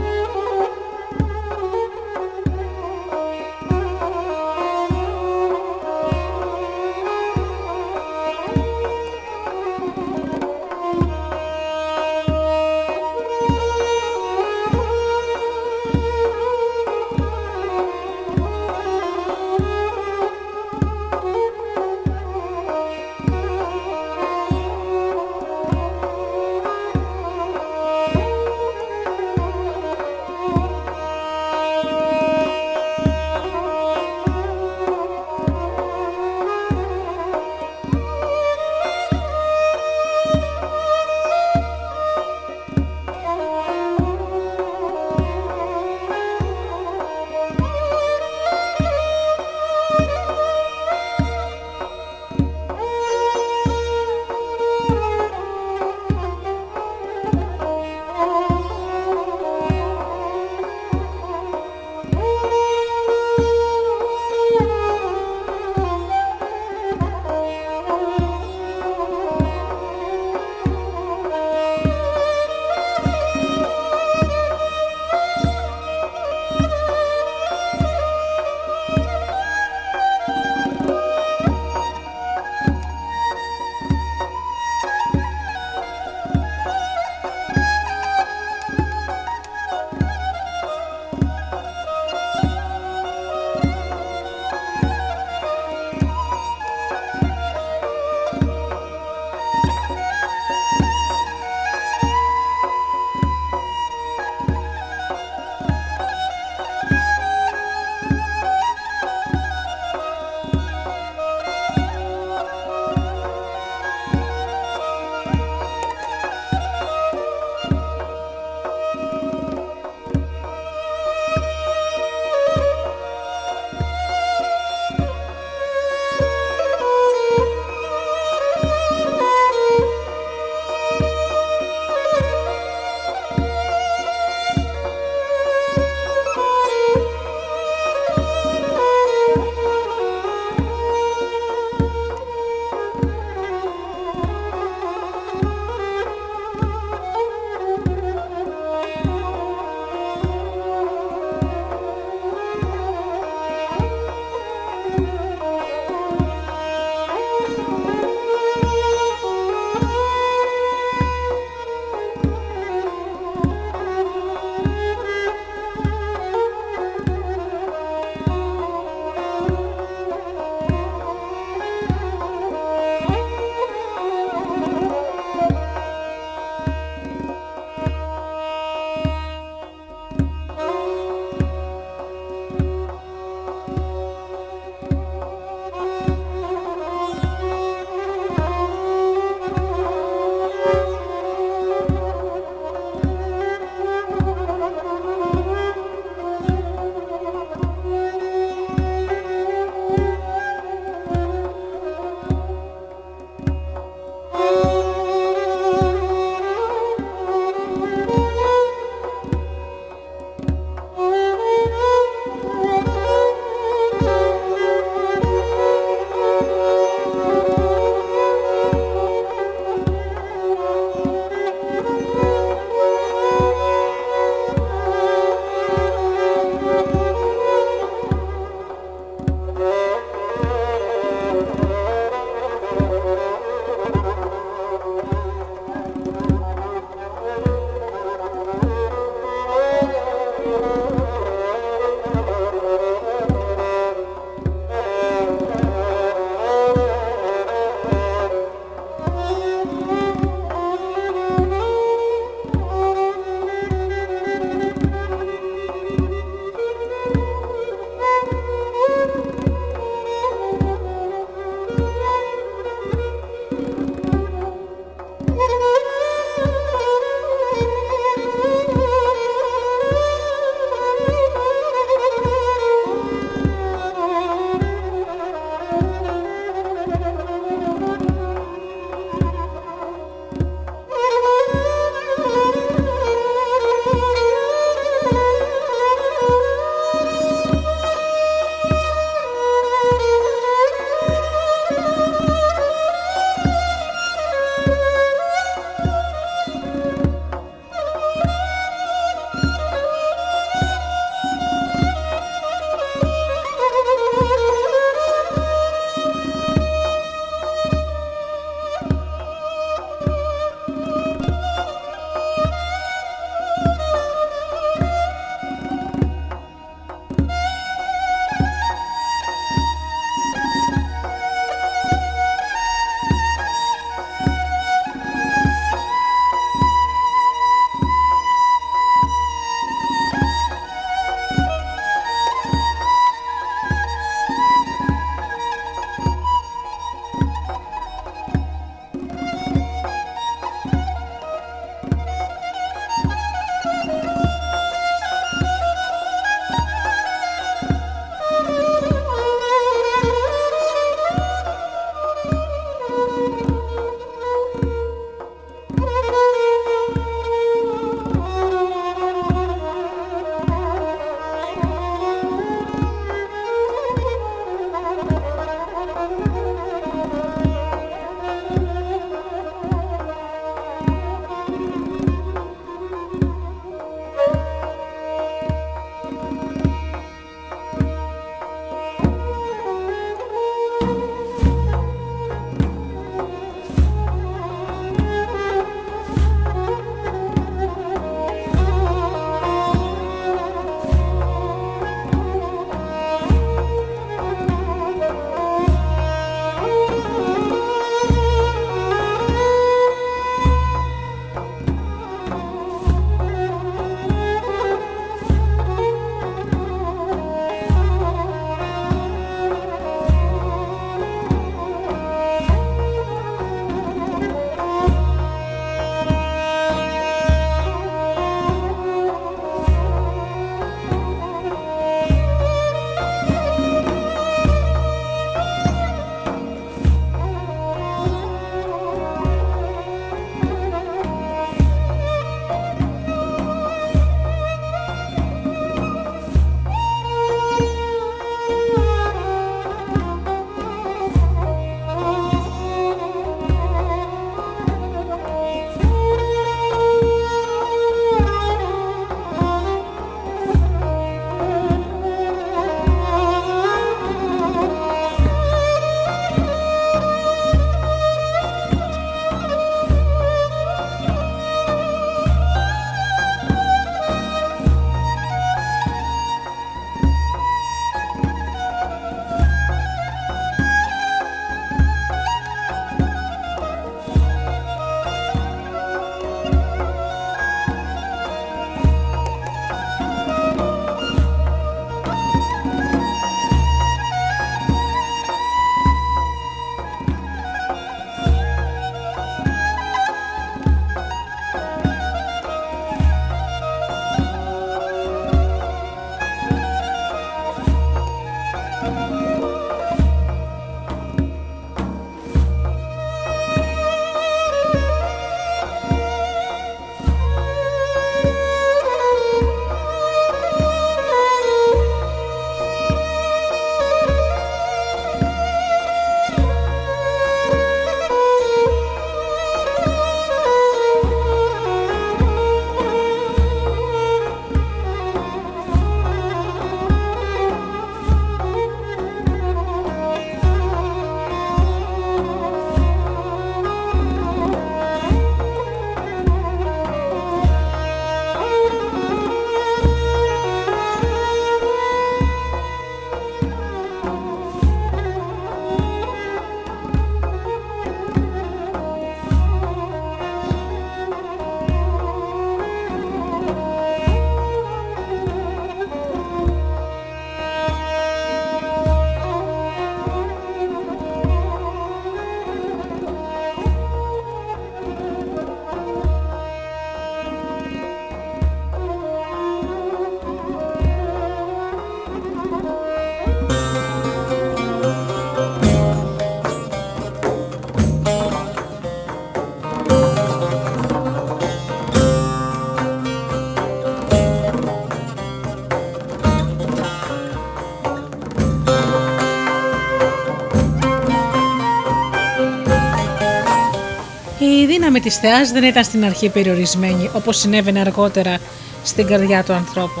Δύναμη 594.96 595.00
της 595.00 595.28
θεάς 595.28 595.50
δεν 595.50 595.64
ήταν 595.64 595.84
στην 595.84 596.04
αρχή 596.04 596.28
περιορισμένη 596.28 597.10
όπως 597.12 597.38
συνέβαινε 597.38 597.80
αργότερα 597.80 598.38
στην 598.84 599.06
καρδιά 599.06 599.42
του 599.44 599.52
ανθρώπου. 599.52 600.00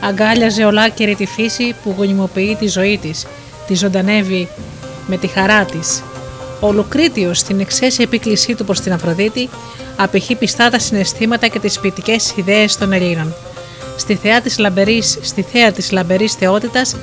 Αγκάλιαζε 0.00 0.64
ολάκερη 0.64 1.14
τη 1.14 1.26
φύση 1.26 1.74
που 1.82 1.94
γονιμοποιεί 1.96 2.56
τη 2.58 2.66
ζωή 2.66 2.98
της, 2.98 3.26
τη 3.66 3.74
ζωντανεύει 3.74 4.48
με 5.06 5.16
τη 5.16 5.26
χαρά 5.26 5.64
της. 5.64 6.02
Ο 6.60 6.72
Λουκρίτιος 6.72 7.38
στην 7.38 7.60
εξαίσια 7.60 8.04
επίκλησή 8.04 8.54
του 8.54 8.64
προς 8.64 8.80
την 8.80 8.92
Αφροδίτη 8.92 9.48
απηχεί 9.96 10.34
πιστά 10.34 10.70
τα 10.70 10.78
συναισθήματα 10.78 11.46
και 11.46 11.58
τις 11.58 11.80
ποιητικές 11.80 12.32
ιδέες 12.36 12.76
των 12.76 12.92
Ελλήνων. 12.92 13.34
Στη 13.96 14.14
θέα 14.14 14.40
της 14.40 14.58
λαμπερής, 14.58 15.18
στη 15.22 15.42
θέα 15.42 15.72
της 15.72 15.90
λαμπερής 15.90 16.32
θεότητας 16.32 16.96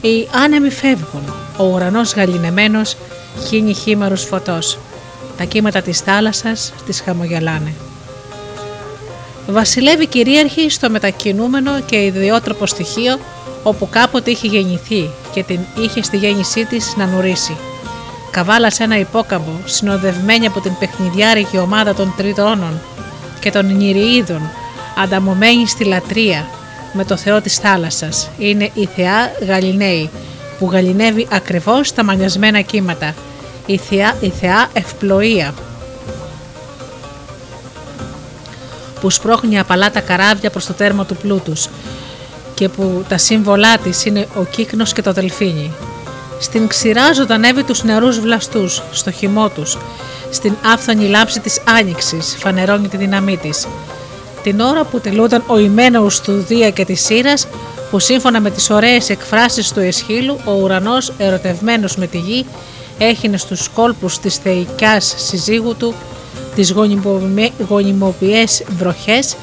οι 0.00 0.28
άνεμοι 0.44 0.70
φεύγουν, 0.70 1.34
ο 1.56 1.64
ουρανός 1.64 2.14
γαλινεμένος 2.14 2.96
χύνει 3.46 3.74
χήμαρους 3.74 4.24
φωτός. 4.24 4.78
Τα 5.42 5.48
κύματα 5.48 5.82
της 5.82 6.00
θάλασσας 6.00 6.72
τις 6.86 7.00
χαμογελάνε. 7.00 7.72
Βασιλεύει 9.46 10.06
κυρίαρχη 10.06 10.70
στο 10.70 10.90
μετακινούμενο 10.90 11.80
και 11.80 12.04
ιδιότροπο 12.04 12.66
στοιχείο 12.66 13.18
όπου 13.62 13.88
κάποτε 13.90 14.30
είχε 14.30 14.46
γεννηθεί 14.46 15.10
και 15.32 15.42
την 15.42 15.58
είχε 15.78 16.02
στη 16.02 16.16
γέννησή 16.16 16.64
της 16.64 16.96
να 16.96 17.06
νουρίσει. 17.06 17.56
Καβάλα 18.30 18.70
σε 18.70 18.82
ένα 18.82 18.98
υπόκαμπο, 18.98 19.52
συνοδευμένη 19.64 20.46
από 20.46 20.60
την 20.60 20.72
παιχνιδιάρικη 20.78 21.58
ομάδα 21.58 21.94
των 21.94 22.14
τριτώνων 22.16 22.80
και 23.40 23.50
των 23.50 23.76
νηριίδων, 23.76 24.50
ανταμωμένη 25.02 25.66
στη 25.66 25.84
λατρεία 25.84 26.46
με 26.92 27.04
το 27.04 27.16
Θεό 27.16 27.40
της 27.40 27.56
θάλασσας. 27.56 28.30
Είναι 28.38 28.70
η 28.74 28.88
Θεά 28.96 29.32
Γαλινέη, 29.46 30.10
που 30.58 30.70
γαλινεύει 30.72 31.26
ακριβώς 31.30 31.92
τα 31.92 32.04
μανιασμένα 32.04 32.60
κύματα. 32.60 33.14
Η 33.66 33.76
Θεά, 33.76 34.16
η 34.20 34.28
θεά 34.28 34.68
Ευπλοεία, 34.72 35.54
που 39.00 39.10
σπρώχνει 39.10 39.58
απαλά 39.58 39.90
τα 39.90 40.00
καράβια 40.00 40.50
προς 40.50 40.66
το 40.66 40.72
τέρμα 40.72 41.06
του 41.06 41.16
πλούτους 41.16 41.68
και 42.54 42.68
που 42.68 43.04
τα 43.08 43.18
σύμβολά 43.18 43.78
της 43.78 44.04
είναι 44.04 44.28
ο 44.36 44.44
κύκνος 44.44 44.92
και 44.92 45.02
το 45.02 45.12
δελφίνι. 45.12 45.70
Στην 46.40 46.66
ξηρά 46.66 47.12
ζωντανεύει 47.12 47.62
τους 47.62 47.82
νεαρούς 47.82 48.20
βλαστούς, 48.20 48.82
στο 48.92 49.10
χυμό 49.10 49.48
τους, 49.48 49.78
στην 50.30 50.54
άφθονη 50.64 51.06
λάμψη 51.06 51.40
της 51.40 51.60
άνοιξης 51.78 52.36
φανερώνει 52.38 52.88
τη 52.88 52.96
δύναμή 52.96 53.36
της. 53.36 53.66
Την 54.42 54.60
ώρα 54.60 54.84
που 54.84 55.00
τελούνταν 55.00 55.42
ο 55.46 55.58
Ιμένος 55.58 56.20
του 56.20 56.32
Δία 56.32 56.70
και 56.70 56.84
της 56.84 57.04
Σύρας, 57.04 57.46
που 57.90 57.98
σύμφωνα 57.98 58.40
με 58.40 58.50
τις 58.50 58.70
ωραίες 58.70 59.08
εκφράσεις 59.08 59.72
του 59.72 59.80
Εσχύλου, 59.80 60.40
ο 60.44 60.52
ουρανός 60.52 61.12
ερωτευμένος 61.18 61.96
με 61.96 62.06
τη 62.06 62.18
γη 62.18 62.46
έχινε 63.04 63.36
στους 63.36 63.68
κόλπους 63.68 64.18
της 64.18 64.36
θεϊκιάς 64.36 65.14
συζύγου 65.16 65.76
του 65.76 65.94
τις 66.54 66.74
γονιμοποιές 67.68 68.62
βροχές, 68.78 69.36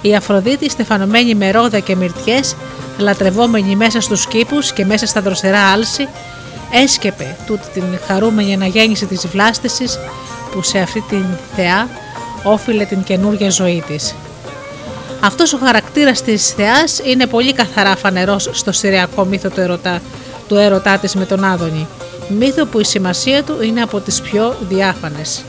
η 0.00 0.14
Αφροδίτη 0.14 0.70
στεφανωμένη 0.70 1.34
με 1.34 1.50
ρόδα 1.50 1.78
και 1.78 1.96
μυρτιές, 1.96 2.56
λατρευόμενη 2.98 3.76
μέσα 3.76 4.00
στους 4.00 4.26
κήπους 4.26 4.72
και 4.72 4.84
μέσα 4.84 5.06
στα 5.06 5.20
δροσερά 5.20 5.60
άλση, 5.60 6.08
έσκεπε 6.72 7.36
τούτη 7.46 7.68
την 7.72 7.84
χαρούμενη 8.06 8.54
αναγέννηση 8.54 9.06
της 9.06 9.26
βλάστησης 9.26 9.98
που 10.52 10.62
σε 10.62 10.78
αυτή 10.78 11.00
την 11.08 11.24
θεά 11.56 11.88
όφιλε 12.42 12.84
την 12.84 13.02
καινούργια 13.02 13.50
ζωή 13.50 13.84
της. 13.86 14.14
Αυτός 15.20 15.52
ο 15.52 15.58
χαρακτήρας 15.58 16.22
της 16.22 16.48
θεάς 16.48 17.00
είναι 17.04 17.26
πολύ 17.26 17.52
καθαρά 17.52 17.96
φανερός 17.96 18.48
στο 18.52 18.72
συριακό 18.72 19.24
μύθο 19.24 19.48
του 19.48 19.60
ερωτά, 19.60 20.00
του 20.48 20.54
έρωτά 20.54 20.98
της 20.98 21.14
με 21.14 21.24
τον 21.24 21.44
Άδωνη, 21.44 21.86
μύθο 22.30 22.66
που 22.66 22.80
η 22.80 22.84
σημασία 22.84 23.42
του 23.44 23.62
είναι 23.62 23.82
από 23.82 24.00
τις 24.00 24.20
πιο 24.20 24.56
διάφανες. 24.68 25.44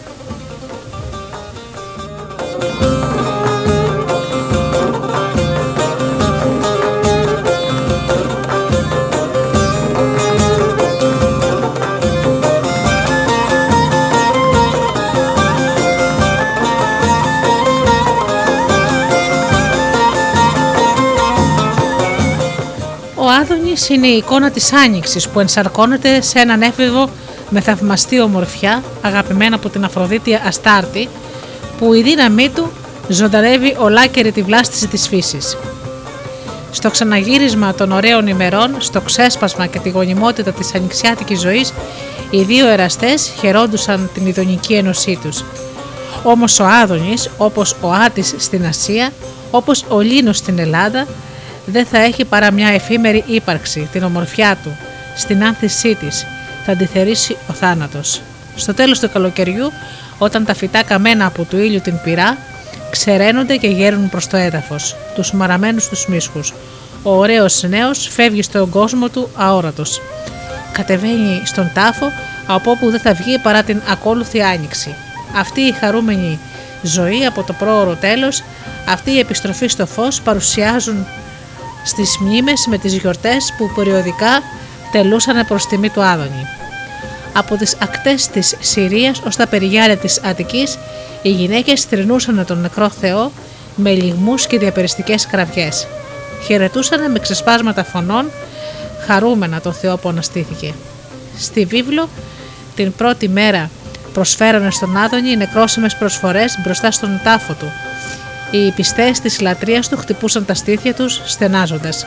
Άδωνης 23.72 23.89
είναι 23.89 24.07
η 24.07 24.18
εικόνα 24.18 24.52
της 24.52 24.73
Άνοιξης 24.73 25.30
που 25.30 25.39
ενσαρκώνεται 25.39 26.22
σε 26.22 26.39
έναν 26.39 26.61
έφηβο 26.61 27.10
με 27.49 27.61
θαυμαστή 27.61 28.22
ομορφιά 28.22 28.84
αγαπημένα 29.02 29.56
από 29.56 29.69
την 29.69 29.84
Αφροδίτη 29.84 30.34
Αστάρτη 30.48 31.10
που 31.77 31.93
η 31.93 32.02
δύναμή 32.02 32.49
του 32.49 32.72
ζωντανεύει 33.07 33.76
ολάκερη 33.80 34.31
τη 34.31 34.41
βλάστηση 34.41 34.88
της 34.88 35.07
φύσης. 35.07 35.57
Στο 36.72 36.89
ξαναγύρισμα 36.89 37.73
των 37.73 37.91
ωραίων 37.91 38.27
ημερών, 38.27 38.76
στο 38.77 39.02
ξέσπασμα 39.02 39.65
και 39.65 39.80
τη 39.80 39.89
γονιμότητα 39.89 40.52
της 40.52 40.76
ανοιξιάτικης 40.76 41.39
ζωής, 41.39 41.73
οι 42.30 42.41
δύο 42.41 42.68
εραστές 42.68 43.31
χαιρόντουσαν 43.39 44.10
την 44.14 44.27
ειδονική 44.27 44.73
ένωσή 44.73 45.19
τους. 45.23 45.43
Όμως 46.23 46.60
ο 46.60 46.65
Άδωνης, 46.65 47.30
όπως 47.38 47.76
ο 47.81 47.91
Άτης 47.91 48.35
στην 48.38 48.65
Ασία, 48.65 49.11
όπως 49.52 49.85
ο 49.88 49.99
Λίνος 49.99 50.38
στην 50.38 50.60
Ελλάδα, 50.60 51.07
δεν 51.72 51.85
θα 51.85 51.98
έχει 51.98 52.26
παρά 52.26 52.52
μια 52.52 52.68
εφήμερη 52.68 53.23
ύπαρξη, 53.27 53.88
την 53.91 54.03
ομορφιά 54.03 54.57
του, 54.64 54.77
στην 55.15 55.43
άνθησή 55.43 55.95
της, 55.95 56.26
θα 56.65 56.72
αντιθερήσει 56.72 57.38
ο 57.49 57.53
θάνατος. 57.53 58.22
Στο 58.56 58.73
τέλος 58.73 58.99
του 58.99 59.10
καλοκαιριού, 59.11 59.72
όταν 60.18 60.45
τα 60.45 60.53
φυτά 60.53 60.84
καμένα 60.84 61.26
από 61.26 61.43
του 61.43 61.57
ήλιου 61.57 61.81
την 61.81 61.99
πυρά, 62.03 62.38
ξεραίνονται 62.89 63.56
και 63.56 63.68
γέρουν 63.68 64.10
προς 64.10 64.27
το 64.27 64.38
έδαφος, 64.38 64.95
τους 65.15 65.31
μαραμένους 65.31 65.88
τους 65.88 66.07
μίσχους. 66.07 66.53
Ο 67.03 67.18
ωραίος 67.18 67.64
νέος 67.64 68.07
φεύγει 68.11 68.41
στον 68.41 68.69
κόσμο 68.69 69.10
του 69.10 69.30
αόρατος. 69.35 70.02
Κατεβαίνει 70.72 71.41
στον 71.45 71.72
τάφο 71.73 72.06
από 72.48 72.72
όπου 72.72 72.89
δεν 72.89 72.99
θα 72.99 73.14
βγει 73.14 73.39
παρά 73.39 73.64
την 73.64 73.81
ακόλουθη 73.89 74.41
άνοιξη. 74.41 74.95
Αυτή 75.35 75.61
η 75.61 75.72
χαρούμενη 75.72 76.39
ζωή 76.81 77.26
από 77.26 77.43
το 77.43 77.53
πρόωρο 77.53 77.95
τέλος, 77.95 78.43
αυτή 78.88 79.11
η 79.11 79.19
επιστροφή 79.19 79.68
στο 79.68 79.85
φως 79.85 80.22
παρουσιάζουν 80.22 81.06
στις 81.84 82.18
μνήμες 82.20 82.66
με 82.70 82.78
τις 82.78 82.94
γιορτές 82.94 83.53
που 83.58 83.72
περιοδικά 83.76 84.41
τελούσαν 84.91 85.45
προς 85.48 85.68
τιμή 85.68 85.90
του 85.90 86.03
Άδωνη. 86.03 86.48
Από 87.34 87.56
τις 87.56 87.78
ακτές 87.82 88.28
της 88.28 88.56
Συρίας 88.60 89.22
ως 89.26 89.36
τα 89.36 89.48
περιγιάρια 89.48 89.98
της 89.98 90.22
Αττικής 90.24 90.78
οι 91.22 91.30
γυναίκες 91.30 91.84
θρυνούσαν 91.84 92.45
τον 92.45 92.62
νεκρό 92.62 92.90
Θεό 92.90 93.32
με 93.76 93.91
λιγμούς 93.91 94.48
και 94.48 94.58
διαπεριστικές 94.58 95.28
κραυγές. 95.28 95.88
Χαιρετούσαν 96.45 97.12
με 97.12 97.20
ξεσπάσματα 97.20 97.84
φωνών 97.84 98.32
χαρούμενα 99.08 99.62
τον 99.62 99.74
Θεό 99.74 99.98
που 99.98 100.10
αναστήθηκε. 100.10 100.74
Στη 101.38 101.66
βίβλο 101.66 102.10
την 102.76 102.95
πρώτη 102.95 103.30
μέρα 103.30 103.70
προσφέρανε 104.14 104.72
στον 104.72 104.98
Άδωνη 104.98 105.36
νεκρόσιμες 105.36 105.95
προσφορές 105.95 106.60
μπροστά 106.64 106.91
στον 106.91 107.20
τάφο 107.24 107.53
του 107.53 107.72
οι 108.52 108.72
πιστές 108.72 109.19
της 109.19 109.41
λατρείας 109.41 109.90
του 109.90 109.98
χτυπούσαν 109.98 110.45
τα 110.45 110.53
στήθια 110.53 110.94
τους 110.94 111.22
στενάζοντας. 111.26 112.06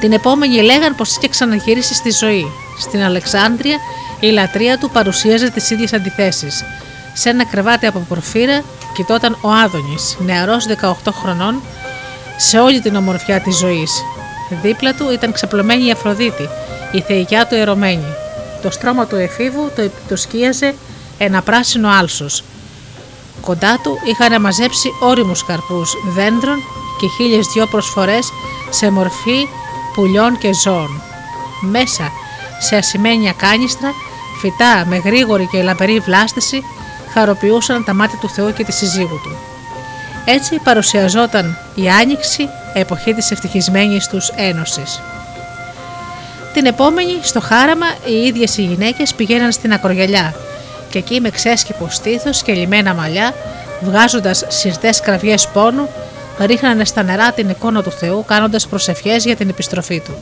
Την 0.00 0.12
επόμενη 0.12 0.62
λέγαν 0.62 0.94
πως 0.94 1.16
είχε 1.16 1.28
ξαναγυρίσει 1.28 1.94
στη 1.94 2.10
ζωή. 2.10 2.46
Στην 2.80 3.02
Αλεξάνδρεια 3.02 3.76
η 4.20 4.26
λατρεία 4.26 4.78
του 4.78 4.90
παρουσίαζε 4.90 5.50
τις 5.50 5.70
ίδιες 5.70 5.92
αντιθέσεις. 5.92 6.64
Σε 7.12 7.28
ένα 7.28 7.44
κρεβάτι 7.44 7.86
από 7.86 7.98
πορφύρα 8.08 8.62
κοιτόταν 8.94 9.38
ο 9.40 9.50
Άδωνης, 9.50 10.16
νεαρός 10.18 10.66
18 10.66 11.12
χρονών, 11.12 11.62
σε 12.36 12.58
όλη 12.58 12.80
την 12.80 12.96
ομορφιά 12.96 13.40
της 13.40 13.56
ζωής. 13.56 14.02
Δίπλα 14.62 14.94
του 14.94 15.10
ήταν 15.12 15.32
ξαπλωμένη 15.32 15.86
η 15.86 15.90
Αφροδίτη, 15.90 16.48
η 16.92 17.00
θεϊκιά 17.00 17.46
του 17.46 17.54
ερωμένη. 17.54 18.14
Το 18.62 18.70
στρώμα 18.70 19.06
του 19.06 19.16
εφήβου 19.16 19.70
το, 19.76 19.90
το 20.08 20.16
σκίαζε 20.16 20.74
ένα 21.18 21.42
πράσινο 21.42 21.88
άλσος 21.88 22.44
Κοντά 23.42 23.78
του 23.82 23.98
είχαν 24.04 24.40
μαζέψει 24.40 24.88
όριμους 25.00 25.44
καρπούς 25.44 25.94
δέντρων 26.14 26.58
και 27.00 27.06
χίλιες 27.06 27.46
δυο 27.46 27.66
προσφορές 27.66 28.32
σε 28.70 28.90
μορφή 28.90 29.48
πουλιών 29.94 30.38
και 30.38 30.52
ζώων. 30.52 31.02
Μέσα 31.60 32.12
σε 32.60 32.76
ασημένια 32.76 33.32
κάνιστρα, 33.32 33.94
φυτά 34.40 34.84
με 34.86 34.96
γρήγορη 34.96 35.46
και 35.46 35.62
λαμπερή 35.62 35.98
βλάστηση 35.98 36.64
χαροποιούσαν 37.12 37.84
τα 37.84 37.94
μάτια 37.94 38.18
του 38.18 38.28
Θεού 38.28 38.52
και 38.52 38.64
τη 38.64 38.72
συζύγου 38.72 39.20
του. 39.22 39.36
Έτσι 40.24 40.60
παρουσιαζόταν 40.64 41.58
η 41.74 41.88
Άνοιξη, 41.88 42.48
εποχή 42.74 43.14
της 43.14 43.30
ευτυχισμένης 43.30 44.06
τους 44.06 44.28
ένωσης. 44.28 45.00
Την 46.52 46.66
επόμενη, 46.66 47.18
στο 47.22 47.40
χάραμα, 47.40 47.86
οι 48.06 48.26
ίδιες 48.26 48.56
οι 48.56 48.62
γυναίκες 48.62 49.14
πηγαίναν 49.14 49.52
στην 49.52 49.72
ακρογελιά 49.72 50.34
και 50.92 50.98
εκεί 50.98 51.20
με 51.20 51.30
ξέσκυπο 51.30 51.86
στήθος 51.90 52.42
και 52.42 52.52
λιμένα 52.52 52.94
μαλλιά, 52.94 53.34
βγάζοντας 53.82 54.44
σιρτές 54.48 55.00
κραυγές 55.00 55.48
πόνου, 55.52 55.88
ρίχνανε 56.38 56.84
στα 56.84 57.02
νερά 57.02 57.32
την 57.32 57.48
εικόνα 57.48 57.82
του 57.82 57.90
Θεού 57.90 58.24
κάνοντας 58.24 58.66
προσευχές 58.66 59.24
για 59.24 59.36
την 59.36 59.48
επιστροφή 59.48 60.00
του. 60.00 60.14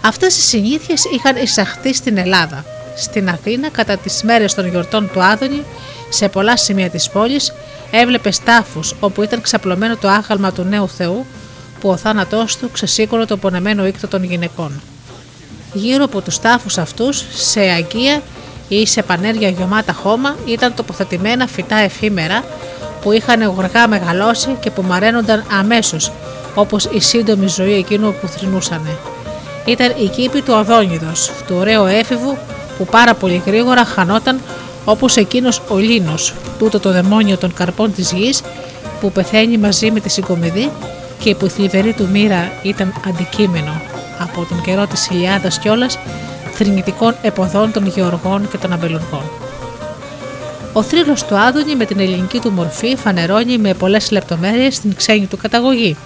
Αυτές 0.00 0.36
οι 0.36 0.40
συνήθειες 0.40 1.04
είχαν 1.04 1.36
εισαχθεί 1.36 1.94
στην 1.94 2.18
Ελλάδα. 2.18 2.64
Στην 2.96 3.28
Αθήνα, 3.28 3.68
κατά 3.68 3.96
τις 3.96 4.22
μέρες 4.22 4.54
των 4.54 4.68
γιορτών 4.68 5.10
του 5.12 5.22
Άδωνη, 5.22 5.64
σε 6.08 6.28
πολλά 6.28 6.56
σημεία 6.56 6.90
της 6.90 7.08
πόλης, 7.10 7.52
έβλεπε 7.90 8.30
τάφους 8.44 8.94
όπου 9.00 9.22
ήταν 9.22 9.40
ξαπλωμένο 9.40 9.96
το 9.96 10.08
άγαλμα 10.08 10.52
του 10.52 10.62
νέου 10.62 10.88
Θεού 10.88 11.26
που 11.80 11.88
ο 11.88 11.96
θάνατός 11.96 12.56
του 12.56 12.70
ξεσήκωνε 12.70 13.24
το 13.24 13.36
πονεμένο 13.36 13.86
οίκτο 13.86 14.08
των 14.08 14.24
γυναικών. 14.24 14.80
Γύρω 15.72 16.04
από 16.04 16.20
τους 16.20 16.38
τάφους 16.38 16.78
αυτούς, 16.78 17.24
σε 17.34 17.60
αγκία 17.60 18.22
ή 18.78 18.86
σε 18.86 19.02
πανέρια 19.02 19.48
γεμάτα 19.48 19.92
χώμα, 19.92 20.36
ήταν 20.46 20.74
τοποθετημένα 20.74 21.46
φυτά 21.46 21.76
εφήμερα 21.76 22.44
που 23.00 23.12
είχαν 23.12 23.42
γοργά 23.42 23.88
μεγαλώσει 23.88 24.56
και 24.60 24.70
που 24.70 24.82
μαραίνονταν 24.82 25.44
αμέσως, 25.58 26.12
όπως 26.54 26.84
η 26.84 27.00
σύντομη 27.00 27.46
ζωή 27.46 27.74
εκείνου 27.74 28.14
που 28.20 28.26
θρυνούσανε. 28.26 28.96
Ήταν 29.64 29.94
η 30.02 30.08
κήπη 30.08 30.40
του 30.40 30.54
Αδόνιδος, 30.54 31.30
του 31.46 31.56
ωραίου 31.58 31.84
έφηβου 31.84 32.36
που 32.78 32.84
πάρα 32.84 33.14
πολύ 33.14 33.42
γρήγορα 33.46 33.84
χανόταν 33.84 34.40
όπως 34.84 35.16
εκείνος 35.16 35.62
ο 35.68 35.76
Λίνος, 35.76 36.34
τούτο 36.58 36.80
το 36.80 36.92
δαιμόνιο 36.92 37.36
των 37.36 37.54
καρπών 37.54 37.94
της 37.94 38.12
γης 38.12 38.42
που 39.00 39.12
πεθαίνει 39.12 39.58
μαζί 39.58 39.90
με 39.90 40.00
τη 40.00 40.08
συγκομιδή 40.08 40.70
και 41.18 41.34
που 41.34 41.46
η 41.46 41.48
θλιβερή 41.48 41.92
του 41.92 42.08
μοίρα 42.12 42.52
ήταν 42.62 42.94
αντικείμενο 43.08 43.80
από 44.18 44.46
τον 44.48 44.62
καιρό 44.62 44.86
της 44.86 45.06
Ηλιάδας 45.06 45.58
κιόλας 45.58 45.98
θρηνητικών 46.62 47.14
εποδών 47.22 47.72
των 47.72 47.86
γεωργών 47.86 48.48
και 48.50 48.58
των 48.58 48.72
αμπελουργών. 48.72 49.30
Ο 50.72 50.82
θρύλος 50.82 51.24
του 51.24 51.36
Άδωνη 51.36 51.76
με 51.76 51.84
την 51.84 52.00
ελληνική 52.00 52.38
του 52.38 52.50
μορφή 52.50 52.96
φανερώνει 52.96 53.58
με 53.58 53.74
πολλές 53.74 54.10
λεπτομέρειες 54.10 54.80
την 54.80 54.94
ξένη 54.94 55.26
του 55.26 55.36
καταγωγή. 55.36 55.96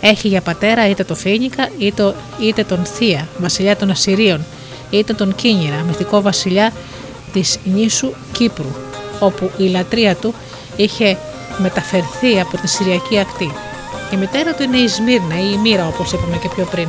Έχει 0.00 0.28
για 0.28 0.40
πατέρα 0.40 0.88
είτε 0.88 1.04
το 1.04 1.14
Φίνικα 1.14 1.68
είτε, 1.78 2.14
είτε 2.40 2.64
τον 2.64 2.84
Θεία, 2.84 3.28
βασιλιά 3.38 3.76
των 3.76 3.90
Ασσυρίων, 3.90 4.44
είτε 4.90 5.12
τον 5.12 5.34
Κίνηρα, 5.34 5.84
μυθικό 5.86 6.22
βασιλιά 6.22 6.72
της 7.32 7.58
νήσου 7.64 8.12
Κύπρου, 8.32 8.74
όπου 9.18 9.50
η 9.56 9.64
λατρεία 9.64 10.14
του 10.14 10.34
είχε 10.76 11.18
μεταφερθεί 11.58 12.40
από 12.40 12.56
τη 12.56 12.68
Συριακή 12.68 13.18
ακτή. 13.18 13.52
Η 14.12 14.16
μητέρα 14.16 14.54
του 14.54 14.62
είναι 14.62 14.76
η 14.76 14.88
Σμύρνα 14.88 15.40
ή 15.40 15.50
η 15.52 15.56
Μύρα 15.56 15.86
όπως 15.86 16.12
είπαμε 16.12 16.36
και 16.42 16.48
πιο 16.54 16.64
πριν, 16.70 16.88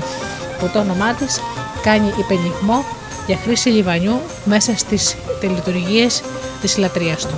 που 0.60 0.70
το 0.74 0.80
όνομά 0.80 1.14
της 1.14 1.40
κάνει 1.86 2.14
υπενιγμό 2.20 2.86
για 3.28 3.38
χρήση 3.38 3.70
λιβανιού 3.70 4.22
μέσα 4.46 4.78
στις 4.78 5.16
τελειτουργίες 5.40 6.24
της 6.62 6.78
λατρείας 6.78 7.28
του. 7.28 7.36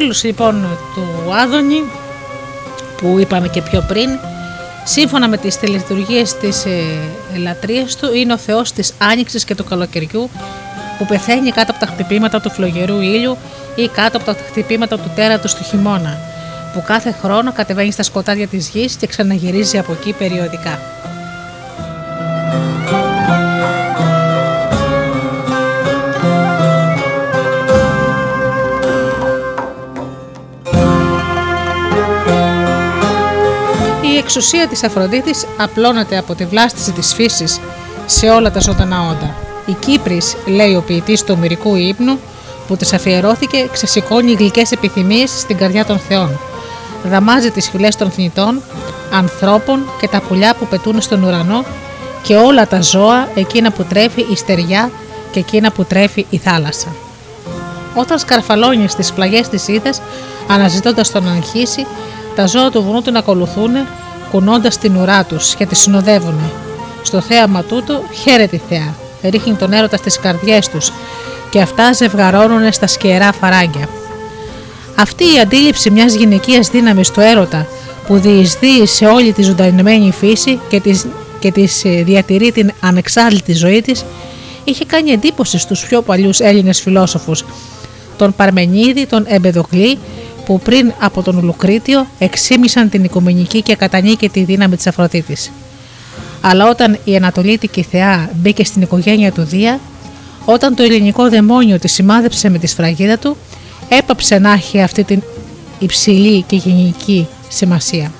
Θρύλος 0.00 0.24
λοιπόν 0.24 0.78
του 0.94 1.34
Άδωνη 1.34 1.82
που 2.96 3.18
είπαμε 3.18 3.48
και 3.48 3.62
πιο 3.62 3.84
πριν 3.88 4.08
σύμφωνα 4.84 5.28
με 5.28 5.36
τις 5.36 5.58
τελετουργίες 5.58 6.36
της 6.36 6.64
ε, 6.64 6.82
λατρείας 7.38 7.96
του 7.96 8.14
είναι 8.14 8.32
ο 8.32 8.38
θεός 8.38 8.72
της 8.72 8.94
άνοιξης 8.98 9.44
και 9.44 9.54
του 9.54 9.64
καλοκαιριού 9.64 10.30
που 10.98 11.06
πεθαίνει 11.06 11.50
κάτω 11.50 11.70
από 11.70 11.80
τα 11.80 11.86
χτυπήματα 11.86 12.40
του 12.40 12.50
φλογερού 12.50 13.00
ήλιου 13.00 13.36
ή 13.74 13.88
κάτω 13.88 14.16
από 14.16 14.26
τα 14.26 14.36
χτυπήματα 14.48 14.98
του 14.98 15.10
τέρατος 15.14 15.54
του 15.54 15.64
χειμώνα 15.64 16.18
που 16.74 16.82
κάθε 16.86 17.14
χρόνο 17.22 17.52
κατεβαίνει 17.52 17.92
στα 17.92 18.02
σκοτάδια 18.02 18.46
της 18.46 18.68
γης 18.68 18.94
και 18.94 19.06
ξαναγυρίζει 19.06 19.78
από 19.78 19.92
εκεί 19.92 20.12
περιοδικά. 20.12 20.99
Εξουσία 34.36 34.68
της 34.68 34.84
Αφροδίτης 34.84 35.46
απλώνεται 35.56 36.18
από 36.18 36.34
τη 36.34 36.44
βλάστηση 36.44 36.92
της 36.92 37.14
φύσης 37.14 37.60
σε 38.06 38.28
όλα 38.28 38.50
τα 38.50 38.60
ζωντανά 38.60 39.00
όντα. 39.00 39.34
Η 39.66 39.72
Κύπρις, 39.72 40.36
λέει 40.46 40.74
ο 40.74 40.82
ποιητής 40.82 41.24
του 41.24 41.34
ομηρικού 41.36 41.74
ύμνου, 41.76 42.18
που 42.66 42.76
της 42.76 42.92
αφιερώθηκε, 42.92 43.68
ξεσηκώνει 43.72 44.32
γλυκές 44.32 44.72
επιθυμίες 44.72 45.30
στην 45.30 45.56
καρδιά 45.56 45.84
των 45.84 45.98
θεών. 45.98 46.38
Δαμάζει 47.04 47.50
τις 47.50 47.68
φυλές 47.70 47.96
των 47.96 48.10
θνητών, 48.10 48.62
ανθρώπων 49.12 49.84
και 50.00 50.08
τα 50.08 50.20
πουλιά 50.20 50.54
που 50.54 50.66
πετούν 50.66 51.00
στον 51.00 51.22
ουρανό 51.22 51.64
και 52.22 52.36
όλα 52.36 52.66
τα 52.66 52.80
ζώα, 52.82 53.28
εκείνα 53.34 53.70
που 53.70 53.84
τρέφει 53.84 54.20
η 54.20 54.36
στεριά 54.36 54.90
και 55.32 55.38
εκείνα 55.38 55.70
που 55.72 55.84
τρέφει 55.84 56.26
η 56.30 56.36
θάλασσα. 56.36 56.88
Όταν 57.94 58.18
σκαρφαλώνει 58.18 58.88
στις 58.88 59.12
πλαγιές 59.12 59.48
της 59.48 59.68
Ίδας, 59.68 60.00
αναζητώντας 60.48 61.10
τον 61.10 61.28
αγχύση, 61.28 61.86
τα 62.34 62.46
ζώα 62.46 62.70
του 62.70 62.82
βουνού 62.82 63.02
την 63.02 63.16
ακολουθούν 63.16 63.70
κουνώντας 64.30 64.78
την 64.78 64.96
ουρά 64.96 65.24
τους 65.24 65.54
και 65.54 65.66
τη 65.66 65.74
συνοδεύουν. 65.74 66.40
Στο 67.02 67.20
θέαμα 67.20 67.62
τούτο 67.62 68.02
χαίρεται 68.22 68.56
η 68.56 68.60
θεά, 68.68 68.94
ρίχνει 69.22 69.54
τον 69.54 69.72
έρωτα 69.72 69.96
στις 69.96 70.18
καρδιές 70.18 70.68
τους 70.68 70.92
και 71.50 71.60
αυτά 71.60 71.92
ζευγαρώνουν 71.92 72.72
στα 72.72 72.86
σκερά 72.86 73.32
φαράγγια. 73.32 73.88
Αυτή 74.96 75.24
η 75.24 75.38
αντίληψη 75.38 75.90
μιας 75.90 76.14
γυναικείας 76.14 76.68
δύναμης 76.68 77.10
του 77.10 77.20
έρωτα 77.20 77.66
που 78.06 78.16
διεισδύει 78.16 78.86
σε 78.86 79.06
όλη 79.06 79.32
τη 79.32 79.42
ζωντανεμένη 79.42 80.12
φύση 80.12 80.60
και 80.68 80.80
της, 80.80 81.06
και 81.38 81.52
της 81.52 81.84
ε, 81.84 82.02
διατηρεί 82.02 82.52
την 82.52 82.72
ανεξάρτητη 82.80 83.52
ζωή 83.52 83.82
της 83.82 84.04
είχε 84.64 84.84
κάνει 84.84 85.10
εντύπωση 85.10 85.58
στους 85.58 85.86
πιο 85.86 86.02
παλιούς 86.02 86.40
Έλληνες 86.40 86.80
φιλόσοφους 86.80 87.44
τον 88.16 88.34
Παρμενίδη, 88.36 89.06
τον 89.06 89.24
Εμπεδοκλή 89.28 89.98
που 90.50 90.60
πριν 90.60 90.92
από 90.98 91.22
τον 91.22 91.44
Λουκρίτιο 91.44 92.06
εξήμισαν 92.18 92.88
την 92.88 93.04
οικουμενική 93.04 93.62
και 93.62 93.76
κατανίκητη 93.76 94.44
δύναμη 94.44 94.76
της 94.76 94.86
Αφροδίτης. 94.86 95.50
Αλλά 96.40 96.68
όταν 96.68 96.98
η 97.04 97.16
Ανατολίτικη 97.16 97.82
θεά 97.82 98.30
μπήκε 98.34 98.64
στην 98.64 98.82
οικογένεια 98.82 99.32
του 99.32 99.42
Δία, 99.42 99.80
όταν 100.44 100.74
το 100.74 100.82
ελληνικό 100.82 101.28
δαιμόνιο 101.28 101.78
τη 101.78 101.88
σημάδεψε 101.88 102.48
με 102.48 102.58
τη 102.58 102.66
σφραγίδα 102.66 103.18
του, 103.18 103.36
έπαψε 103.88 104.38
να 104.38 104.52
έχει 104.52 104.80
αυτή 104.80 105.04
την 105.04 105.22
υψηλή 105.78 106.42
και 106.42 106.56
γενική 106.56 107.26
σημασία. 107.48 108.12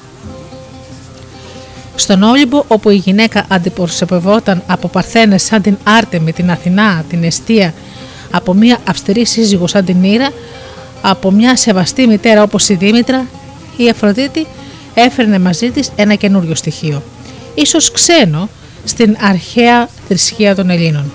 Στον 1.94 2.22
Όλυμπο, 2.22 2.64
όπου 2.68 2.90
η 2.90 2.96
γυναίκα 2.96 3.44
αντιπροσωπευόταν 3.48 4.62
από 4.66 4.88
παρθένες 4.88 5.42
σαν 5.42 5.62
την 5.62 5.76
Άρτεμη, 5.84 6.32
την 6.32 6.50
Αθηνά, 6.50 7.04
την 7.08 7.24
Εστία, 7.24 7.74
από 8.30 8.54
μια 8.54 8.78
αυστηρή 8.88 9.26
σύζυγο 9.26 9.66
σαν 9.66 9.84
την 9.84 10.02
Ήρα, 10.04 10.30
από 11.00 11.30
μια 11.30 11.56
σεβαστή 11.56 12.06
μητέρα 12.06 12.42
όπως 12.42 12.68
η 12.68 12.74
Δήμητρα, 12.74 13.26
η 13.76 13.88
Αφροδίτη 13.88 14.46
έφερνε 14.94 15.38
μαζί 15.38 15.70
της 15.70 15.90
ένα 15.96 16.14
καινούριο 16.14 16.54
στοιχείο, 16.54 17.02
ίσως 17.54 17.90
ξένο 17.90 18.48
στην 18.84 19.16
αρχαία 19.20 19.88
θρησκεία 20.08 20.54
των 20.54 20.70
Ελλήνων. 20.70 21.12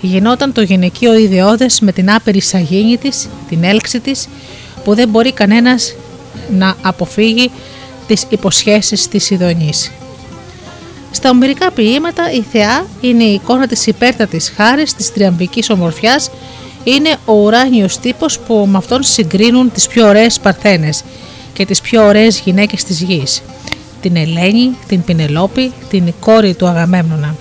Γινόταν 0.00 0.52
το 0.52 0.62
γυναικείο 0.62 1.18
ιδεώδες 1.18 1.80
με 1.80 1.92
την 1.92 2.10
άπειρη 2.10 2.40
σαγίνη 2.40 2.96
της, 2.96 3.28
την 3.48 3.64
έλξη 3.64 4.00
της, 4.00 4.28
που 4.84 4.94
δεν 4.94 5.08
μπορεί 5.08 5.32
κανένας 5.32 5.94
να 6.50 6.76
αποφύγει 6.82 7.50
τις 8.06 8.26
υποσχέσεις 8.28 9.08
της 9.08 9.30
Ιδονής. 9.30 9.90
Στα 11.10 11.30
ομερικά 11.30 11.70
ποίηματα 11.70 12.32
η 12.32 12.42
θεά 12.52 12.86
είναι 13.00 13.24
η 13.24 13.32
εικόνα 13.32 13.66
της 13.66 13.86
υπέρτατης 13.86 14.52
χάρης 14.56 14.94
της 14.94 15.12
τριαμβικής 15.12 15.70
ομορφιάς 15.70 16.30
είναι 16.84 17.16
ο 17.24 17.32
ουράνιος 17.32 17.98
τύπος 17.98 18.38
που 18.38 18.66
με 18.70 18.76
αυτόν 18.76 19.02
συγκρίνουν 19.02 19.72
τις 19.72 19.86
πιο 19.86 20.08
ωραίες 20.08 20.38
παρθένες 20.38 21.04
και 21.52 21.66
τις 21.66 21.80
πιο 21.80 22.06
ωραίες 22.06 22.40
γυναίκες 22.40 22.84
της 22.84 23.00
γης. 23.00 23.42
Την 24.00 24.16
Ελένη, 24.16 24.76
την 24.86 25.04
Πινελόπη, 25.04 25.72
την 25.88 26.12
κόρη 26.20 26.54
του 26.54 26.66
Αγαμέμνονα. 26.66 27.34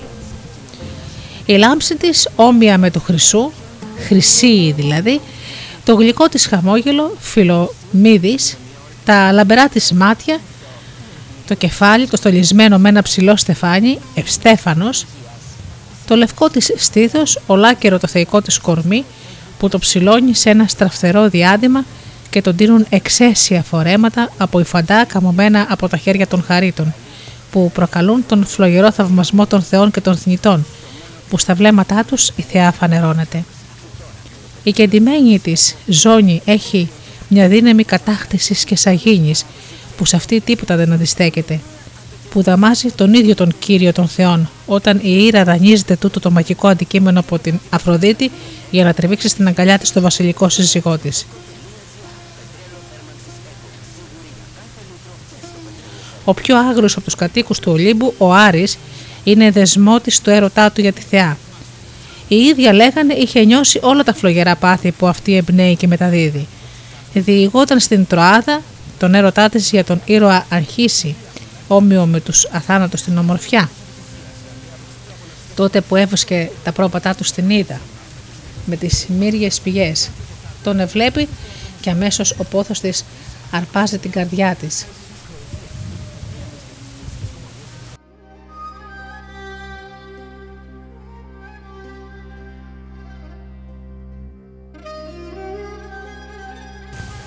Η 1.46 1.54
λάμψη 1.54 1.96
της 1.96 2.30
όμοια 2.36 2.78
με 2.78 2.92
το 2.92 3.00
χρυσού, 3.00 3.52
χρυσή 4.08 4.74
δηλαδή, 4.78 5.22
το 5.86 5.96
γλυκό 5.96 6.30
της 6.30 6.46
χαμόγελο, 6.46 7.16
φιλομίδης, 7.20 8.58
τα 9.06 9.32
λαμπερά 9.32 9.68
της 9.70 9.92
μάτια, 9.92 10.40
το 11.48 11.54
κεφάλι, 11.54 12.08
το 12.08 12.18
στολισμένο 12.18 12.78
με 12.78 12.90
ένα 12.90 13.02
ψηλό 13.02 13.36
στεφάνι, 13.36 14.00
ευστέφανος, 14.14 15.06
το 16.08 16.16
λευκό 16.16 16.50
της 16.50 16.72
στήθος, 16.76 17.40
ολάκερο 17.46 18.00
το 18.00 18.08
θεϊκό 18.08 18.42
της 18.42 18.60
κορμί, 18.60 19.06
που 19.60 19.70
το 19.70 19.80
ψηλώνει 19.80 20.36
σε 20.36 20.50
ένα 20.50 20.68
στραφτερό 20.68 21.30
διάδημα 21.30 21.86
και 22.30 22.42
τον 22.42 22.56
τίνουν 22.56 22.86
εξαίσια 22.90 23.64
φορέματα 23.64 24.32
από 24.38 24.60
υφαντά 24.60 25.06
καμωμένα 25.06 25.68
από 25.70 25.88
τα 25.88 25.98
χέρια 25.98 26.28
των 26.28 26.44
χαρίτων, 26.44 26.94
που 27.52 27.72
προκαλούν 27.74 28.24
τον 28.28 28.46
φλογερό 28.46 28.92
θαυμασμό 28.92 29.48
των 29.48 29.62
θεών 29.62 29.92
και 29.92 30.02
των 30.02 30.18
θνητών, 30.18 30.66
που 31.30 31.38
στα 31.38 31.54
βλέμματά 31.54 32.04
τους 32.04 32.32
η 32.36 32.42
θεά 32.42 32.72
φανερώνεται. 32.72 33.44
Η 34.64 34.72
κεντυμένη 34.72 35.40
της 35.40 35.76
ζώνη 35.86 36.42
έχει 36.46 36.90
μια 37.28 37.48
δύναμη 37.48 37.84
κατάκτησης 37.84 38.64
και 38.64 38.76
σαγίνης, 38.76 39.46
που 39.98 40.06
σε 40.06 40.16
αυτή 40.16 40.40
τίποτα 40.40 40.76
δεν 40.76 40.94
αντιστέκεται, 40.94 41.60
που 42.30 42.42
δαμάζει 42.42 42.92
τον 42.92 43.14
ίδιο 43.14 43.36
τον 43.36 43.54
Κύριο 43.60 43.92
των 43.92 44.08
Θεών, 44.08 44.50
όταν 44.68 45.00
η 45.02 45.24
Ήρα 45.26 45.44
δανείζεται 45.44 45.96
τούτο 45.96 46.20
το 46.20 46.32
μαγικό 46.32 46.68
αντικείμενο 46.68 47.20
από 47.20 47.40
την 47.40 47.60
Αφροδίτη 47.70 48.32
για 48.72 48.84
να 48.84 48.94
τρεβήξει 48.94 49.28
στην 49.28 49.48
αγκαλιά 49.48 49.78
της 49.78 49.92
το 49.92 50.02
βασιλικό 50.02 50.50
σύζυγό 50.50 50.98
της. 50.98 51.26
Ο 56.26 56.34
πιο 56.34 56.58
άγριος 56.58 56.96
από 56.96 57.06
τους 57.06 57.16
κατοίκους 57.16 57.60
του 57.60 57.72
Ολύμπου, 57.72 58.14
ο 58.18 58.34
Άρης, 58.34 58.78
είναι 59.24 59.52
δεσμότης 59.52 60.22
του 60.22 60.30
έρωτά 60.30 60.72
του 60.72 60.82
για 60.82 60.94
τη 60.94 61.02
θεά. 61.02 61.38
Η 62.28 62.36
ίδια 62.36 62.74
λέγανε 62.74 63.14
είχε 63.14 63.44
νιώσει 63.46 63.80
όλα 63.82 64.04
τα 64.04 64.14
φλογερά 64.14 64.56
πάθη 64.56 64.92
που 64.92 65.08
αυτή 65.08 65.36
εμπνέει 65.36 65.76
και 65.76 65.88
μεταδίδει. 65.88 66.48
Διηγόταν 67.14 67.80
στην 67.80 68.08
Τροάδα 68.08 68.62
τον 69.00 69.14
έρωτά 69.14 69.50
της 69.50 69.70
για 69.70 69.84
τον 69.84 70.02
ήρωα 70.06 70.46
Αρχίση, 70.50 71.16
όμοιο 71.68 72.06
με 72.06 72.20
τους 72.20 72.48
αθάνατους 72.52 73.00
στην 73.00 73.18
ομορφιά. 73.18 73.70
Τότε 75.58 75.82
που 75.82 75.96
έβουσκε 75.96 76.50
τα 76.64 76.72
πρόπατά 76.72 77.16
του 77.16 77.24
στην 77.24 77.50
Ήδα, 77.50 77.80
με 78.66 78.76
τις 78.76 79.06
μύριες 79.08 79.60
πηγές, 79.60 80.10
τον 80.64 80.80
ευλέπει 80.80 81.28
και 81.82 81.90
αμέσως 81.90 82.36
ο 82.38 82.44
πόθος 82.44 82.80
της 82.80 83.06
αρπάζει 83.52 83.98
την 83.98 84.12
καρδιά 84.12 84.56
της 84.56 84.86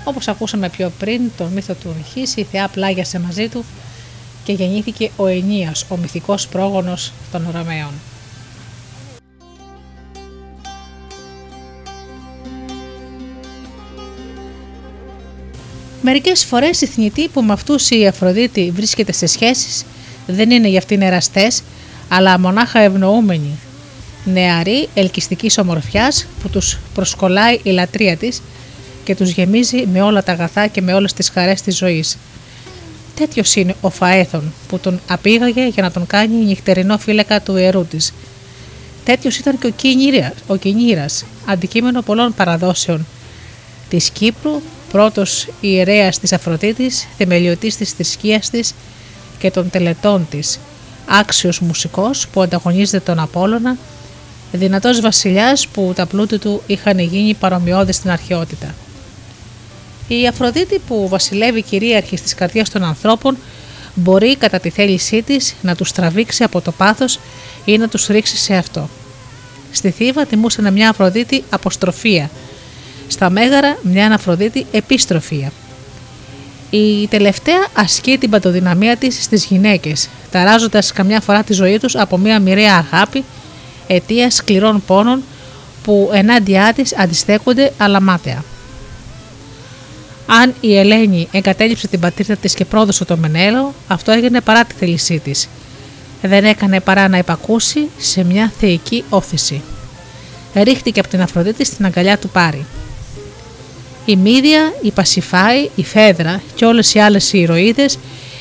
Όπως 0.03 0.27
ακούσαμε 0.27 0.69
πιο 0.69 0.91
πριν, 0.99 1.21
τον 1.37 1.47
μύθο 1.47 1.73
του 1.73 1.95
Ορχής, 1.97 2.35
η 2.35 2.43
θεά 2.43 2.67
πλάγιασε 2.67 3.19
μαζί 3.19 3.47
του 3.47 3.65
και 4.43 4.53
γεννήθηκε 4.53 5.11
ο 5.17 5.25
Ενίας, 5.25 5.85
ο 5.89 5.97
μυθικός 5.97 6.47
πρόγονος 6.47 7.11
των 7.31 7.47
Ρωμαίων. 7.51 7.91
Μερικές 16.03 16.43
φορές 16.45 16.81
οι 16.81 16.85
θνητοί 16.85 17.27
που 17.27 17.41
με 17.41 17.53
αυτούς 17.53 17.89
η 17.89 18.07
Αφροδίτη 18.07 18.71
βρίσκεται 18.75 19.11
σε 19.11 19.25
σχέσεις 19.25 19.83
δεν 20.27 20.51
είναι 20.51 20.67
για 20.67 20.77
αυτήν 20.77 21.01
εραστές, 21.01 21.61
αλλά 22.09 22.39
μονάχα 22.39 22.79
ευνοούμενοι. 22.79 23.59
Νεαροί 24.25 24.89
ελκυστικής 24.93 25.57
ομορφιάς 25.57 26.27
που 26.41 26.49
τους 26.49 26.79
προσκολάει 26.93 27.59
η 27.63 27.69
λατρεία 27.69 28.17
της 28.17 28.41
και 29.03 29.15
τους 29.15 29.29
γεμίζει 29.29 29.87
με 29.91 30.01
όλα 30.01 30.23
τα 30.23 30.31
αγαθά 30.31 30.67
και 30.67 30.81
με 30.81 30.93
όλες 30.93 31.13
τις 31.13 31.29
χαρές 31.29 31.61
της 31.61 31.77
ζωής. 31.77 32.17
Τέτοιος 33.15 33.55
είναι 33.55 33.75
ο 33.81 33.89
Φαέθων 33.89 34.53
που 34.67 34.79
τον 34.79 34.99
απήγαγε 35.07 35.67
για 35.67 35.83
να 35.83 35.91
τον 35.91 36.07
κάνει 36.07 36.35
νυχτερινό 36.35 36.97
φύλακα 36.97 37.41
του 37.41 37.57
ιερού 37.57 37.85
της. 37.85 38.13
Τέτοιος 39.03 39.37
ήταν 39.37 39.59
και 39.59 39.67
ο, 39.67 39.69
Κινήρα, 39.69 40.33
ο 40.47 40.55
Κινήρας, 40.55 41.25
αντικείμενο 41.45 42.01
πολλών 42.01 42.33
παραδόσεων 42.33 43.05
της 43.89 44.09
Κύπρου, 44.09 44.61
πρώτος 44.91 45.47
ιερέας 45.61 46.19
της 46.19 46.33
Αφροδίτης, 46.33 47.07
θεμελιωτής 47.17 47.77
της 47.77 47.91
θρησκείας 47.91 48.49
της 48.49 48.73
και 49.39 49.51
των 49.51 49.69
τελετών 49.69 50.27
της, 50.29 50.59
άξιος 51.05 51.59
μουσικός 51.59 52.27
που 52.27 52.41
ανταγωνίζεται 52.41 52.99
τον 52.99 53.19
Απόλλωνα, 53.19 53.77
δυνατός 54.51 55.01
βασιλιάς 55.01 55.67
που 55.67 55.93
τα 55.95 56.05
πλούτη 56.05 56.37
του 56.37 56.61
είχαν 56.67 56.99
γίνει 56.99 57.33
παρομοιώδη 57.33 57.91
στην 57.91 58.09
αρχαιότητα. 58.09 58.75
Η 60.07 60.27
Αφροδίτη 60.27 60.81
που 60.87 61.07
βασιλεύει 61.09 61.61
κυρίαρχη 61.61 62.17
στις 62.17 62.33
καρδιές 62.35 62.69
των 62.69 62.83
ανθρώπων 62.83 63.37
μπορεί 63.95 64.35
κατά 64.35 64.59
τη 64.59 64.69
θέλησή 64.69 65.21
της 65.21 65.55
να 65.61 65.75
τους 65.75 65.91
τραβήξει 65.91 66.43
από 66.43 66.61
το 66.61 66.71
πάθος 66.71 67.19
ή 67.65 67.77
να 67.77 67.87
τους 67.87 68.07
ρίξει 68.07 68.37
σε 68.37 68.55
αυτό. 68.55 68.89
Στη 69.71 69.91
Θήβα 69.91 70.25
τιμούσαν 70.25 70.73
μια 70.73 70.89
Αφροδίτη 70.89 71.43
αποστροφία, 71.49 72.29
στα 73.11 73.29
Μέγαρα 73.29 73.77
μια 73.81 74.13
Αφροδίτη 74.13 74.65
επιστροφία. 74.71 75.51
Η 76.69 77.07
τελευταία 77.07 77.67
ασκεί 77.73 78.17
την 78.17 78.29
παντοδυναμία 78.29 78.97
της 78.97 79.23
στις 79.23 79.45
γυναίκες, 79.45 80.09
ταράζοντας 80.31 80.91
καμιά 80.91 81.21
φορά 81.21 81.43
τη 81.43 81.53
ζωή 81.53 81.79
τους 81.79 81.95
από 81.95 82.17
μια 82.17 82.39
μοιραία 82.39 82.85
αγάπη, 82.91 83.23
αιτίας 83.87 84.35
σκληρών 84.35 84.83
πόνων 84.87 85.23
που 85.83 86.09
ενάντια 86.13 86.73
της 86.75 86.97
αντιστέκονται 86.97 87.71
αλλά 87.77 88.01
μάταια. 88.01 88.43
Αν 90.25 90.53
η 90.59 90.77
Ελένη 90.77 91.27
εγκατέλειψε 91.31 91.87
την 91.87 91.99
πατρίδα 91.99 92.35
της 92.35 92.53
και 92.53 92.65
πρόδωσε 92.65 93.05
το 93.05 93.17
Μενέλο, 93.17 93.73
αυτό 93.87 94.11
έγινε 94.11 94.41
παρά 94.41 94.63
τη 94.63 94.73
θέλησή 94.73 95.19
της. 95.19 95.47
Δεν 96.21 96.45
έκανε 96.45 96.79
παρά 96.79 97.07
να 97.07 97.17
υπακούσει 97.17 97.89
σε 97.97 98.23
μια 98.23 98.51
θεϊκή 98.59 99.03
όθηση. 99.09 99.61
Ρίχτηκε 100.55 100.99
από 100.99 101.09
την 101.09 101.21
Αφροδίτη 101.21 101.65
στην 101.65 101.85
αγκαλιά 101.85 102.17
του 102.17 102.29
Πάρη. 102.29 102.65
Η 104.05 104.15
Μύδια, 104.15 104.73
η 104.81 104.91
Πασιφάη, 104.91 105.69
η 105.75 105.83
Φέδρα 105.83 106.41
και 106.55 106.65
όλες 106.65 106.93
οι 106.93 106.99
άλλες 106.99 107.33
ηρωίδες, 107.33 107.97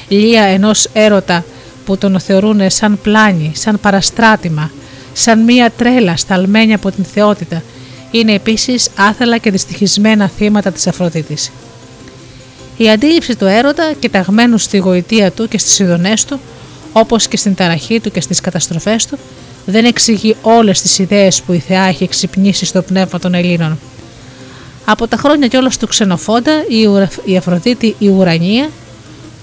λία 0.09 0.43
ενός 0.43 0.89
έρωτα 0.93 1.45
που 1.85 1.99
τον 1.99 2.21
θεωρούν 2.21 2.71
σαν 2.71 2.99
πλάνη, 3.03 3.53
σαν 3.55 3.81
παραστράτημα, 3.81 4.71
σαν 5.13 5.45
μία 5.45 5.73
τρέλα 5.77 6.17
σταλμένη 6.17 6.75
από 6.75 6.91
την 6.91 7.05
θεότητα, 7.05 7.63
είναι 8.11 8.33
επίσης 8.33 8.89
άθελα 8.97 9.39
και 9.39 9.51
δυστυχισμένα 9.51 10.29
θύματα 10.29 10.73
της 10.73 10.87
Αφροδίτης. 10.87 11.51
Η 12.77 12.91
αντίληψη 12.91 13.37
του 13.37 13.45
έρωτα, 13.45 13.93
κοιταγμένου 13.99 14.59
στη 14.59 14.77
γοητεία 14.77 15.31
του 15.31 15.49
και 15.49 15.59
στις 15.59 15.79
ειδονές 15.79 16.25
του, 16.25 16.41
όπως 16.93 17.29
και 17.29 17.37
στην 17.37 17.55
ταραχή 17.55 18.01
του 18.01 18.11
και 18.11 18.21
στις 18.21 18.41
καταστροφές 18.41 19.07
του, 19.07 19.19
δεν 19.67 19.85
εξηγεί 19.85 20.37
όλες 20.43 20.81
τις 20.81 20.99
ιδέες 20.99 21.43
που 21.43 21.53
η 21.53 21.59
Θεά 21.59 21.83
έχει 21.85 22.09
ξυπνήσει 22.09 22.65
στο 22.65 22.83
πνεύμα 22.83 23.19
των 23.19 23.35
Ελλήνων. 23.35 23.79
Από 24.91 25.09
τα 25.09 25.17
χρόνια 25.17 25.49
κιόλας 25.49 25.77
του 25.77 25.87
ξενοφόντα, 25.87 26.53
η 27.25 27.37
Αφροδίτη 27.37 27.95
η 27.99 28.09
Ουρανία, 28.09 28.71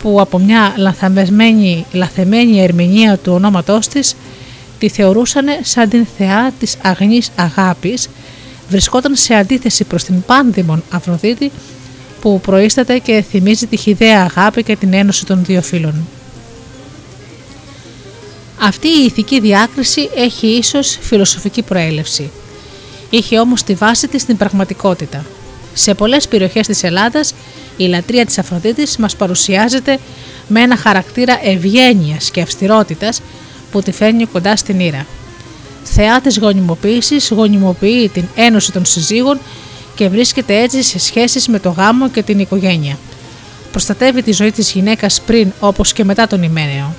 που 0.01 0.21
από 0.21 0.39
μια 0.39 0.73
λαθεμένη, 0.77 1.85
λαθεμένη 1.91 2.61
ερμηνεία 2.61 3.17
του 3.17 3.33
ονόματός 3.33 3.87
της, 3.87 4.15
τη 4.79 4.89
θεωρούσαν 4.89 5.45
σαν 5.61 5.89
την 5.89 6.05
θεά 6.17 6.51
της 6.59 6.77
αγνής 6.81 7.29
αγάπης, 7.35 8.09
βρισκόταν 8.69 9.15
σε 9.15 9.33
αντίθεση 9.33 9.83
προς 9.83 10.03
την 10.03 10.21
πάνδημον 10.25 10.83
Αφροδίτη 10.91 11.51
που 12.21 12.41
προείσταται 12.41 12.97
και 12.97 13.23
θυμίζει 13.29 13.67
τη 13.67 13.77
χιδαία 13.77 14.29
αγάπη 14.35 14.63
και 14.63 14.75
την 14.75 14.93
ένωση 14.93 15.25
των 15.25 15.45
δύο 15.45 15.61
φίλων. 15.61 16.07
Αυτή 18.61 18.87
η 18.87 19.05
ηθική 19.05 19.39
διάκριση 19.39 20.09
έχει 20.15 20.47
ίσως 20.47 20.97
φιλοσοφική 21.01 21.61
προέλευση. 21.61 22.29
Είχε 23.09 23.39
όμως 23.39 23.63
τη 23.63 23.73
βάση 23.73 24.07
της 24.07 24.21
στην 24.21 24.37
πραγματικότητα. 24.37 25.25
Σε 25.77 25.93
πολλές 25.93 26.27
περιοχές 26.27 26.67
της 26.67 26.83
Ελλάδας 26.83 27.33
η 27.77 27.83
λατρεία 27.83 28.25
της 28.25 28.37
Αφροδίτης 28.37 28.97
μας 28.97 29.15
παρουσιάζεται 29.15 29.99
με 30.47 30.61
ένα 30.61 30.77
χαρακτήρα 30.77 31.39
ευγένειας 31.43 32.31
και 32.31 32.41
αυστηρότητας 32.41 33.21
που 33.71 33.81
τη 33.81 33.91
φέρνει 33.91 34.25
κοντά 34.25 34.55
στην 34.55 34.79
ήρα. 34.79 35.05
Θεά 35.83 36.21
της 36.21 36.37
γονιμοποίησης 36.37 37.29
γονιμοποιεί 37.29 38.09
την 38.09 38.23
ένωση 38.35 38.71
των 38.71 38.85
συζύγων 38.85 39.39
και 39.95 40.09
βρίσκεται 40.09 40.61
έτσι 40.61 40.83
σε 40.83 40.99
σχέσεις 40.99 41.47
με 41.47 41.59
το 41.59 41.69
γάμο 41.69 42.09
και 42.09 42.23
την 42.23 42.39
οικογένεια. 42.39 42.97
Προστατεύει 43.71 44.21
τη 44.21 44.31
ζωή 44.31 44.51
της 44.51 44.71
γυναίκας 44.71 45.21
πριν 45.21 45.51
όπως 45.59 45.93
και 45.93 46.03
μετά 46.03 46.27
τον 46.27 46.43
Ιμένεο. 46.43 46.93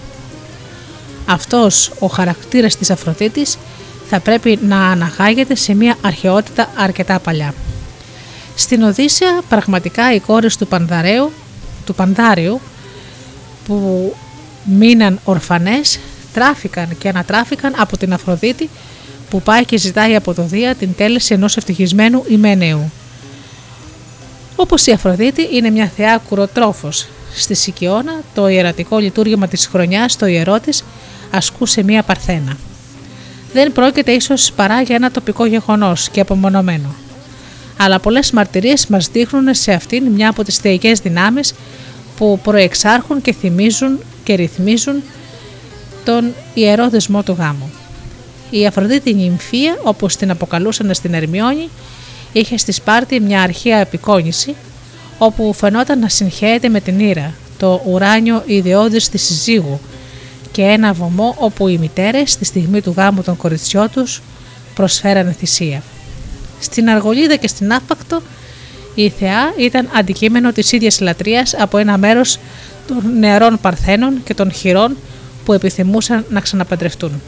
Αυτός 1.27 1.91
ο 1.99 2.07
χαρακτήρας 2.07 2.77
της 2.77 2.91
Αφροδίτης 2.91 3.59
θα 4.09 4.21
πρέπει 4.21 4.59
να 4.63 4.87
αναγάγεται 4.87 5.55
σε 5.55 5.75
μια 5.75 5.97
αρχαιότητα 6.03 6.71
αρκετά 6.77 7.19
παλιά. 7.19 7.55
Στην 8.61 8.83
Οδύσσια 8.83 9.43
πραγματικά 9.49 10.15
οι 10.15 10.21
κόρες 10.21 10.57
του 10.57 10.67
Πανδαρέου, 10.67 11.33
του 11.87 11.95
Πανδάριου 11.95 12.61
που 13.67 14.15
μείναν 14.65 15.21
ορφανές 15.25 15.99
τράφηκαν 16.33 16.99
και 16.99 17.09
ανατράφηκαν 17.09 17.75
από 17.77 17.97
την 17.97 18.13
Αφροδίτη 18.13 18.69
που 19.31 19.43
πάει 19.43 19.65
και 19.65 19.77
ζητάει 19.77 20.15
από 20.15 20.35
το 20.35 20.43
Δία 20.43 20.75
την 20.75 20.95
τέλεση 20.97 21.35
ενός 21.35 21.57
ευτυχισμένου 21.57 22.25
Ιμένεου. 22.29 22.91
Όπως 24.57 24.87
η 24.87 24.93
Αφροδίτη 24.93 25.49
είναι 25.53 25.71
μια 25.71 25.91
θεά 25.97 26.19
κουροτρόφος. 26.29 27.09
Στη 27.35 27.55
Σικιώνα 27.55 28.13
το 28.35 28.49
ιερατικό 28.49 28.99
λειτουργήμα 28.99 29.49
της 29.49 29.67
χρονιάς 29.67 30.17
το 30.17 30.27
ιερό 30.27 30.61
της 30.61 30.85
ασκούσε 31.31 31.83
μια 31.83 32.03
παρθένα. 32.03 32.57
Δεν 33.53 33.73
πρόκειται 33.73 34.13
ίσως 34.13 34.53
παρά 34.53 34.83
για 34.83 34.95
ένα 34.95 35.11
τοπικό 35.11 35.47
γεγονός 35.47 36.09
και 36.09 36.21
απομονωμένο. 36.21 36.95
Αλλά 37.79 37.99
πολλές 37.99 38.31
μαρτυρίες 38.31 38.87
μας 38.87 39.09
δείχνουν 39.09 39.55
σε 39.55 39.73
αυτήν 39.73 40.05
μια 40.05 40.29
από 40.29 40.45
τις 40.45 40.57
θεϊκές 40.57 40.99
δυνάμεις 40.99 41.55
που 42.17 42.39
προεξάρχουν 42.43 43.21
και 43.21 43.33
θυμίζουν 43.33 43.99
και 44.25 44.35
ρυθμίζουν 44.35 45.03
τον 46.05 46.33
ιερό 46.55 46.89
δεσμό 46.89 47.23
του 47.23 47.37
γάμου. 47.39 47.71
Η 48.51 48.67
Αφροδίτη 48.67 49.15
νυμφία, 49.15 49.79
όπως 49.83 50.17
την 50.17 50.31
αποκαλούσαν 50.31 50.95
στην 50.95 51.15
Ερμιόνη, 51.15 51.69
είχε 52.33 52.57
στη 52.57 52.73
Σπάρτη 52.73 53.21
μια 53.21 53.43
αρχαία 53.43 53.79
επικόνηση, 53.79 54.55
όπου 55.19 55.53
φαινόταν 55.53 55.99
να 55.99 56.09
συγχαίεται 56.09 56.69
με 56.69 56.81
την 56.81 57.01
Ήρα, 57.01 57.35
το 57.59 57.83
ουράνιο 57.87 58.43
ιδεώδης 58.47 59.09
της 59.09 59.23
συζύγου 59.23 59.81
και 60.53 60.63
ένα 60.63 60.93
βωμό 60.93 61.35
όπου 61.39 61.69
οι 61.69 61.79
μητέρες 61.79 62.31
στη 62.31 62.45
στιγμή 62.45 62.81
του 62.81 62.95
γάμου 62.97 63.23
των 63.23 63.37
κοριτσιών 63.37 63.91
τους 63.91 64.23
προσφέρανε 64.75 65.33
θυσία. 65.33 65.83
Στην 66.61 66.89
Αργολίδα 66.89 67.37
και 67.37 67.49
στην 67.49 67.73
Άφακτο 67.73 68.23
η 68.95 69.09
θεά 69.09 69.53
ήταν 69.59 69.89
αντικείμενο 69.95 70.53
της 70.53 70.73
ίδιας 70.73 71.01
λατρείας 71.01 71.55
από 71.59 71.79
ένα 71.79 71.99
μέρος 71.99 72.39
των 72.87 73.19
νεαρών 73.19 73.59
παρθένων 73.61 74.23
και 74.25 74.35
των 74.35 74.53
χειρών 74.53 74.97
που 75.45 75.53
επιθυμούσαν 75.53 76.25
να 76.31 76.41
ξαναπαντρευτούν. 76.41 77.21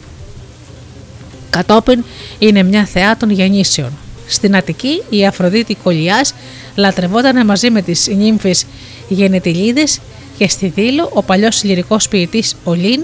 Κατόπιν 1.50 2.04
είναι 2.38 2.62
μια 2.62 2.84
θεά 2.84 3.16
των 3.16 3.30
γεννήσεων. 3.30 3.90
Στην 4.26 4.56
Αττική 4.56 5.02
η 5.10 5.26
Αφροδίτη 5.26 5.74
Κολιάς 5.74 6.34
λατρευόταν 6.74 7.46
μαζί 7.46 7.70
με 7.70 7.82
τις 7.82 8.08
νύμφες 8.16 8.66
γενετιλίδες 9.08 10.00
και 10.38 10.48
στη 10.48 10.66
Δήλο 10.66 11.10
ο 11.14 11.22
παλιός 11.22 11.64
λυρικός 11.64 12.08
ποιητής 12.08 12.56
Ολίν 12.64 13.00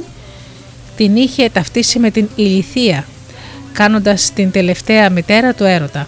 την 0.97 1.17
είχε 1.17 1.49
ταυτίσει 1.49 1.99
με 1.99 2.11
την 2.11 2.29
Ηλιθία, 2.35 3.07
κάνοντας 3.73 4.33
την 4.35 4.51
τελευταία 4.51 5.11
μητέρα 5.11 5.55
του 5.55 5.65
έρωτα. 5.65 6.07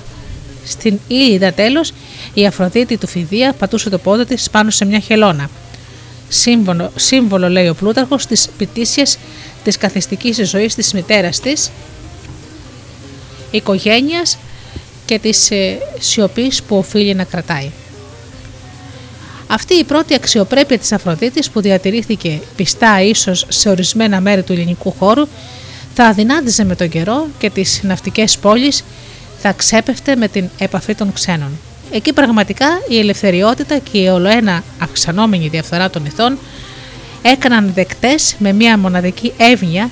Στην 0.69 0.99
Ήλιδα 1.09 1.53
τέλος 1.53 1.93
η 2.35 2.47
Αφροδίτη 2.47 2.97
του 2.97 3.07
Φιδίας 3.07 3.55
πατούσε 3.55 3.91
το 3.91 3.99
πόδι 3.99 4.25
της 4.25 4.51
πάνω 4.51 4.71
σε 4.71 4.85
μια 4.85 4.99
χελώνα. 4.99 5.51
Σύμβολο, 6.29 6.93
σύμβολο 6.97 7.49
λέει 7.49 7.69
ο 7.69 7.75
Πλούταρχος 7.75 8.27
της 8.27 8.49
πητήσιας 8.59 9.19
της 9.65 9.77
καθιστικής 9.77 10.49
ζωής 10.49 10.75
της 10.75 10.93
μητέρας 10.93 11.41
της, 11.41 11.71
οικογένειας 13.51 14.39
και 15.05 15.19
της 15.19 15.51
ε, 15.51 15.79
σιωπής 15.99 16.63
που 16.63 16.77
οφείλει 16.77 17.15
να 17.15 17.25
κρατάει. 17.25 17.71
Αυτή 19.47 19.75
η 19.75 19.85
πρώτη 19.85 20.15
αξιοπρέπεια 20.15 20.79
της 20.79 20.93
Αφροδίτης 20.93 21.51
που 21.51 21.61
διατηρήθηκε 21.61 22.41
πιστά 22.57 23.03
ίσως 23.03 23.47
σε 23.49 23.69
ορισμένα 23.69 24.21
μέρη 24.21 24.43
του 24.43 24.53
ελληνικού 24.53 24.95
χώρου 24.99 25.29
θα 25.95 26.05
αδυνάτιζε 26.05 26.65
με 26.65 26.75
τον 26.75 26.89
καιρό 26.89 27.27
και 27.39 27.51
τις 27.51 27.81
ναυτικές 27.83 28.39
πόλεις 28.39 28.77
θα 28.79 28.85
ξέπεφτε 29.53 30.17
με 30.17 30.29
την 30.29 30.49
επαφή 30.59 30.95
των 30.95 31.13
ξένων. 31.13 31.51
Εκεί 31.91 32.13
πραγματικά 32.13 32.67
η 32.89 32.99
ελευθεριότητα 32.99 33.79
και 33.79 33.99
η 33.99 34.07
ολοένα 34.07 34.63
αυξανόμενη 34.79 35.49
διαφθορά 35.49 35.91
των 35.91 36.05
ηθών 36.05 36.39
έκαναν 37.23 37.73
δεκτές 37.75 38.35
με 38.39 38.53
μια 38.53 38.79
μοναδική 38.79 39.33
εύνοια 39.37 39.91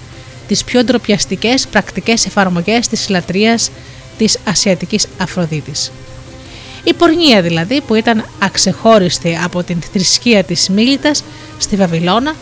τις 0.48 0.64
πιο 0.64 0.84
ντροπιαστικές 0.84 1.66
πρακτικές 1.66 2.26
εφαρμογές 2.26 2.88
της 2.88 3.08
λατρείας 3.08 3.70
της 4.18 4.38
Ασιατικής 4.44 5.06
Αφροδίτης. 5.18 5.92
Η 6.84 6.94
πορνεία 6.94 7.42
δηλαδή 7.42 7.80
που 7.80 7.94
ήταν 7.94 8.24
αξεχώριστη 8.38 9.38
από 9.44 9.62
την 9.62 9.78
θρησκεία 9.92 10.44
της 10.44 10.68
Μίλητας 10.68 11.24
στη 11.58 11.76
Βαβυλώνα 11.76 12.34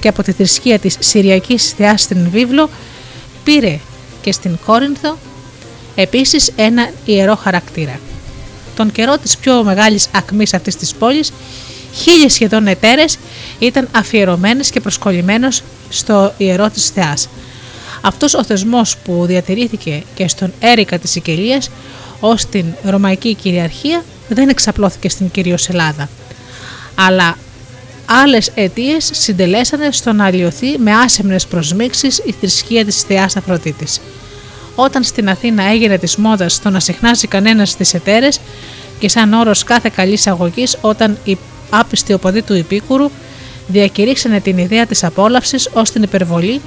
και 0.00 0.08
από 0.08 0.22
τη 0.22 0.32
θρησκεία 0.32 0.78
της 0.78 0.96
Συριακής 0.98 1.70
Θεάς 1.76 2.02
στην 2.02 2.30
Βίβλο 2.30 2.70
πήρε 3.44 3.78
και 4.20 4.32
στην 4.32 4.58
Κόρινθο 4.66 5.18
επίσης 5.94 6.52
ένα 6.56 6.90
ιερό 7.04 7.34
χαρακτήρα. 7.36 8.00
Τον 8.76 8.92
καιρό 8.92 9.18
της 9.18 9.36
πιο 9.36 9.62
μεγάλης 9.62 10.08
ακμής 10.14 10.54
αυτής 10.54 10.76
της 10.76 10.94
πόλης 10.94 11.32
χίλιες 11.94 12.32
σχεδόν 12.32 12.66
εταίρες 12.66 13.18
ήταν 13.58 13.88
αφιερωμένες 13.92 14.70
και 14.70 14.80
προσκολλημένος 14.80 15.62
στο 15.88 16.32
ιερό 16.36 16.70
της 16.70 16.88
Θεάς. 16.88 17.28
Αυτός 18.00 18.34
ο 18.34 18.44
θεσμός 18.44 18.96
που 18.96 19.24
διατηρήθηκε 19.26 20.02
και 20.14 20.28
στον 20.28 20.52
Έρικα 20.60 20.98
της 20.98 21.10
Σικελίας 21.10 21.70
ως 22.20 22.46
την 22.46 22.64
Ρωμαϊκή 22.84 23.34
κυριαρχία 23.34 24.04
δεν 24.28 24.48
εξαπλώθηκε 24.48 25.08
στην 25.08 25.30
κυρίως 25.30 25.68
Ελλάδα. 25.68 26.08
Αλλά 26.94 27.36
άλλες 28.06 28.50
αιτίες 28.54 29.10
συντελέσανε 29.12 29.88
στο 29.90 30.12
να 30.12 30.24
αλλοιωθεί 30.24 30.78
με 30.78 30.92
άσεμνες 30.92 31.46
προσμίξεις 31.46 32.18
η 32.18 32.34
θρησκεία 32.40 32.84
της 32.84 33.02
Θεάς 33.02 33.36
Αφροδίτης. 33.36 34.00
Όταν 34.74 35.02
στην 35.02 35.28
Αθήνα 35.28 35.64
έγινε 35.64 35.98
της 35.98 36.16
μόδας 36.16 36.60
το 36.62 36.70
να 36.70 36.80
συχνάζει 36.80 37.26
κανένας 37.26 37.76
τις 37.76 37.94
εταίρες 37.94 38.40
και 38.98 39.08
σαν 39.08 39.32
όρος 39.32 39.64
κάθε 39.64 39.90
καλής 39.94 40.26
αγωγή 40.26 40.64
όταν 40.80 41.18
οι 41.24 41.38
άπιστοι 41.70 42.12
οπαδοί 42.12 42.42
του 42.42 42.54
Υπήκουρου 42.54 43.10
διακηρύξανε 43.66 44.40
την 44.40 44.58
ιδέα 44.58 44.86
της 44.86 45.04
απόλαυσης 45.04 45.68
ως 45.72 45.90
την 45.90 46.02
υπερβολή 46.02 46.60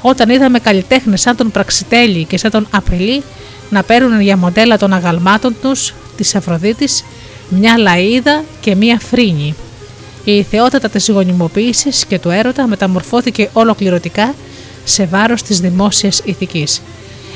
όταν 0.00 0.30
είδαμε 0.30 0.58
καλλιτέχνες 0.58 1.20
σαν 1.20 1.36
τον 1.36 1.50
Πραξιτέλη 1.50 2.24
και 2.24 2.38
σαν 2.38 2.50
τον 2.50 2.66
Απριλή 2.70 3.22
να 3.70 3.82
παίρνουν 3.82 4.20
για 4.20 4.36
μοντέλα 4.36 4.78
των 4.78 4.92
αγαλμάτων 4.92 5.56
τους 5.62 5.94
της 6.16 6.34
Αφροδίτης 6.34 7.04
μια 7.48 7.74
λαΐδα 7.78 8.44
και 8.60 8.74
μια 8.74 8.98
φρίνη. 8.98 9.54
Η 10.24 10.42
θεότητα 10.42 10.88
της 10.88 11.08
γονιμοποίησης 11.10 12.06
και 12.06 12.18
του 12.18 12.30
έρωτα 12.30 12.66
μεταμορφώθηκε 12.66 13.48
ολοκληρωτικά 13.52 14.34
σε 14.84 15.04
βάρος 15.04 15.42
της 15.42 15.60
δημόσιας 15.60 16.20
ηθικής. 16.24 16.82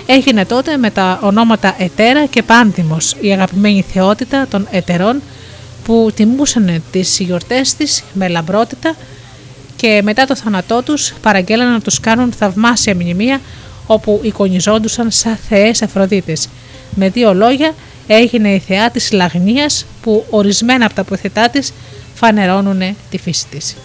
Έγινε 0.06 0.44
τότε 0.44 0.76
με 0.76 0.90
τα 0.90 1.18
ονόματα 1.22 1.74
Ετέρα 1.78 2.26
και 2.26 2.42
Πάντιμος 2.42 3.16
η 3.20 3.32
αγαπημένη 3.32 3.84
θεότητα 3.92 4.46
των 4.50 4.68
ετερών 4.70 5.22
που 5.84 6.10
τιμούσαν 6.14 6.82
τις 6.90 7.18
γιορτές 7.18 7.74
της 7.74 8.04
με 8.12 8.28
λαμπρότητα 8.28 8.96
και 9.76 10.00
μετά 10.04 10.26
το 10.26 10.36
θάνατό 10.36 10.82
τους 10.82 11.12
παραγγέλαν 11.22 11.72
να 11.72 11.80
τους 11.80 12.00
κάνουν 12.00 12.32
θαυμάσια 12.32 12.94
μνημεία 12.94 13.40
όπου 13.86 14.20
εικονιζόντουσαν 14.22 15.10
σαν 15.10 15.36
θεές 15.48 15.82
Αφροδίτες. 15.82 16.48
Με 16.94 17.08
δύο 17.08 17.34
λόγια 17.34 17.74
έγινε 18.06 18.48
η 18.48 18.58
θεά 18.58 18.90
της 18.90 19.12
Λαγνίας 19.12 19.86
που 20.02 20.24
ορισμένα 20.30 20.84
από 20.84 20.94
τα 20.94 21.00
αποθετά 21.00 21.48
της 21.48 21.72
φανερώνουν 22.14 22.96
τη 23.10 23.18
φύση 23.18 23.46
της. 23.50 23.76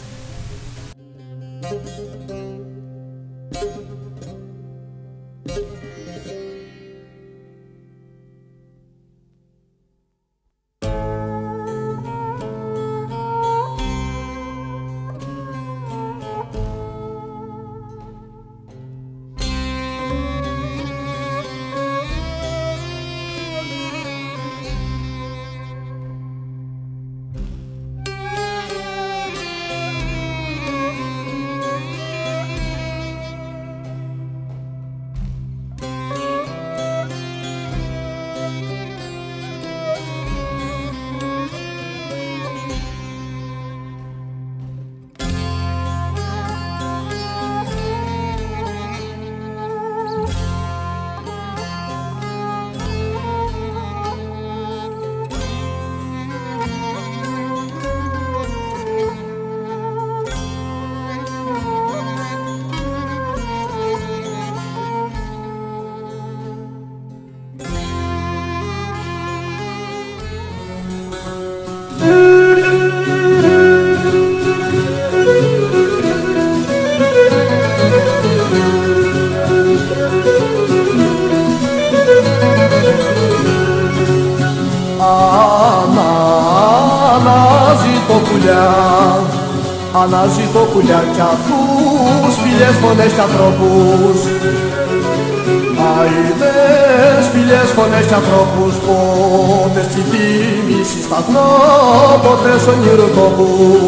Oh. 103.34 103.81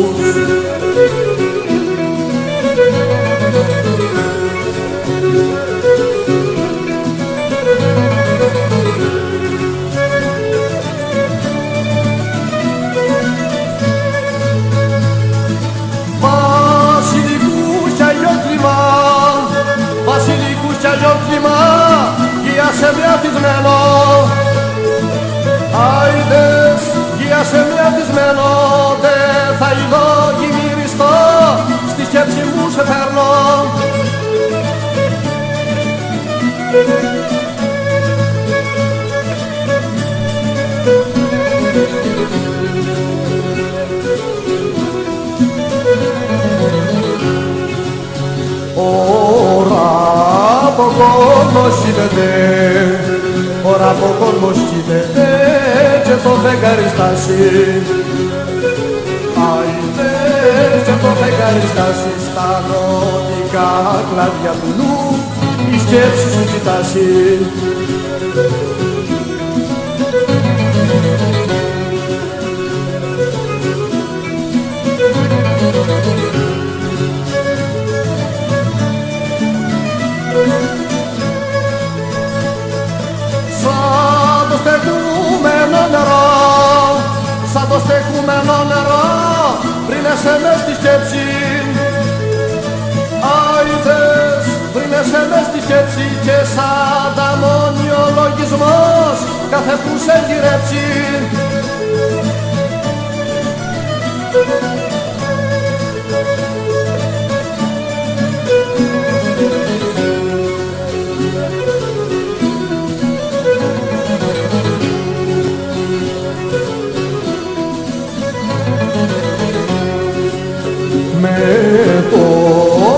Με 121.21 122.05
το 122.11 122.17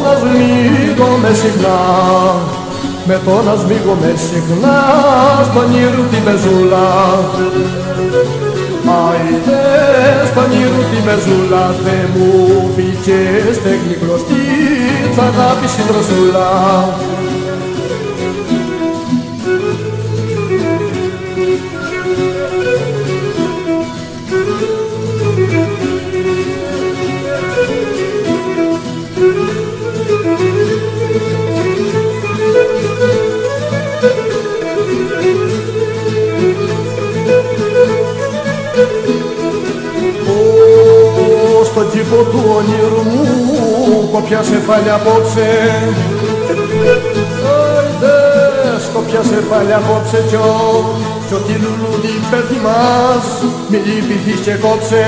να 0.04 0.16
σμίγομαι 0.20 1.34
συχνά 1.34 2.66
με 3.08 3.22
το 3.26 3.42
να 3.42 3.56
σμίγομαι 3.56 4.14
συχνά 4.16 4.78
στον 5.44 5.74
ήρου 5.74 6.04
τη 6.12 6.18
μεζούλα 6.26 6.88
Άιντε 8.88 9.62
στον 10.30 10.50
ήρου 10.62 10.82
τη 10.92 11.00
μεζούλα 11.06 11.76
Θε 11.84 11.98
μου 12.14 12.30
φύγες 12.76 13.56
στέγνη 13.56 13.96
κλωστή 14.02 14.44
τ' 15.16 15.20
αγάπη 15.20 15.68
συντροσούλα 15.68 16.50
στον 42.06 42.18
κήπο 42.18 42.32
του 42.32 42.44
όνειρου 42.58 43.04
μου 43.10 44.10
κοπιάσε 44.12 44.62
πάλι 44.68 44.90
απόψε 44.90 45.50
Άιντε 47.78 48.16
σκοπιάσε 48.86 49.44
πάλι 49.50 49.74
απόψε 49.74 50.24
κι 51.28 51.34
ό,τι 51.34 51.54
λουλούδι 51.54 52.14
πέφτει 52.32 52.60
μας 52.66 53.26
μη 53.70 53.78
λυπηθείς 53.78 54.40
και 54.46 54.54
κόψε 54.54 55.06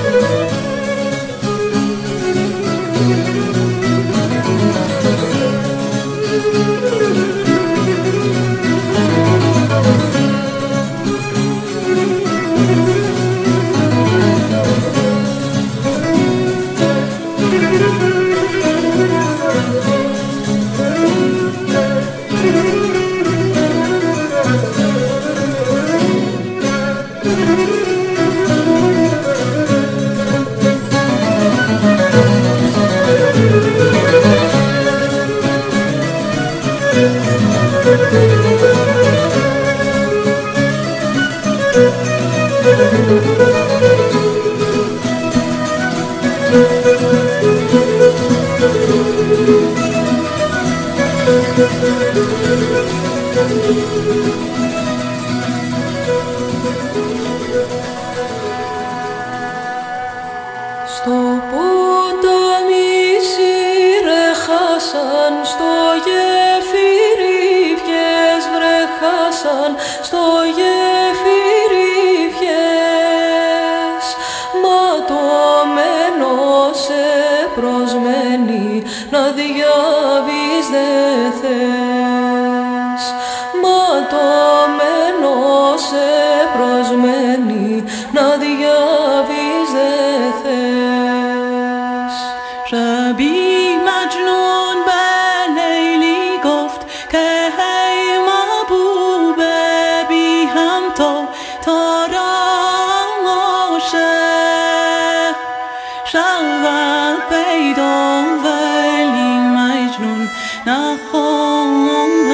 long, 111.37 111.85
long 111.87 112.26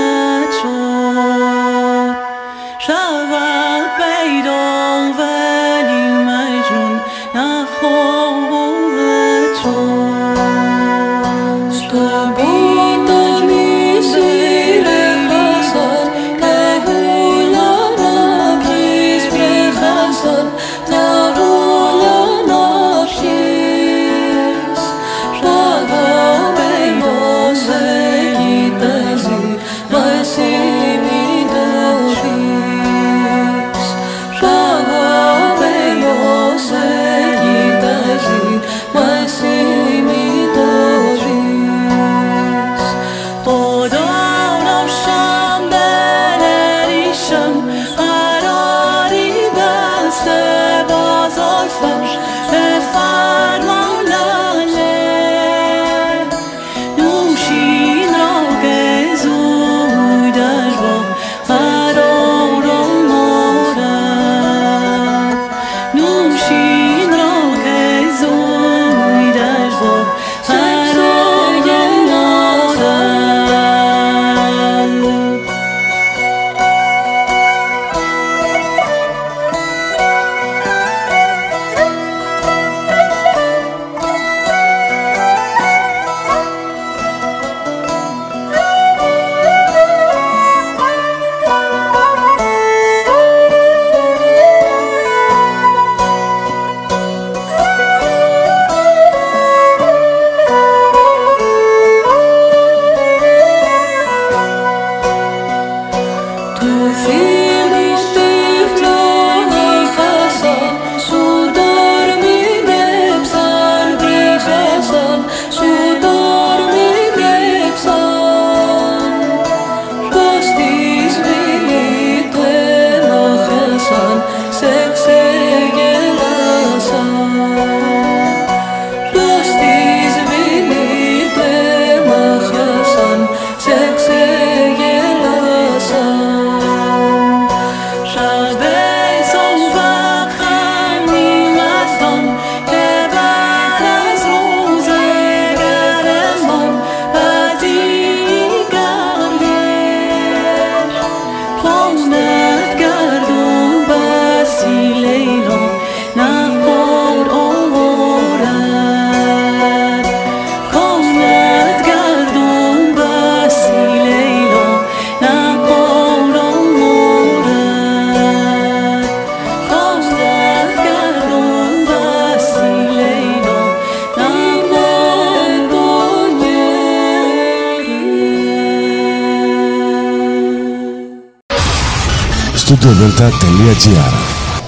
delta.gr 183.18 184.14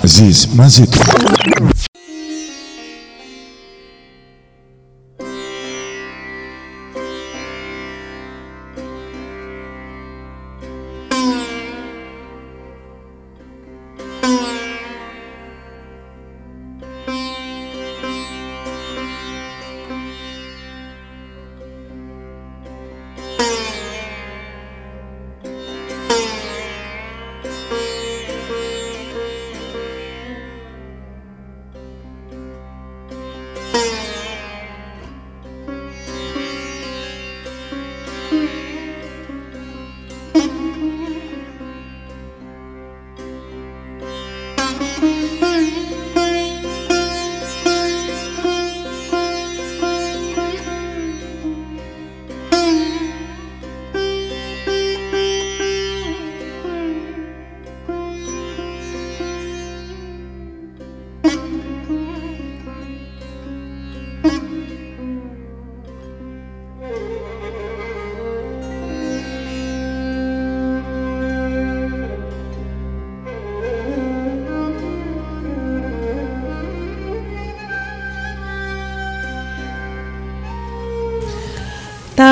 Ζεις 0.03 0.47
μαζί 0.47 0.85
του. 0.85 1.24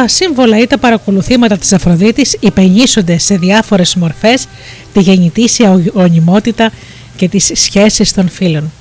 Τα 0.03 0.09
σύμβολα 0.09 0.57
ή 0.57 0.67
τα 0.67 0.77
παρακολουθήματα 0.77 1.57
της 1.57 1.73
Αφροδίτης 1.73 2.37
υπενήσονται 2.39 3.17
σε 3.17 3.37
διάφορες 3.37 3.95
μορφές 3.95 4.47
τη 4.93 4.99
γεννητήσια 4.99 5.81
ονειμότητα 5.93 6.71
και 7.15 7.29
τις 7.29 7.51
σχέσεις 7.53 8.13
των 8.13 8.29
φίλων. 8.29 8.71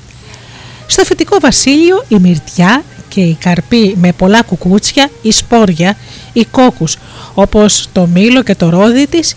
Στο 0.87 1.05
φυτικό 1.05 1.37
βασίλειο 1.41 2.05
η 2.09 2.17
μυρτιά 2.19 2.85
και 3.09 3.21
η 3.21 3.37
καρπή 3.41 3.95
με 4.01 4.13
πολλά 4.13 4.43
κουκούτσια, 4.43 5.11
η 5.23 5.33
σπόρια, 5.33 5.97
οι 6.33 6.45
κόκκους 6.45 6.97
όπως 7.35 7.89
το 7.93 8.07
μήλο 8.07 8.43
και 8.43 8.55
το 8.55 8.69
ρόδι 8.69 9.07
της 9.07 9.37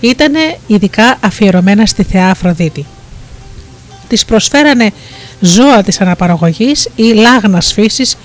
ήταν 0.00 0.32
ειδικά 0.66 1.18
αφιερωμένα 1.20 1.86
στη 1.86 2.02
Θεά 2.02 2.30
Αφροδίτη. 2.30 2.86
Της 4.08 4.24
προσφέρανε 4.24 4.90
ζώα 5.40 5.82
της 5.82 6.00
αναπαραγωγής 6.00 6.88
ή 6.96 7.02
λάγνας 7.02 7.72
φύσης 7.72 8.16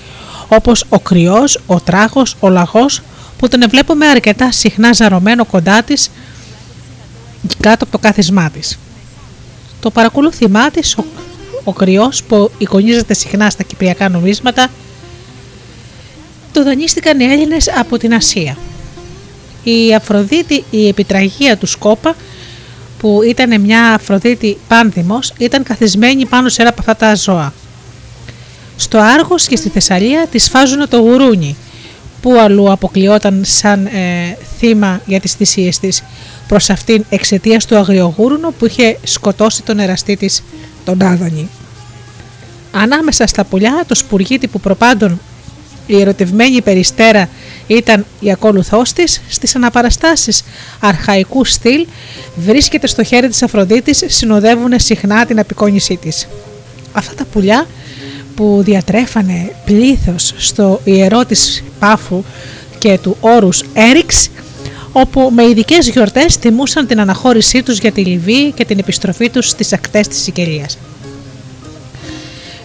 όπως 0.56 0.84
ο 0.88 0.98
κρυός, 0.98 1.60
ο 1.66 1.80
τράχος, 1.80 2.36
ο 2.40 2.48
λαγός 2.48 3.02
που 3.38 3.48
τον 3.48 3.64
βλέπουμε 3.68 4.06
αρκετά 4.06 4.52
συχνά 4.52 4.92
ζαρωμένο 4.92 5.44
κοντά 5.44 5.82
της 5.82 6.10
κάτω 7.60 7.84
από 7.84 7.92
το 7.92 7.98
κάθισμά 7.98 8.50
της. 8.50 8.78
Το 9.80 9.90
παρακολούθημά 9.90 10.70
της, 10.70 10.96
ο, 10.96 11.04
ο 11.64 11.72
κρυός 11.72 12.22
που 12.22 12.50
εικονίζεται 12.58 13.14
συχνά 13.14 13.50
στα 13.50 13.62
κυπριακά 13.62 14.08
νομίσματα, 14.08 14.68
το 16.52 16.64
δανείστηκαν 16.64 17.20
οι 17.20 17.24
Έλληνες 17.24 17.68
από 17.78 17.98
την 17.98 18.14
Ασία. 18.14 18.56
Η 19.62 19.94
Αφροδίτη, 19.94 20.64
η 20.70 20.88
επιτραγία 20.88 21.56
του 21.56 21.66
Σκόπα, 21.66 22.16
που 22.98 23.20
ήταν 23.22 23.60
μια 23.60 23.94
Αφροδίτη 23.94 24.58
πάνδημος, 24.68 25.32
ήταν 25.38 25.62
καθισμένη 25.62 26.26
πάνω 26.26 26.48
σε 26.48 26.60
ένα 26.62 26.70
από 26.70 26.80
αυτά 26.80 26.96
τα 26.96 27.14
ζώα. 27.14 27.52
Στο 28.76 28.98
Άργος 28.98 29.46
και 29.46 29.56
στη 29.56 29.68
Θεσσαλία 29.68 30.26
της 30.30 30.48
φάζουν 30.48 30.88
το 30.88 30.98
γουρούνι, 30.98 31.56
που 32.22 32.38
αλλού 32.40 32.70
αποκλειόταν 32.70 33.42
σαν 33.44 33.86
ε, 33.86 34.36
θύμα 34.58 35.00
για 35.06 35.20
τις 35.20 35.32
θυσίες 35.32 35.78
της 35.78 36.02
προς 36.48 36.70
αυτήν 36.70 37.04
εξαιτίας 37.08 37.66
του 37.66 37.76
αγριογούρουνου 37.76 38.54
που 38.58 38.66
είχε 38.66 38.98
σκοτώσει 39.02 39.62
τον 39.62 39.78
εραστή 39.78 40.16
της 40.16 40.42
τον 40.84 41.02
Άδωνη. 41.02 41.48
Ανάμεσα 42.72 43.26
στα 43.26 43.44
πουλιά 43.44 43.84
το 43.86 43.94
σπουργίτη 43.94 44.46
που 44.46 44.60
προπάντων 44.60 45.20
η 45.86 46.00
ερωτευμένη 46.00 46.62
περιστέρα 46.62 47.28
ήταν 47.66 48.06
η 48.20 48.30
ακόλουθός 48.30 48.92
της 48.92 49.22
στις 49.28 49.56
αναπαραστάσεις 49.56 50.44
αρχαϊκού 50.80 51.44
στυλ 51.44 51.86
βρίσκεται 52.36 52.86
στο 52.86 53.02
χέρι 53.02 53.28
της 53.28 53.42
Αφροδίτης 53.42 54.04
συνοδεύουν 54.06 54.72
συχνά 54.76 55.26
την 55.26 55.38
απεικόνισή 55.38 55.96
της. 55.96 56.28
Αυτά 56.92 57.14
τα 57.14 57.24
πουλιά 57.24 57.66
που 58.34 58.60
διατρέφανε 58.64 59.54
πλήθος 59.64 60.34
στο 60.36 60.80
ιερό 60.84 61.24
της 61.24 61.64
Πάφου 61.78 62.24
και 62.78 62.98
του 63.02 63.16
όρους 63.20 63.62
Έριξ 63.74 64.28
όπου 64.92 65.30
με 65.34 65.42
ειδικές 65.42 65.88
γιορτές 65.88 66.38
τιμούσαν 66.38 66.86
την 66.86 67.00
αναχώρησή 67.00 67.62
τους 67.62 67.78
για 67.78 67.92
τη 67.92 68.04
Λιβύη 68.04 68.52
και 68.52 68.64
την 68.64 68.78
επιστροφή 68.78 69.30
τους 69.30 69.48
στις 69.48 69.72
ακτές 69.72 70.08
της 70.08 70.22
Σικελίας. 70.22 70.78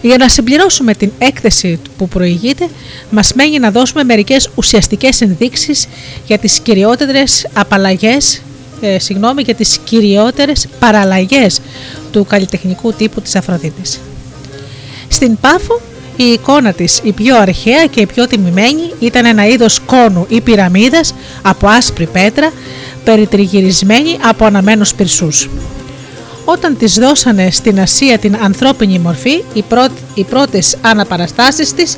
Για 0.02 0.16
να 0.16 0.28
συμπληρώσουμε 0.28 0.94
την 0.94 1.10
έκθεση 1.18 1.80
που 1.98 2.08
προηγείται, 2.08 2.68
μας 3.10 3.32
μένει 3.32 3.58
να 3.58 3.70
δώσουμε 3.70 4.04
μερικές 4.04 4.50
ουσιαστικές 4.54 5.20
ενδείξεις 5.20 5.86
για 6.26 6.38
τις 6.38 6.58
κυριότερες 6.58 7.46
απαλλαγές, 7.52 8.42
ε, 8.80 8.98
συγγνώμη, 8.98 9.42
για 9.42 9.54
τις 9.54 9.78
κυριότερες 9.84 10.66
παραλλαγές 10.78 11.60
του 12.12 12.24
καλλιτεχνικού 12.24 12.92
τύπου 12.92 13.20
της 13.20 13.36
Αφροδίτης. 13.36 14.00
Στην 15.08 15.38
Πάφο 15.40 15.80
η 16.16 16.24
εικόνα 16.24 16.72
της 16.72 17.00
η 17.02 17.12
πιο 17.12 17.36
αρχαία 17.36 17.86
και 17.86 18.00
η 18.00 18.06
πιο 18.06 18.26
τιμημένη 18.26 18.92
ήταν 19.00 19.24
ένα 19.24 19.46
είδος 19.46 19.80
κόνου 19.80 20.26
ή 20.28 20.40
πυραμίδας 20.40 21.14
από 21.42 21.68
άσπρη 21.68 22.06
πέτρα 22.06 22.52
περιτριγυρισμένη 23.04 24.18
από 24.28 24.44
αναμένους 24.44 24.94
πυρσούς. 24.94 25.48
Όταν 26.44 26.76
της 26.76 26.94
δώσανε 26.94 27.50
στην 27.50 27.80
Ασία 27.80 28.18
την 28.18 28.36
ανθρώπινη 28.42 28.98
μορφή, 28.98 29.44
οι, 29.52 29.62
πρώτ, 29.62 29.90
οι 30.14 30.24
πρώτες 30.24 30.76
αναπαραστάσεις 30.80 31.74
της 31.74 31.96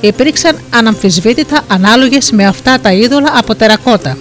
υπήρξαν 0.00 0.58
αναμφισβήτητα 0.70 1.64
ανάλογες 1.68 2.30
με 2.30 2.46
αυτά 2.46 2.80
τα 2.80 2.92
είδωλα 2.92 3.32
από 3.36 3.54
τερακότα, 3.54 4.16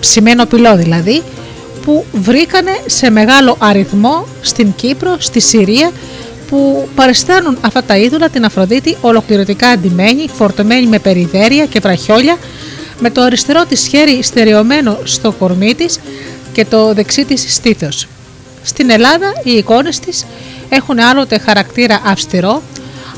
ψημένο 0.00 0.46
πυλό 0.46 0.76
δηλαδή, 0.76 1.22
που 1.84 2.04
βρήκανε 2.12 2.78
σε 2.86 3.10
μεγάλο 3.10 3.56
αριθμό 3.58 4.26
στην 4.40 4.74
Κύπρο, 4.76 5.16
στη 5.18 5.40
Συρία 5.40 5.90
που 6.54 6.88
παριστάνουν 6.94 7.58
αυτά 7.60 7.82
τα 7.82 7.96
είδωλα 7.96 8.28
την 8.28 8.44
Αφροδίτη 8.44 8.96
ολοκληρωτικά 9.00 9.68
αντιμένη, 9.68 10.28
φορτωμένη 10.28 10.86
με 10.86 10.98
περιδέρια 10.98 11.66
και 11.66 11.80
βραχιόλια, 11.80 12.38
με 13.00 13.10
το 13.10 13.22
αριστερό 13.22 13.64
της 13.64 13.86
χέρι 13.86 14.22
στερεωμένο 14.22 14.98
στο 15.04 15.32
κορμί 15.32 15.74
της 15.74 16.00
και 16.52 16.64
το 16.64 16.94
δεξί 16.94 17.24
της 17.24 17.54
στήθος. 17.54 18.08
Στην 18.62 18.90
Ελλάδα 18.90 19.32
οι 19.44 19.50
εικόνες 19.50 19.98
της 19.98 20.26
έχουν 20.68 20.98
άλλοτε 20.98 21.38
χαρακτήρα 21.38 22.00
αυστηρό, 22.04 22.62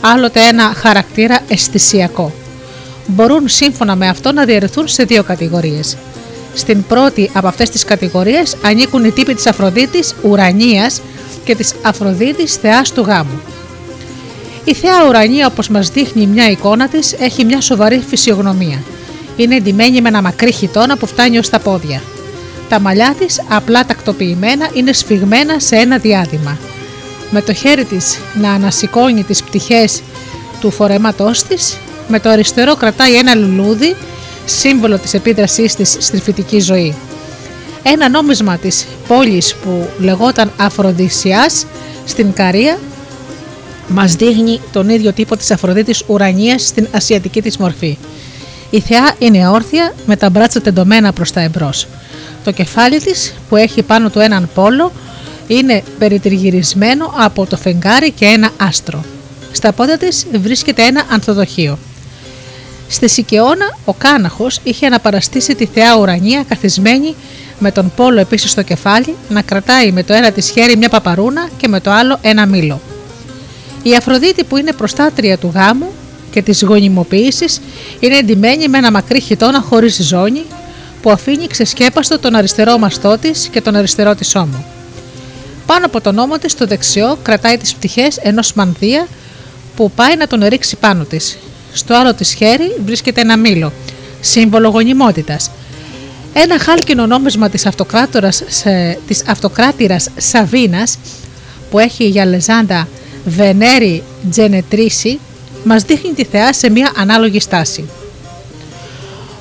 άλλοτε 0.01 0.41
ένα 0.41 0.73
χαρακτήρα 0.77 1.41
αισθησιακό. 1.49 2.33
Μπορούν 3.07 3.49
σύμφωνα 3.49 3.97
με 3.97 4.09
αυτό 4.09 4.33
να 4.33 4.45
διαιρεθούν 4.45 4.89
σε 4.89 5.05
δύο 5.05 5.23
κατηγορίες. 5.23 5.97
Στην 6.55 6.87
πρώτη 6.87 7.31
από 7.33 7.47
αυτές 7.47 7.71
τις 7.71 7.85
κατηγορίες 7.85 8.57
ανήκουν 8.63 9.05
οι 9.05 9.11
τύποι 9.11 9.35
της 9.35 9.47
Αφροδίτης 9.47 10.15
ουρανίας 10.23 11.01
και 11.47 11.55
της 11.55 11.75
Αφροδίτης 11.83 12.55
θεάς 12.55 12.93
του 12.93 13.01
γάμου. 13.01 13.41
Η 14.65 14.75
θεά 14.75 15.07
ουρανία 15.09 15.47
όπως 15.47 15.69
μας 15.69 15.89
δείχνει 15.89 16.27
μια 16.27 16.51
εικόνα 16.51 16.89
της 16.89 17.13
έχει 17.19 17.45
μια 17.45 17.61
σοβαρή 17.61 18.03
φυσιογνωμία. 18.09 18.83
Είναι 19.37 19.57
εντυμένη 19.57 20.01
με 20.01 20.09
ένα 20.09 20.23
μακρύ 20.23 20.53
χιτόνα 20.53 20.97
που 20.97 21.07
φτάνει 21.07 21.39
ως 21.39 21.49
τα 21.49 21.59
πόδια. 21.59 22.03
Τα 22.69 22.81
μαλλιά 22.81 23.15
της, 23.19 23.43
απλά 23.49 23.85
τακτοποιημένα, 23.87 24.71
είναι 24.73 24.93
σφιγμένα 24.93 25.59
σε 25.59 25.77
ένα 25.77 25.99
διάδημα. 25.99 26.59
Με 27.31 27.43
το 27.43 27.53
χέρι 27.53 27.85
της 27.85 28.19
να 28.41 28.51
ανασηκώνει 28.53 29.23
τις 29.23 29.43
πτυχές 29.43 30.03
του 30.61 30.71
φορέματός 30.71 31.43
της, 31.43 31.77
με 32.09 32.21
το 32.21 32.29
αριστερό 32.29 32.75
κρατάει 32.75 33.15
ένα 33.15 33.35
λουλούδι, 33.35 33.97
σύμβολο 34.45 34.99
της 34.99 35.15
επίδρασής 35.15 35.75
της 35.75 35.97
στη 36.01 36.21
φυτική 36.21 36.61
ζωή. 36.61 36.95
Ένα 37.89 38.09
νόμισμα 38.09 38.57
της 38.57 38.87
πόλης 39.09 39.55
που 39.55 39.89
λεγόταν 39.99 40.53
Αφροδισιάς 40.57 41.67
στην 42.05 42.33
Καρία 42.33 42.79
μας 43.89 44.15
δείχνει 44.15 44.61
τον 44.73 44.89
ίδιο 44.89 45.13
τύπο 45.13 45.37
της 45.37 45.51
Αφροδίτης 45.51 46.03
ουρανίας 46.07 46.67
στην 46.67 46.89
ασιατική 46.93 47.43
της 47.43 47.57
μορφή. 47.57 47.99
Η 48.71 48.81
θεά 48.81 49.15
είναι 49.19 49.49
όρθια 49.49 49.95
με 50.07 50.17
τα 50.17 50.31
μπράτσα 50.31 50.61
τεντωμένα 50.61 51.13
προς 51.13 51.33
τα 51.33 51.41
εμπρός. 51.41 51.87
Το 52.45 52.51
κεφάλι 52.51 53.01
της 53.01 53.35
που 53.49 53.57
έχει 53.57 53.83
πάνω 53.83 54.11
του 54.11 54.19
έναν 54.19 54.49
πόλο 54.55 54.93
είναι 55.47 55.83
περιτριγυρισμένο 55.99 57.13
από 57.17 57.47
το 57.47 57.57
φεγγάρι 57.57 58.11
και 58.11 58.25
ένα 58.25 58.51
άστρο. 58.57 59.05
Στα 59.53 59.73
πόδια 59.73 59.99
της 59.99 60.27
βρίσκεται 60.33 60.83
ένα 60.83 61.03
ανθοδοχείο. 61.11 61.79
Στη 62.89 63.09
Σικαιώνα 63.09 63.77
ο 63.85 63.93
Κάναχος 63.93 64.61
είχε 64.63 64.87
αναπαραστήσει 64.87 65.55
τη 65.55 65.67
θεά 65.67 65.97
ουρανία 65.97 66.45
καθισμένη 66.49 67.15
με 67.59 67.71
τον 67.71 67.93
πόλο 67.97 68.21
επίσης 68.21 68.51
στο 68.51 68.63
κεφάλι 68.63 69.15
να 69.29 69.43
κρατάει 69.43 69.93
με 69.93 70.03
το 70.03 70.13
ένα 70.13 70.31
της 70.31 70.51
χέρι 70.51 70.77
μια 70.77 70.89
παπαρούνα 70.89 71.49
και 71.57 71.69
με 71.69 71.81
το 71.81 71.91
άλλο 71.91 72.19
ένα 72.23 72.47
μήλο. 72.47 72.81
Η 73.83 73.95
Αφροδίτη 73.95 74.45
που 74.45 74.57
είναι 74.57 74.73
προστάτρια 74.73 75.39
του 75.39 75.51
γάμου 75.55 75.93
και 76.31 76.43
της 76.43 76.63
γονιμοποίησης 76.63 77.61
είναι 78.01 78.17
εντυμένη 78.17 78.69
με 78.69 78.79
ένα 78.79 78.91
μακρύ 78.91 79.21
χιτόνα 79.21 79.61
χωρίς 79.61 80.03
ζώνη 80.03 80.45
που 81.03 81.11
αφήνει 81.11 81.47
ξεσκέπαστο 81.47 82.19
τον 82.19 82.35
αριστερό 82.35 82.79
μαστό 82.79 83.19
της 83.19 83.49
και 83.49 83.61
τον 83.61 83.77
αριστερό 83.77 84.15
της 84.15 84.35
ώμο. 84.35 84.65
Πάνω 85.67 85.87
από 85.87 86.01
τον 86.01 86.19
ώμο 86.19 86.39
της 86.39 86.55
το 86.55 86.67
δεξιό 86.67 87.19
κρατάει 87.23 87.57
τις 87.57 87.75
πτυχές 87.75 88.17
ενός 88.17 88.53
μανδύα 88.53 89.07
που 89.77 89.91
πάει 89.91 90.17
να 90.17 90.27
τον 90.27 90.45
ρίξει 90.45 90.77
πάνω 90.77 91.05
της. 91.05 91.39
Στο 91.73 91.95
άλλο 91.95 92.15
της 92.15 92.33
χέρι 92.33 92.77
βρίσκεται 92.85 93.21
ένα 93.21 93.37
μήλο, 93.37 93.73
σύμβολο 94.21 94.69
γονιμότητας, 94.69 95.51
ένα 96.39 96.59
χάλκινο 96.59 97.07
νόμισμα 97.07 97.49
της, 97.49 97.67
αυτοκράτορας, 97.67 98.43
της 99.07 99.23
αυτοκράτηρας 99.27 100.09
Σαβίνας 100.17 100.99
που 101.71 101.79
έχει 101.79 102.05
για 102.05 102.25
λεζάντα 102.25 102.89
Βενέρη 103.25 104.03
Τζενετρίση 104.31 105.19
μας 105.65 105.83
δείχνει 105.83 106.13
τη 106.13 106.25
θεά 106.25 106.53
σε 106.53 106.71
μια 106.71 106.93
ανάλογη 106.97 107.41
στάση. 107.41 107.85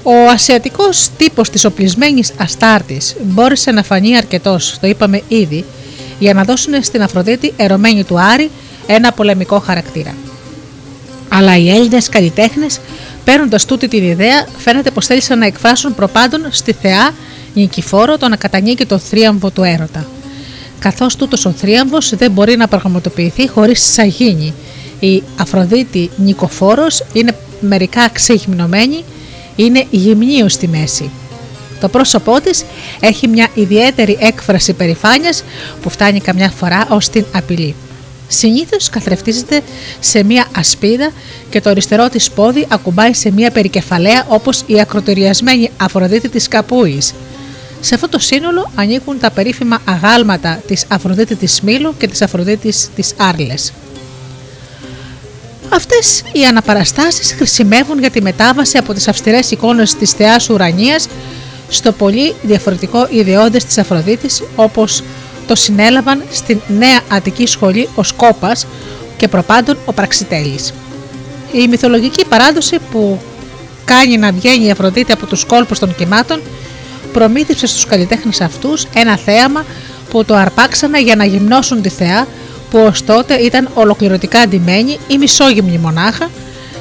Ο 0.03 0.29
ασιατικός 0.29 1.09
τύπος 1.17 1.49
της 1.49 1.65
οπλισμένης 1.65 2.31
Αστάρτης 2.37 3.15
μπόρεσε 3.23 3.71
να 3.71 3.83
φανεί 3.83 4.17
αρκετός, 4.17 4.77
το 4.81 4.87
είπαμε 4.87 5.21
ήδη, 5.27 5.65
για 6.19 6.33
να 6.33 6.43
δώσουν 6.43 6.83
στην 6.83 7.01
Αφροδίτη 7.01 7.53
ερωμένη 7.57 8.03
του 8.03 8.19
Άρη 8.19 8.49
ένα 8.87 9.11
πολεμικό 9.11 9.59
χαρακτήρα. 9.59 10.15
Αλλά 11.29 11.57
οι 11.57 11.69
Έλληνες 11.69 12.09
καλλιτέχνες 12.09 12.79
Παίρνοντα 13.25 13.59
τούτη 13.67 13.87
την 13.87 14.03
ιδέα, 14.03 14.47
φαίνεται 14.57 14.91
πως 14.91 15.05
θέλησαν 15.05 15.39
να 15.39 15.45
εκφράσουν 15.45 15.95
προπάντων 15.95 16.47
στη 16.49 16.73
θεά 16.81 17.11
Νικηφόρο 17.53 18.17
το 18.17 18.27
να 18.27 18.35
κατανίκει 18.35 18.85
το 18.85 18.97
θρίαμβο 18.97 19.49
του 19.49 19.63
έρωτα. 19.63 20.05
Καθώς 20.79 21.15
τούτος 21.15 21.45
ο 21.45 21.51
θρίαμβος 21.51 22.15
δεν 22.15 22.31
μπορεί 22.31 22.57
να 22.57 22.67
πραγματοποιηθεί 22.67 23.49
χωρίς 23.49 23.93
σαγίνη. 23.93 24.53
Η 24.99 25.23
Αφροδίτη 25.37 26.09
Νικοφόρος 26.17 27.03
είναι 27.13 27.35
μερικά 27.59 28.09
ξεγυμνωμένη 28.09 29.03
είναι 29.55 29.85
γυμνίο 29.89 30.49
στη 30.49 30.67
μέση. 30.67 31.09
Το 31.79 31.89
πρόσωπό 31.89 32.41
της 32.41 32.65
έχει 32.99 33.27
μια 33.27 33.47
ιδιαίτερη 33.53 34.17
έκφραση 34.19 34.73
περηφάνειας 34.73 35.43
που 35.81 35.89
φτάνει 35.89 36.19
καμιά 36.19 36.49
φορά 36.49 36.87
ως 36.89 37.09
την 37.09 37.25
απειλή. 37.31 37.75
Συνήθως 38.27 38.89
καθρεφτίζεται 38.89 39.61
σε 39.99 40.23
μια 40.23 40.47
ασπίδα 40.55 41.11
και 41.49 41.61
το 41.61 41.69
αριστερό 41.69 42.09
της 42.09 42.31
πόδι 42.31 42.65
ακουμπάει 42.69 43.13
σε 43.13 43.31
μια 43.31 43.51
περικεφαλαία 43.51 44.25
όπως 44.29 44.63
η 44.65 44.79
ακροτηριασμένη 44.79 45.71
Αφροδίτη 45.77 46.29
της 46.29 46.47
Καπούης. 46.47 47.13
Σε 47.79 47.95
αυτό 47.95 48.09
το 48.09 48.19
σύνολο 48.19 48.71
ανήκουν 48.75 49.19
τα 49.19 49.31
περίφημα 49.31 49.81
αγάλματα 49.85 50.61
της 50.67 50.85
Αφροδίτη 50.87 51.35
της 51.35 51.61
Μήλου 51.61 51.95
και 51.97 52.07
της 52.07 52.21
Αφροδίτης 52.21 52.89
της 52.95 53.13
Άρλες. 53.17 53.73
Αυτές 55.69 56.23
οι 56.31 56.45
αναπαραστάσεις 56.45 57.33
χρησιμεύουν 57.33 57.99
για 57.99 58.09
τη 58.09 58.21
μετάβαση 58.21 58.77
από 58.77 58.93
τις 58.93 59.07
αυστηρές 59.07 59.51
εικόνες 59.51 59.95
της 59.95 60.11
θεάς 60.11 60.49
ουρανίας 60.49 61.07
στο 61.69 61.91
πολύ 61.91 62.35
διαφορετικό 62.41 63.07
ιδεώδες 63.11 63.65
της 63.65 63.77
Αφροδίτης 63.77 64.43
όπως 64.55 65.03
το 65.47 65.55
συνέλαβαν 65.55 66.23
στην 66.31 66.59
νέα 66.67 66.99
Αττική 67.09 67.45
σχολή 67.45 67.89
ο 67.95 68.03
Σκόπας 68.03 68.67
και 69.17 69.27
προπάντων 69.27 69.77
ο 69.85 69.93
Πραξιτέλης. 69.93 70.73
Η 71.51 71.67
μυθολογική 71.67 72.25
παράδοση 72.25 72.79
που 72.91 73.19
κάνει 73.85 74.17
να 74.17 74.31
βγαίνει 74.31 74.65
η 74.65 74.71
Αφροδίτη 74.71 75.11
από 75.11 75.25
τους 75.25 75.45
κόλπους 75.45 75.79
των 75.79 75.95
κυμάτων 75.95 76.41
προμήθευσε 77.13 77.67
στους 77.67 77.85
καλλιτέχνες 77.85 78.41
αυτούς 78.41 78.87
ένα 78.95 79.17
θέαμα 79.17 79.65
που 80.09 80.25
το 80.25 80.35
αρπάξανε 80.35 81.01
για 81.01 81.15
να 81.15 81.25
γυμνώσουν 81.25 81.81
τη 81.81 81.89
θεά 81.89 82.27
που 82.69 82.79
ως 82.79 83.03
τότε 83.03 83.35
ήταν 83.35 83.69
ολοκληρωτικά 83.73 84.39
αντιμένη 84.39 84.99
ή 85.07 85.17
μισόγυμνη 85.17 85.77
μονάχα 85.77 86.29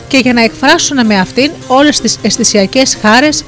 και 0.08 0.18
για 0.18 0.32
να 0.32 0.42
εκφράσουν 0.42 1.06
με 1.06 1.18
αυτήν 1.18 1.50
όλες 1.66 2.00
τις 2.00 2.18
αισθησιακές 2.22 2.98
χάρες, 3.00 3.44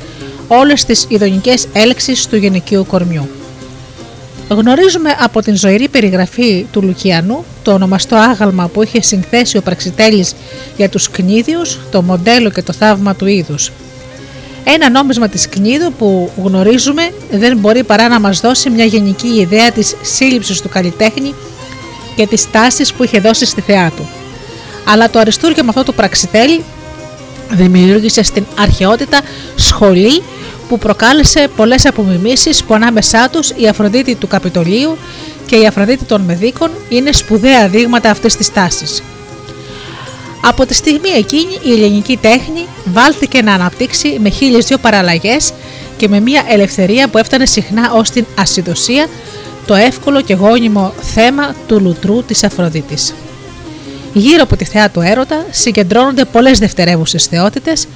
όλες 0.48 0.84
τις 0.84 1.06
ειδονικές 1.08 1.68
έλξεις 1.72 2.26
του 2.26 2.36
γενικείου 2.36 2.86
κορμιού. 2.86 3.28
Γνωρίζουμε 4.48 5.16
από 5.20 5.42
την 5.42 5.56
ζωηρή 5.56 5.88
περιγραφή 5.88 6.66
του 6.72 6.82
Λουκιανού 6.82 7.44
το 7.62 7.72
ονομαστό 7.72 8.16
άγαλμα 8.16 8.68
που 8.68 8.82
είχε 8.82 9.02
συνθέσει 9.02 9.56
ο 9.56 9.62
Πραξιτέλης 9.62 10.34
για 10.76 10.88
τους 10.88 11.10
κνίδιους, 11.10 11.78
το 11.90 12.02
μοντέλο 12.02 12.50
και 12.50 12.62
το 12.62 12.72
θαύμα 12.72 13.14
του 13.14 13.26
είδους. 13.26 13.72
Ένα 14.64 14.90
νόμισμα 14.90 15.28
της 15.28 15.48
κνίδου 15.48 15.92
που 15.92 16.30
γνωρίζουμε 16.42 17.10
δεν 17.30 17.58
μπορεί 17.58 17.84
παρά 17.84 18.08
να 18.08 18.20
μας 18.20 18.40
δώσει 18.40 18.70
μια 18.70 18.84
γενική 18.84 19.28
ιδέα 19.28 19.70
της 19.70 19.94
σύλληψης 20.02 20.60
του 20.60 20.68
καλλιτέχνη 20.68 21.34
και 22.16 22.26
τις 22.26 22.50
τάσεις 22.50 22.92
που 22.92 23.04
είχε 23.04 23.20
δώσει 23.20 23.46
στη 23.46 23.60
θεά 23.60 23.90
του. 23.96 24.08
Αλλά 24.84 25.10
το 25.10 25.18
αριστούργημα 25.18 25.68
αυτό 25.68 25.82
του 25.82 25.94
Πραξιτέλη 25.94 26.64
δημιούργησε 27.50 28.22
στην 28.22 28.44
αρχαιότητα 28.58 29.20
σχολή 29.56 30.22
που 30.68 30.78
προκάλεσε 30.78 31.48
πολλές 31.56 31.86
απομιμήσεις 31.86 32.64
που 32.64 32.74
ανάμεσά 32.74 33.28
τους 33.28 33.50
η 33.56 33.68
Αφροδίτη 33.68 34.14
του 34.14 34.26
Καπιτολίου 34.26 34.96
και 35.46 35.56
η 35.56 35.66
Αφροδίτη 35.66 36.04
των 36.04 36.20
Μεδίκων 36.20 36.70
είναι 36.88 37.12
σπουδαία 37.12 37.68
δείγματα 37.68 38.10
αυτής 38.10 38.36
της 38.36 38.52
τάσης. 38.52 39.02
Από 40.40 40.66
τη 40.66 40.74
στιγμή 40.74 41.08
εκείνη 41.08 41.58
η 41.62 41.72
ελληνική 41.72 42.16
τέχνη 42.16 42.66
βάλθηκε 42.84 43.42
να 43.42 43.54
αναπτύξει 43.54 44.18
με 44.20 44.28
χίλιες 44.28 44.66
δύο 44.66 44.78
παραλλαγές 44.78 45.52
και 45.96 46.08
με 46.08 46.20
μια 46.20 46.44
ελευθερία 46.48 47.08
που 47.08 47.18
έφτανε 47.18 47.46
συχνά 47.46 47.92
ως 47.92 48.10
την 48.10 48.26
ασυδοσία 48.38 49.06
το 49.66 49.74
εύκολο 49.74 50.20
και 50.20 50.34
γόνιμο 50.34 50.92
θέμα 51.00 51.54
του 51.66 51.80
λουτρού 51.80 52.22
της 52.22 52.44
Αφροδίτης. 52.44 53.14
Γύρω 54.12 54.42
από 54.42 54.56
τη 54.56 54.64
θεά 54.64 54.90
του 54.90 55.00
έρωτα 55.00 55.46
συγκεντρώνονται 55.50 56.24
πολλές 56.24 56.58
δευτερεύουσες 56.58 57.26
θεότητες 57.26 57.88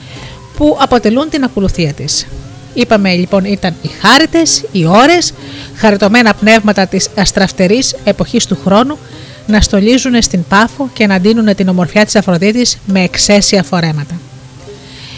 που 0.56 0.76
αποτελούν 0.80 1.28
την 1.28 1.44
ακολουθία 1.44 1.92
της. 1.92 2.26
Είπαμε 2.74 3.14
λοιπόν 3.14 3.44
ήταν 3.44 3.74
οι 3.82 3.88
χάριτες, 4.00 4.64
οι 4.72 4.86
ώρες, 4.86 5.32
χαριτωμένα 5.76 6.34
πνεύματα 6.34 6.86
της 6.86 7.08
αστραφτερής 7.16 7.94
εποχής 8.04 8.46
του 8.46 8.58
χρόνου 8.64 8.98
να 9.46 9.60
στολίζουν 9.60 10.22
στην 10.22 10.44
πάφο 10.48 10.90
και 10.92 11.06
να 11.06 11.18
δίνουν 11.18 11.54
την 11.54 11.68
ομορφιά 11.68 12.04
της 12.04 12.16
Αφροδίτης 12.16 12.78
με 12.86 13.02
εξαίσια 13.02 13.62
φορέματα. 13.62 14.20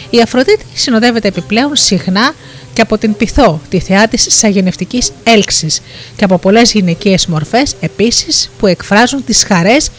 Η 0.09 0.21
Αφροδίτη 0.21 0.65
συνοδεύεται 0.73 1.27
επιπλέον 1.27 1.75
συχνά 1.75 2.33
και 2.73 2.81
από 2.81 2.97
την 2.97 3.15
Πυθό, 3.15 3.59
τη 3.69 3.79
θεά 3.79 4.07
της 4.07 4.27
σαγενευτικής 4.29 5.11
έλξης 5.23 5.81
και 6.15 6.23
από 6.23 6.37
πολλές 6.37 6.71
γυναικείες 6.71 7.27
μορφές 7.27 7.75
επίσης 7.79 8.49
που 8.57 8.67
εκφράζουν 8.67 9.23
τις 9.25 9.43
χαρές 9.43 9.89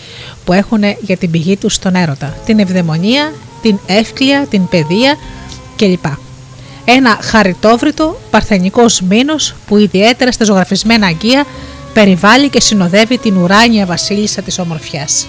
που 0.45 0.53
έχουν 0.53 0.83
για 1.01 1.17
την 1.17 1.31
πηγή 1.31 1.57
τους 1.57 1.75
στον 1.75 1.95
έρωτα, 1.95 2.37
την 2.47 2.59
ευδαιμονία, 2.59 3.33
την 3.63 3.79
εύκλεια, 3.87 4.47
την 4.51 4.69
παιδεία 4.69 5.17
κλπ 5.77 6.24
ένα 6.85 7.19
χαριτόβριτο 7.23 8.21
παρθενικός 8.31 9.01
μήνος 9.01 9.55
που 9.67 9.77
ιδιαίτερα 9.77 10.33
στα 10.33 10.45
ζωγραφισμένα 10.45 11.07
αγκία 11.07 11.45
περιβάλλει 11.93 12.49
και 12.49 12.61
συνοδεύει 12.61 13.19
την 13.19 13.37
ουράνια 13.37 13.87
βασίλισσα 13.87 14.43
της 14.43 14.59
ομορφιάς. 14.59 15.27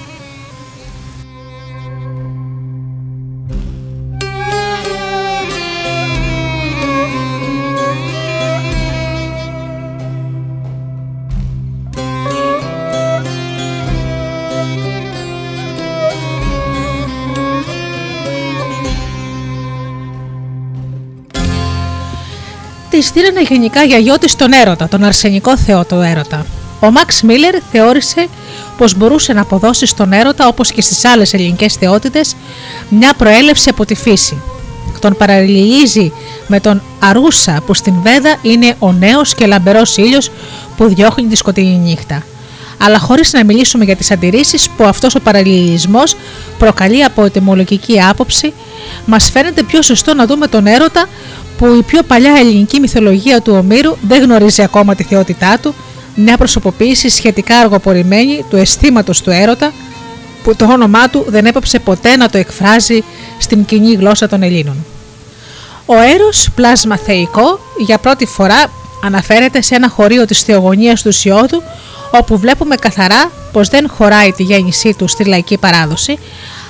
Στείλανε 23.05 23.41
γενικά 23.41 23.83
για 23.83 23.97
γιο 23.97 24.17
τη 24.17 24.35
τον 24.35 24.53
έρωτα, 24.53 24.87
τον 24.87 25.03
αρσενικό 25.03 25.57
θεό 25.57 25.85
του 25.85 25.95
έρωτα. 25.95 26.45
Ο 26.79 26.91
Μαξ 26.91 27.21
Μίλλερ 27.21 27.55
θεώρησε 27.71 28.27
πως 28.77 28.95
μπορούσε 28.95 29.33
να 29.33 29.41
αποδώσει 29.41 29.85
στον 29.85 30.13
έρωτα 30.13 30.47
όπως 30.47 30.71
και 30.71 30.81
στις 30.81 31.05
άλλες 31.05 31.33
ελληνικές 31.33 31.73
θεότητες 31.73 32.35
μια 32.89 33.13
προέλευση 33.13 33.69
από 33.69 33.85
τη 33.85 33.95
φύση. 33.95 34.41
Τον 34.99 35.17
παραλληλίζει 35.17 36.11
με 36.47 36.59
τον 36.59 36.81
Αρούσα 36.99 37.61
που 37.65 37.73
στην 37.73 37.93
Βέδα 38.03 38.35
είναι 38.41 38.75
ο 38.79 38.91
νέος 38.91 39.35
και 39.35 39.45
λαμπερός 39.45 39.97
ήλιος 39.97 40.31
που 40.77 40.87
διώχνει 40.87 41.27
τη 41.27 41.35
σκοτεινή 41.35 41.77
νύχτα. 41.77 42.23
Αλλά 42.77 42.99
χωρίς 42.99 43.33
να 43.33 43.45
μιλήσουμε 43.45 43.83
για 43.83 43.95
τις 43.95 44.11
αντιρρήσεις 44.11 44.69
που 44.69 44.83
αυτός 44.83 45.15
ο 45.15 45.19
παραλληλισμός 45.19 46.15
προκαλεί 46.57 47.03
από 47.03 47.23
ετοιμολογική 47.25 48.01
άποψη, 48.01 48.53
μας 49.05 49.29
φαίνεται 49.29 49.63
πιο 49.63 49.81
σωστό 49.81 50.13
να 50.13 50.25
δούμε 50.25 50.47
τον 50.47 50.67
έρωτα 50.67 51.05
που 51.57 51.75
η 51.75 51.83
πιο 51.83 52.03
παλιά 52.03 52.35
ελληνική 52.39 52.79
μυθολογία 52.79 53.41
του 53.41 53.53
Ομήρου 53.57 53.95
δεν 54.07 54.21
γνωρίζει 54.21 54.61
ακόμα 54.61 54.95
τη 54.95 55.03
θεότητά 55.03 55.59
του, 55.61 55.73
μια 56.15 56.37
προσωποποίηση 56.37 57.09
σχετικά 57.09 57.57
αργοπορημένη 57.57 58.45
του 58.49 58.55
αισθήματος 58.55 59.21
του 59.21 59.29
έρωτα, 59.29 59.73
που 60.43 60.55
το 60.55 60.65
όνομά 60.65 61.09
του 61.09 61.25
δεν 61.27 61.45
έπαψε 61.45 61.79
ποτέ 61.79 62.15
να 62.15 62.29
το 62.29 62.37
εκφράζει 62.37 63.03
στην 63.37 63.65
κοινή 63.65 63.93
γλώσσα 63.93 64.27
των 64.27 64.43
Ελλήνων. 64.43 64.85
Ο 65.85 65.95
έρος, 65.99 66.49
πλάσμα 66.55 66.97
θεϊκό, 66.97 67.59
για 67.77 67.97
πρώτη 67.97 68.25
φορά 68.25 68.71
αναφέρεται 69.03 69.61
σε 69.61 69.75
ένα 69.75 69.89
χωρίο 69.89 70.25
της 70.25 70.41
θεογονίας 70.41 71.01
του 71.01 71.11
Σιώδου, 71.11 71.63
όπου 72.11 72.37
βλέπουμε 72.37 72.75
καθαρά 72.75 73.31
πως 73.51 73.67
δεν 73.67 73.89
χωράει 73.89 74.31
τη 74.31 74.43
γέννησή 74.43 74.93
του 74.97 75.07
στη 75.07 75.25
λαϊκή 75.25 75.57
παράδοση, 75.57 76.17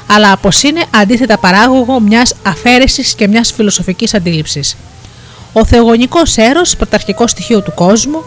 αλλά 0.07 0.37
πως 0.37 0.63
είναι 0.63 0.85
αντίθετα 0.89 1.37
παράγωγο 1.37 1.99
μιας 1.99 2.33
αφαίρεσης 2.43 3.15
και 3.15 3.27
μιας 3.27 3.51
φιλοσοφικής 3.51 4.13
αντίληψης. 4.13 4.75
Ο 5.53 5.65
θεογονικός 5.65 6.37
έρος, 6.37 6.75
πρωταρχικός 6.75 7.31
στοιχείο 7.31 7.61
του 7.61 7.73
κόσμου, 7.73 8.23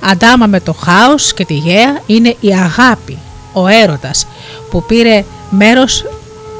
αντάμα 0.00 0.46
με 0.46 0.60
το 0.60 0.72
χάος 0.72 1.34
και 1.34 1.44
τη 1.44 1.54
γέα, 1.54 2.00
είναι 2.06 2.36
η 2.40 2.48
αγάπη, 2.48 3.18
ο 3.52 3.66
έρωτας, 3.66 4.26
που 4.70 4.82
πήρε 4.82 5.24
μέρος 5.50 6.04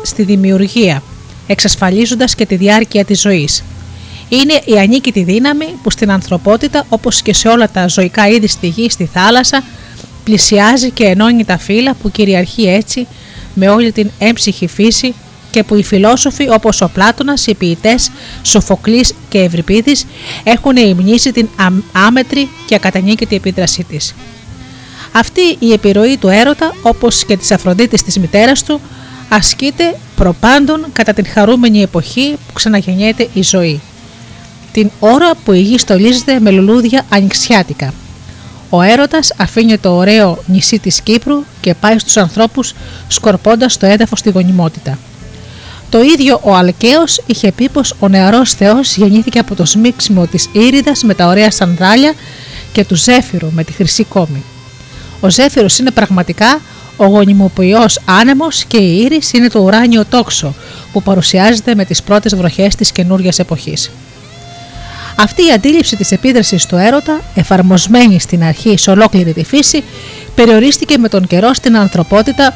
στη 0.03 0.23
δημιουργία, 0.23 1.03
εξασφαλίζοντας 1.47 2.35
και 2.35 2.47
τη 2.47 2.57
διάρκεια 2.57 3.05
της 3.05 3.21
ζωής. 3.21 3.65
Είναι 4.29 4.61
η 4.65 4.79
ανίκητη 4.79 5.23
δύναμη 5.23 5.67
που 5.83 5.91
στην 5.91 6.11
ανθρωπότητα, 6.11 6.85
όπως 6.89 7.23
και 7.23 7.35
σε 7.35 7.49
όλα 7.49 7.71
τα 7.71 7.89
ζωικά 7.89 8.29
είδη 8.29 8.47
στη 8.47 8.67
γη, 8.67 8.91
στη 8.91 9.11
θάλασσα, 9.13 9.63
πλησιάζει 10.25 10.91
και 10.91 11.05
ενώνει 11.05 11.45
τα 11.45 11.59
φύλλα 11.59 11.95
που 11.95 12.11
κυριαρχεί 12.11 12.63
έτσι 12.63 13.07
με 13.59 13.69
όλη 13.69 13.93
την 13.93 14.11
έμψυχη 14.19 14.67
φύση 14.67 15.15
και 15.51 15.63
που 15.63 15.75
οι 15.75 15.83
φιλόσοφοι 15.83 16.49
όπως 16.51 16.81
ο 16.81 16.91
Πλάτωνας, 16.95 17.47
οι 17.47 17.55
ποιητές 17.55 18.11
Σοφοκλής 18.43 19.15
και 19.29 19.39
Ευρυπίδης 19.39 20.07
έχουν 20.45 20.77
υμνήσει 20.77 21.33
την 21.33 21.49
άμετρη 21.93 22.49
και 22.67 22.75
ακατανίκητη 22.75 23.37
επίδρασή 23.37 23.85
της. 23.85 24.15
Αυτή 25.13 25.41
η 25.59 25.73
επιρροή 25.73 26.17
του 26.17 26.29
έρωτα 26.29 26.75
όπως 26.83 27.25
και 27.25 27.37
της 27.37 27.51
Αφροδίτης 27.51 28.03
της 28.03 28.19
μητέρας 28.19 28.63
του 28.63 28.81
ασκείται 29.29 29.99
προπάντων 30.17 30.87
κατά 30.93 31.13
την 31.13 31.27
χαρούμενη 31.27 31.83
εποχή 31.83 32.37
που 32.47 32.53
ξαναγεννιέται 32.53 33.29
η 33.35 33.43
ζωή. 33.43 33.81
Την 34.73 34.91
ώρα 35.01 35.31
που 35.45 35.53
η 35.53 35.61
γη 35.61 35.79
στολίζεται 35.79 36.41
με 36.41 36.51
λουλούδια 36.51 37.07
ανοιξιάτικα 37.09 37.93
ο 38.71 38.83
έρωτας 38.83 39.33
αφήνει 39.37 39.79
το 39.79 39.97
ωραίο 39.97 40.39
νησί 40.47 40.79
της 40.79 41.01
Κύπρου 41.01 41.43
και 41.61 41.75
πάει 41.75 41.99
στους 41.99 42.17
ανθρώπους 42.17 42.75
σκορπώντας 43.09 43.77
το 43.77 43.87
έδαφος 43.87 44.19
στη 44.19 44.31
γονιμότητα. 44.31 44.99
Το 45.91 46.03
ίδιο 46.03 46.41
ο 46.43 46.55
Αλκαίος 46.55 47.23
είχε 47.27 47.53
πει 47.53 47.69
πως 47.69 47.95
ο 48.01 48.09
νεαρός 48.09 48.53
θεός 48.53 48.97
γεννήθηκε 48.97 49.39
από 49.39 49.55
το 49.55 49.65
σμίξιμο 49.65 50.27
της 50.27 50.49
Ήριδας 50.53 51.03
με 51.03 51.15
τα 51.15 51.27
ωραία 51.27 51.51
σανδάλια 51.51 52.13
και 52.73 52.85
του 52.85 52.97
Ζέφυρου 52.97 53.51
με 53.53 53.65
τη 53.65 53.73
χρυσή 53.73 54.05
κόμη. 54.05 54.43
Ο 55.21 55.31
Ζέφυρος 55.31 55.79
είναι 55.79 55.91
πραγματικά 55.91 56.61
ο 56.97 57.07
γονιμοποιός 57.07 58.01
άνεμος 58.05 58.65
και 58.65 58.77
η 58.77 59.01
Ήρης 59.05 59.33
είναι 59.33 59.49
το 59.49 59.59
ουράνιο 59.59 60.05
τόξο 60.05 60.55
που 60.93 61.03
παρουσιάζεται 61.03 61.75
με 61.75 61.85
τις 61.85 62.03
πρώτες 62.03 62.35
βροχές 62.35 62.75
της 62.75 62.93
καινούργιας 62.93 63.39
εποχής. 63.39 63.91
Αυτή 65.21 65.47
η 65.47 65.53
αντίληψη 65.53 65.97
της 65.97 66.13
επίδρασης 66.13 66.67
του 66.67 66.77
έρωτα, 66.77 67.21
εφαρμοσμένη 67.35 68.21
στην 68.21 68.43
αρχή 68.45 68.79
σε 68.79 68.91
ολόκληρη 68.91 69.33
τη 69.33 69.45
φύση, 69.45 69.85
περιορίστηκε 70.35 70.99
με 70.99 71.09
τον 71.09 71.27
καιρό 71.27 71.55
στην 71.55 71.77
ανθρωπότητα 71.77 72.55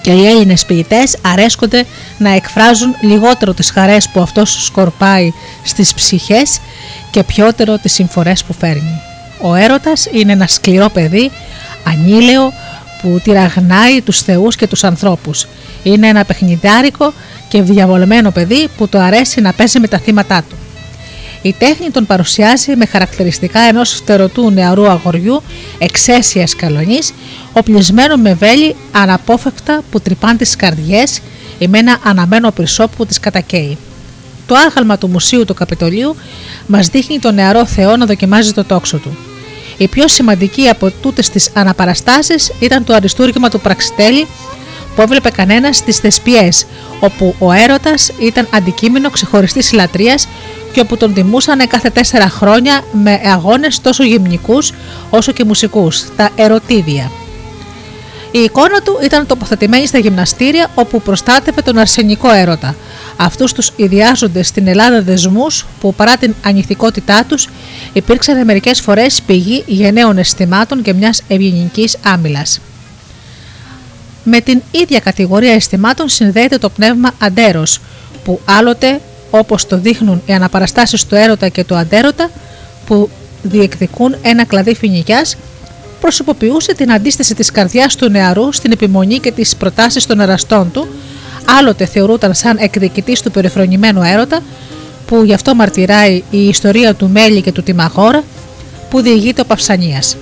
και 0.00 0.10
οι 0.10 0.26
Έλληνες 0.26 0.66
ποιητές 0.66 1.16
αρέσκονται 1.22 1.84
να 2.18 2.30
εκφράζουν 2.30 2.94
λιγότερο 3.00 3.54
τις 3.54 3.70
χαρές 3.70 4.08
που 4.08 4.20
αυτός 4.20 4.64
σκορπάει 4.64 5.32
στις 5.62 5.94
ψυχές 5.94 6.60
και 7.10 7.22
πιότερο 7.22 7.78
τις 7.78 7.92
συμφορές 7.92 8.44
που 8.44 8.52
φέρνει. 8.52 9.00
Ο 9.40 9.54
έρωτας 9.54 10.08
είναι 10.12 10.32
ένα 10.32 10.46
σκληρό 10.46 10.88
παιδί, 10.88 11.30
ανήλαιο, 11.84 12.52
που 13.02 13.20
τυραγνάει 13.24 14.00
τους 14.00 14.20
θεούς 14.20 14.56
και 14.56 14.66
τους 14.66 14.84
ανθρώπους. 14.84 15.46
Είναι 15.82 16.08
ένα 16.08 16.24
παιχνιδάρικο 16.24 17.12
και 17.48 17.62
διαβολεμένο 17.62 18.30
παιδί 18.30 18.68
που 18.76 18.88
το 18.88 18.98
αρέσει 18.98 19.40
να 19.40 19.52
παίζει 19.52 19.80
με 19.80 19.88
τα 19.88 19.98
θύματα 19.98 20.44
του. 20.48 20.59
Η 21.42 21.54
τέχνη 21.58 21.90
τον 21.90 22.06
παρουσιάζει 22.06 22.76
με 22.76 22.86
χαρακτηριστικά 22.86 23.60
ενός 23.60 23.92
φτερωτού 23.92 24.50
νεαρού 24.50 24.88
αγοριού 24.88 25.42
εξαίσιας 25.78 26.56
καλονής, 26.56 27.12
οπλισμένο 27.52 28.16
με 28.16 28.34
βέλη 28.34 28.76
αναπόφευκτα 28.92 29.82
που 29.90 30.00
τρυπάν 30.00 30.36
τις 30.36 30.56
καρδιές 30.56 31.20
ή 31.58 31.68
με 31.68 31.78
ένα 31.78 31.98
αναμένο 32.04 32.50
πυρσό 32.50 32.88
που 32.96 33.06
τις 33.06 33.20
κατακαίει. 33.20 33.78
Το 34.46 34.54
άγαλμα 34.54 34.98
του 34.98 35.08
Μουσείου 35.08 35.44
του 35.44 35.54
Καπιτολίου 35.54 36.16
μας 36.66 36.86
δείχνει 36.86 37.18
τον 37.18 37.34
νεαρό 37.34 37.66
Θεό 37.66 37.96
να 37.96 38.06
δοκιμάζει 38.06 38.52
το 38.52 38.64
τόξο 38.64 38.96
του. 38.96 39.16
Η 39.76 39.88
πιο 39.88 40.08
σημαντική 40.08 40.68
από 40.68 40.90
τούτες 41.02 41.30
τις 41.30 41.50
αναπαραστάσεις 41.54 42.52
ήταν 42.60 42.84
το 42.84 42.94
αριστούργημα 42.94 43.48
του 43.48 43.60
Πραξιτέλη 43.60 44.26
που 44.94 45.02
έβλεπε 45.02 45.30
κανένας 45.30 45.76
στις 45.76 45.96
θεσπιές, 45.96 46.66
όπου 47.00 47.34
ο 47.38 47.52
έρωτας 47.52 48.10
ήταν 48.20 48.48
αντικείμενο 48.50 49.10
ξεχωριστής 49.10 49.72
λατρείας 49.72 50.28
και 50.72 50.80
όπου 50.80 50.96
τον 50.96 51.14
τιμούσαν 51.14 51.68
κάθε 51.68 51.90
τέσσερα 51.90 52.28
χρόνια 52.28 52.84
με 52.92 53.20
αγώνες 53.24 53.80
τόσο 53.80 54.04
γυμνικούς 54.04 54.72
όσο 55.10 55.32
και 55.32 55.44
μουσικούς, 55.44 56.04
τα 56.16 56.30
ερωτήδια. 56.36 57.10
Η 58.32 58.38
εικόνα 58.38 58.82
του 58.82 58.98
ήταν 59.02 59.26
τοποθετημένη 59.26 59.86
στα 59.86 59.98
γυμναστήρια 59.98 60.70
όπου 60.74 61.02
προστάτευε 61.02 61.62
τον 61.62 61.78
αρσενικό 61.78 62.30
έρωτα, 62.30 62.74
αυτούς 63.16 63.52
τους 63.52 63.72
ιδιάζονται 63.76 64.42
στην 64.42 64.66
Ελλάδα 64.66 65.02
δεσμούς 65.02 65.66
που 65.80 65.94
παρά 65.94 66.16
την 66.16 66.34
ανοιχτικότητά 66.44 67.24
τους 67.24 67.48
υπήρξαν 67.92 68.44
μερικές 68.44 68.80
φορές 68.80 69.22
πηγή 69.22 69.64
γενναίων 69.66 70.18
αισθημάτων 70.18 70.82
και 70.82 70.92
μιας 70.92 71.22
ευγενικής 71.28 71.96
άμυλας. 72.04 72.60
Με 74.24 74.40
την 74.40 74.62
ίδια 74.70 75.00
κατηγορία 75.00 75.52
αισθημάτων 75.52 76.08
συνδέεται 76.08 76.58
το 76.58 76.68
πνεύμα 76.68 77.10
αντέρος, 77.18 77.80
που 78.24 78.40
άλλοτε 78.44 79.00
όπως 79.30 79.66
το 79.66 79.78
δείχνουν 79.78 80.22
οι 80.26 80.32
αναπαραστάσεις 80.32 81.06
του 81.06 81.14
έρωτα 81.14 81.48
και 81.48 81.64
του 81.64 81.74
αντέρωτα 81.74 82.30
που 82.86 83.08
διεκδικούν 83.42 84.16
ένα 84.22 84.44
κλαδί 84.44 84.74
φοινικιάς 84.74 85.36
προσωποποιούσε 86.00 86.74
την 86.74 86.92
αντίσταση 86.92 87.34
της 87.34 87.50
καρδιάς 87.50 87.96
του 87.96 88.10
νεαρού 88.10 88.52
στην 88.52 88.72
επιμονή 88.72 89.18
και 89.18 89.32
τις 89.32 89.56
προτάσεις 89.56 90.06
των 90.06 90.20
εραστών 90.20 90.70
του 90.72 90.88
άλλοτε 91.58 91.84
θεωρούταν 91.84 92.34
σαν 92.34 92.56
εκδικητής 92.60 93.22
του 93.22 93.30
περιφρονημένου 93.30 94.02
έρωτα 94.02 94.40
που 95.06 95.22
γι' 95.24 95.34
αυτό 95.34 95.54
μαρτυράει 95.54 96.22
η 96.30 96.48
ιστορία 96.48 96.94
του 96.94 97.08
Μέλη 97.08 97.42
και 97.42 97.52
του 97.52 97.62
Τιμαχώρα 97.62 98.24
που 98.90 99.00
διηγείται 99.00 99.40
ο 99.40 99.44
Παυσανίας. 99.44 100.16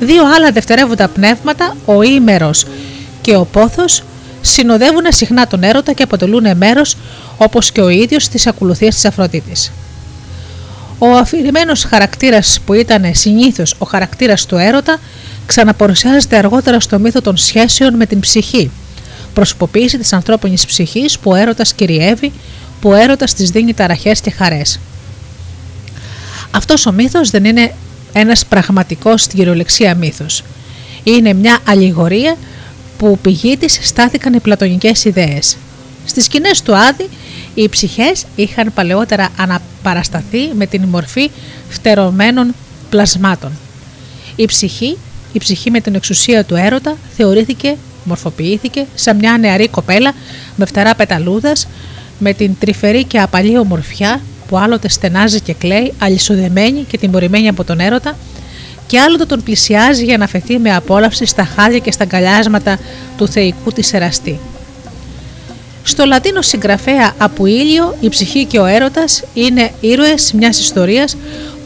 Δύο 0.00 0.22
άλλα 0.36 0.50
δευτερεύοντα 0.50 1.08
πνεύματα, 1.08 1.76
ο 1.84 2.02
Ήμερος 2.02 2.66
και 3.20 3.36
ο 3.36 3.44
Πόθος, 3.44 4.02
συνοδεύουν 4.40 5.04
συχνά 5.08 5.46
τον 5.46 5.62
έρωτα 5.62 5.92
και 5.92 6.02
αποτελούν 6.02 6.56
μέρος 6.56 6.96
όπως 7.36 7.72
και 7.72 7.80
ο 7.80 7.88
ίδιος 7.88 8.28
της 8.28 8.46
ακολουθίας 8.46 8.94
της 8.94 9.04
Αφροδίτης. 9.04 9.72
Ο 10.98 11.10
αφηρημένος 11.10 11.84
χαρακτήρας 11.84 12.60
που 12.66 12.74
ήταν 12.74 13.14
συνήθως 13.14 13.74
ο 13.78 13.86
χαρακτήρας 13.86 14.46
του 14.46 14.56
έρωτα 14.56 14.98
ξαναπορουσιάζεται 15.46 16.36
αργότερα 16.36 16.80
στο 16.80 16.98
μύθο 16.98 17.20
των 17.20 17.36
σχέσεων 17.36 17.94
με 17.94 18.06
την 18.06 18.20
ψυχή, 18.20 18.70
προσωποποίηση 19.34 19.98
της 19.98 20.12
ανθρώπινης 20.12 20.66
ψυχής 20.66 21.18
που 21.18 21.30
ο 21.30 21.34
έρωτας 21.34 21.72
κυριεύει, 21.72 22.32
που 22.80 22.88
ο 22.88 22.94
έρωτας 22.94 23.34
της 23.34 23.50
δίνει 23.50 23.74
ταραχές 23.74 24.20
και 24.20 24.30
χαρές. 24.30 24.80
Αυτός 26.50 26.86
ο 26.86 26.92
μύθος 26.92 27.30
δεν 27.30 27.44
είναι 27.44 27.74
ένας 28.12 28.46
πραγματικός 28.46 29.22
στην 29.22 29.38
κυριολεξία 29.38 29.94
μύθος. 29.94 30.42
Είναι 31.04 31.32
μια 31.32 31.58
αλληγορία 31.64 32.36
που 32.98 33.18
πηγή 33.22 33.56
της 33.56 33.78
στάθηκαν 33.82 34.32
οι 34.32 34.40
πλατωνικές 34.40 35.04
ιδέες. 35.04 35.56
Στις 36.06 36.24
σκηνές 36.24 36.62
του 36.62 36.76
Άδη 36.76 37.08
οι 37.54 37.68
ψυχές 37.68 38.24
είχαν 38.36 38.72
παλαιότερα 38.74 39.28
αναπαρασταθεί 39.36 40.50
με 40.54 40.66
την 40.66 40.82
μορφή 40.82 41.30
φτερωμένων 41.68 42.54
πλασμάτων. 42.90 43.52
Η 44.36 44.44
ψυχή, 44.44 44.96
η 45.32 45.38
ψυχή 45.38 45.70
με 45.70 45.80
την 45.80 45.94
εξουσία 45.94 46.44
του 46.44 46.54
έρωτα 46.54 46.96
θεωρήθηκε, 47.16 47.76
μορφοποιήθηκε 48.04 48.86
σαν 48.94 49.16
μια 49.16 49.38
νεαρή 49.38 49.68
κοπέλα 49.68 50.14
με 50.56 50.66
φτερά 50.66 50.94
πεταλούδας 50.94 51.68
με 52.18 52.32
την 52.32 52.56
τρυφερή 52.58 53.04
και 53.04 53.20
απαλή 53.20 53.58
ομορφιά 53.58 54.20
που 54.48 54.58
άλλοτε 54.58 54.88
στενάζει 54.88 55.40
και 55.40 55.52
κλαίει, 55.52 55.92
αλυσοδεμένη 55.98 56.84
και 56.88 56.98
τιμωρημένη 56.98 57.48
από 57.48 57.64
τον 57.64 57.80
έρωτα 57.80 58.16
και 58.88 59.00
άλλοτε 59.00 59.24
τον 59.24 59.42
πλησιάζει 59.42 60.04
για 60.04 60.16
να 60.18 60.26
φεθεί 60.26 60.58
με 60.58 60.74
απόλαυση 60.74 61.26
στα 61.26 61.44
χάλια 61.44 61.78
και 61.78 61.92
στα 61.92 62.02
αγκαλιάσματα 62.02 62.78
του 63.16 63.28
θεϊκού 63.28 63.72
της 63.72 63.92
εραστή. 63.92 64.38
Στο 65.82 66.04
λατίνο 66.04 66.42
συγγραφέα 66.42 67.12
από 67.18 67.46
ήλιο, 67.46 67.96
η 68.00 68.08
ψυχή 68.08 68.44
και 68.44 68.58
ο 68.58 68.64
έρωτας 68.64 69.22
είναι 69.34 69.70
ήρωες 69.80 70.32
μιας 70.32 70.60
ιστορίας 70.60 71.16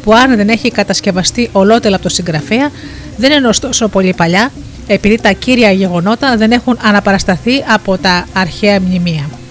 που 0.03 0.15
αν 0.15 0.37
δεν 0.37 0.49
έχει 0.49 0.71
κατασκευαστεί 0.71 1.49
ολότελα 1.53 1.95
από 1.95 2.05
το 2.05 2.11
συγγραφέα 2.11 2.71
δεν 3.17 3.33
είναι 3.33 3.49
ωστόσο 3.49 3.89
πολύ 3.89 4.15
παλιά 4.17 4.51
επειδή 4.87 5.21
τα 5.21 5.33
κύρια 5.33 5.71
γεγονότα 5.71 6.37
δεν 6.37 6.53
έχουν 6.53 6.79
αναπαρασταθεί 6.83 7.65
από 7.69 7.99
τα 7.99 8.27
αρχαία 8.33 8.81
μνημεία. 8.81 9.42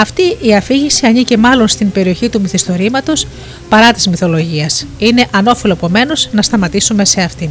Αυτή 0.00 0.36
η 0.40 0.54
αφήγηση 0.54 1.06
ανήκει 1.06 1.36
μάλλον 1.36 1.68
στην 1.68 1.90
περιοχή 1.90 2.28
του 2.28 2.40
μυθιστορήματος 2.40 3.26
παρά 3.68 3.92
της 3.92 4.06
μυθολογίας. 4.06 4.86
Είναι 4.98 5.26
ανώφελο 5.30 5.72
επομένως 5.72 6.28
να 6.32 6.42
σταματήσουμε 6.42 7.04
σε 7.04 7.20
αυτήν. 7.20 7.48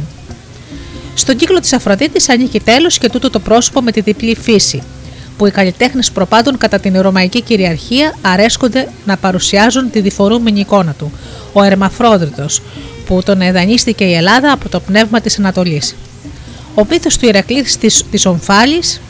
Στον 1.14 1.36
κύκλο 1.36 1.60
της 1.60 1.72
Αφροδίτης 1.72 2.28
ανήκει 2.28 2.60
τέλος 2.60 2.98
και 2.98 3.08
τούτο 3.08 3.30
το 3.30 3.38
πρόσωπο 3.38 3.80
με 3.80 3.92
τη 3.92 4.00
διπλή 4.00 4.36
φύση, 4.40 4.82
που 5.36 5.46
οι 5.46 5.50
καλλιτέχνες 5.50 6.10
προπάντων 6.10 6.58
κατά 6.58 6.78
την 6.78 7.00
Ρωμαϊκή 7.00 7.42
κυριαρχία 7.42 8.14
αρέσκονται 8.20 8.88
να 9.04 9.16
παρουσιάζουν 9.16 9.90
τη 9.90 10.00
διφορούμενη 10.00 10.60
εικόνα 10.60 10.92
του, 10.98 11.12
ο 11.52 11.62
Ερμαφρόδρυτος, 11.62 12.62
που 13.06 13.22
τον 13.24 13.40
εδανίστηκε 13.40 14.04
η 14.04 14.14
Ελλάδα 14.14 14.52
από 14.52 14.68
το 14.68 14.80
πνεύμα 14.80 15.20
της 15.20 15.38
Ανατολής. 15.38 15.94
Ο 16.74 16.84
πίθος 16.84 17.16
του 17.16 17.26
Ηρακλή 17.26 17.62
της, 17.80 18.04
της 18.10 18.26
Ομφάλης, 18.26 19.00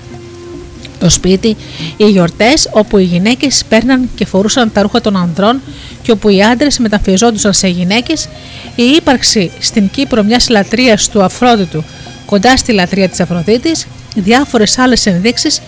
το 1.01 1.09
σπίτι, 1.09 1.57
οι 1.97 2.05
γιορτές 2.05 2.69
όπου 2.73 2.99
οι 2.99 3.05
γυναίκες 3.05 3.65
παίρναν 3.69 4.09
και 4.15 4.27
φορούσαν 4.27 4.73
τα 4.73 4.83
ρούχα 4.83 5.01
των 5.01 5.17
ανδρών 5.17 5.61
και 6.03 6.11
όπου 6.11 6.29
οι 6.29 6.43
άντρες 6.43 6.79
μεταμφιεζόντουσαν 6.79 7.53
σε 7.53 7.69
γυναίκες, 7.69 8.29
η 8.75 8.83
ύπαρξη 8.83 9.51
στην 9.59 9.91
Κύπρο 9.91 10.23
μιας 10.23 10.49
λατρείας 10.49 11.09
του 11.09 11.23
Αφρόδιτου 11.23 11.85
κοντά 12.27 12.57
στη 12.57 12.73
λατρεία 12.73 13.09
της 13.09 13.21
Αφροδίτης, 13.21 13.87
διάφορες 14.15 14.79
άλλες 14.79 15.07
ενδείξεις 15.07 15.61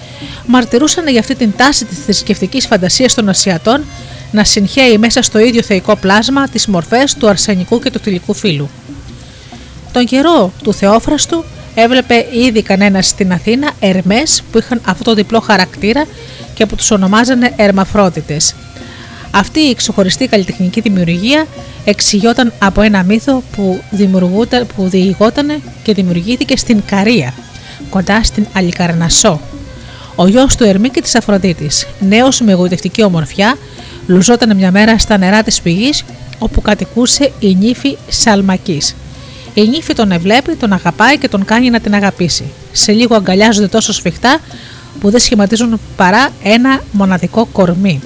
μαρτυρούσαν 0.47 1.09
για 1.09 1.20
αυτή 1.20 1.35
την 1.35 1.52
τάση 1.57 1.85
της 1.85 1.98
θρησκευτικής 1.98 2.66
φαντασίας 2.66 3.15
των 3.15 3.28
Ασιατών 3.28 3.85
να 4.32 4.44
συγχαίει 4.44 4.98
μέσα 4.98 5.23
στο 5.23 5.39
ίδιο 5.39 5.62
θεϊκό 5.62 5.97
πλάσμα 5.97 6.48
τις 6.48 6.66
μορφές 6.66 7.15
του 7.15 7.28
αρσενικού 7.28 7.78
και 7.78 7.90
του 7.90 7.98
θηλυκού 7.98 8.35
φύλου. 8.35 8.70
Τον 9.93 10.05
καιρό 10.05 10.52
του 10.62 10.73
Θεόφραστου 10.73 11.44
έβλεπε 11.74 12.26
ήδη 12.47 12.62
κανένας 12.62 13.06
στην 13.06 13.32
Αθήνα 13.32 13.70
Ερμές 13.80 14.42
που 14.52 14.59
είχαν 14.59 14.80
αυτό 14.84 15.05
το 15.05 15.14
διπλό 15.14 15.40
χαρακτήρα 15.40 16.06
και 16.55 16.66
που 16.66 16.76
τους 16.76 16.90
ονομάζανε 16.90 17.52
Ερμαφρότητες. 17.56 18.55
Αυτή 19.30 19.60
η 19.60 19.74
ξεχωριστή 19.74 20.26
καλλιτεχνική 20.26 20.80
δημιουργία 20.80 21.47
εξηγιόταν 21.84 22.52
από 22.59 22.80
ένα 22.80 23.02
μύθο 23.02 23.42
που, 23.56 23.80
που 24.76 24.88
διηγόταν 24.88 25.62
και 25.82 25.94
δημιουργήθηκε 25.94 26.56
στην 26.56 26.82
Καρία, 26.86 27.34
κοντά 27.90 28.22
στην 28.22 28.47
Αλικαρνασό. 28.52 29.40
Ο 30.14 30.26
γιος 30.26 30.56
του 30.56 30.64
Ερμή 30.64 30.88
και 30.88 31.01
της 31.01 31.14
Αφροδίτης, 31.14 31.86
νέος 32.01 32.40
με 32.40 32.52
εγωιτευτική 32.52 33.02
ομορφιά, 33.02 33.59
λουζόταν 34.06 34.56
μια 34.56 34.70
μέρα 34.70 34.98
στα 34.98 35.18
νερά 35.18 35.42
της 35.42 35.60
πηγής 35.60 36.05
όπου 36.38 36.60
κατοικούσε 36.62 37.32
η 37.38 37.55
νύφη 37.55 37.97
Σαλμακής. 38.09 38.94
Η 39.55 39.68
νύφη 39.68 39.94
τον 39.94 40.12
ευλέπει, 40.12 40.55
τον 40.55 40.72
αγαπάει 40.72 41.18
και 41.18 41.28
τον 41.28 41.44
κάνει 41.44 41.70
να 41.70 41.81
την 41.81 41.94
αγαπήσει. 41.94 42.44
Σε 42.72 42.93
λίγο 42.93 43.14
αγκαλιάζονται 43.14 43.68
τόσο 43.68 43.93
σφιχτά 43.93 44.40
που 45.01 45.10
δεν 45.10 45.20
σχηματίζουν 45.20 45.81
παρά 45.97 46.28
ένα 46.43 46.81
μοναδικό 46.93 47.48
κορμί. 47.52 48.01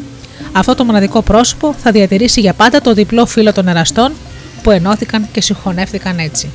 Αυτό 0.53 0.75
το 0.75 0.85
μοναδικό 0.85 1.23
πρόσωπο 1.23 1.75
θα 1.83 1.91
διατηρήσει 1.91 2.41
για 2.41 2.53
πάντα 2.53 2.81
το 2.81 2.95
διπλό 2.95 3.27
φύλλο 3.27 3.53
των 3.53 3.69
εραστών 3.69 4.13
που 4.63 4.71
ενώθηκαν 4.71 5.29
και 5.33 5.41
συγχωνεύτηκαν 5.41 6.19
έτσι. 6.19 6.49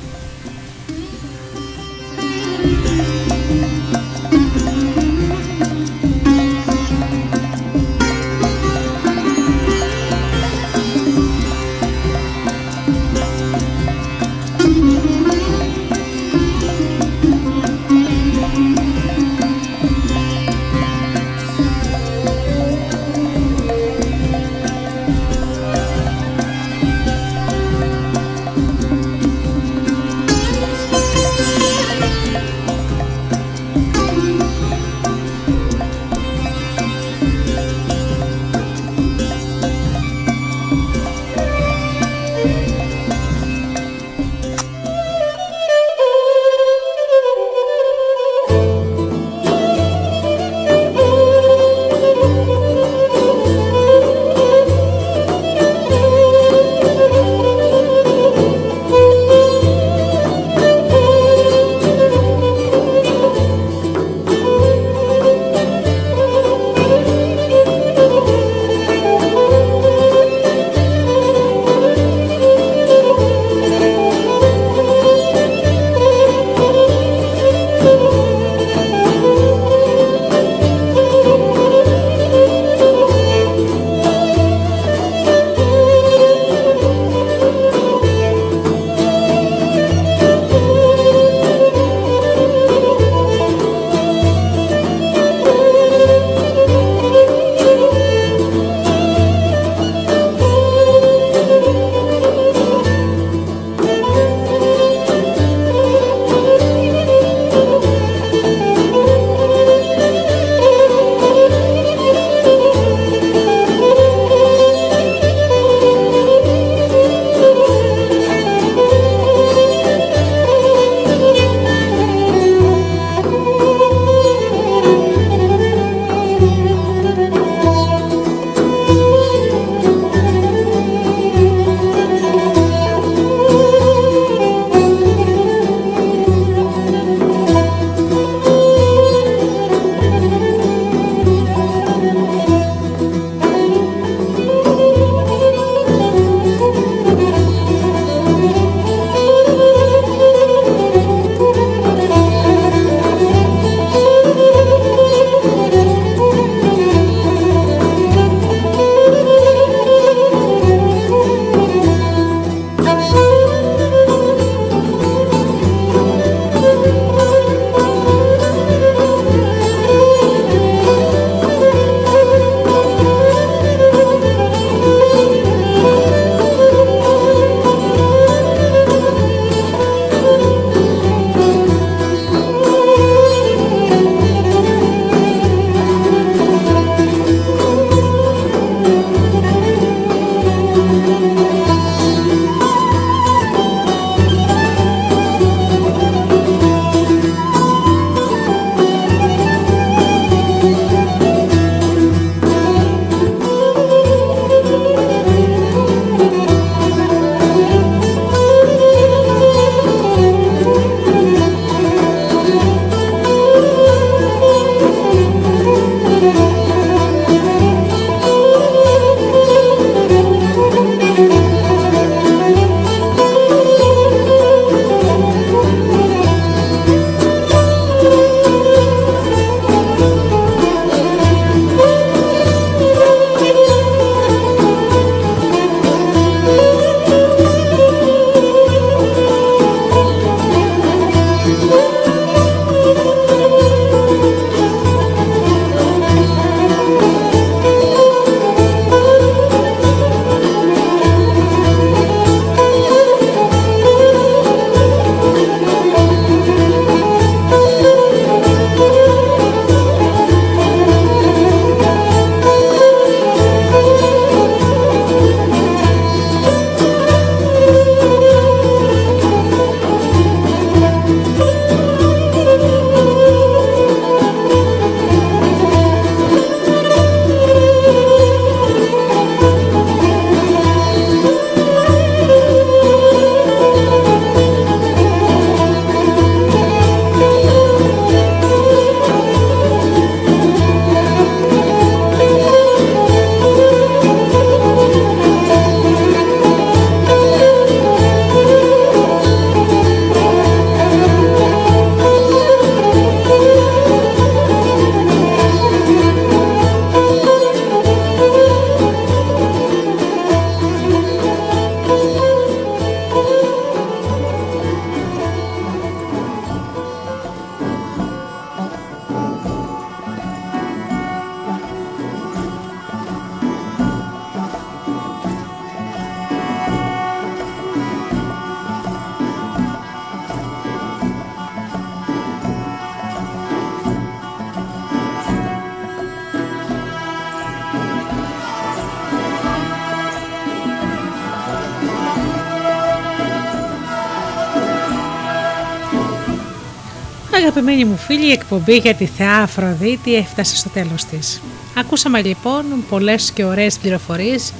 Αγαπημένοι 347.80 348.00
μου 348.00 348.06
φίλοι, 348.06 348.28
η 348.28 348.32
εκπομπή 348.32 348.76
για 348.76 348.94
τη 348.94 349.06
Θεά 349.06 349.36
Αφροδίτη 349.36 350.14
έφτασε 350.14 350.56
στο 350.56 350.68
τέλος 350.68 351.04
της. 351.04 351.40
Ακούσαμε 351.76 352.22
λοιπόν 352.22 352.64
πολλές 352.88 353.30
και 353.30 353.44
ωραίες 353.44 353.78
πληροφορίες 353.78 354.52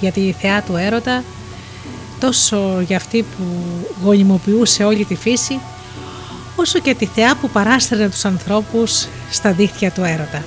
για 0.00 0.12
τη 0.12 0.32
Θεά 0.32 0.62
του 0.62 0.76
Έρωτα, 0.76 1.24
τόσο 2.20 2.80
για 2.86 2.96
αυτή 2.96 3.22
που 3.22 3.44
γονιμοποιούσε 4.04 4.84
όλη 4.84 5.04
τη 5.04 5.14
φύση, 5.14 5.58
όσο 6.56 6.78
και 6.78 6.94
τη 6.94 7.06
Θεά 7.06 7.36
που 7.36 7.50
παράστρωνε 7.50 8.08
τους 8.08 8.24
ανθρώπους 8.24 9.06
στα 9.30 9.52
δίχτυα 9.52 9.90
του 9.90 10.02
Έρωτα. 10.02 10.44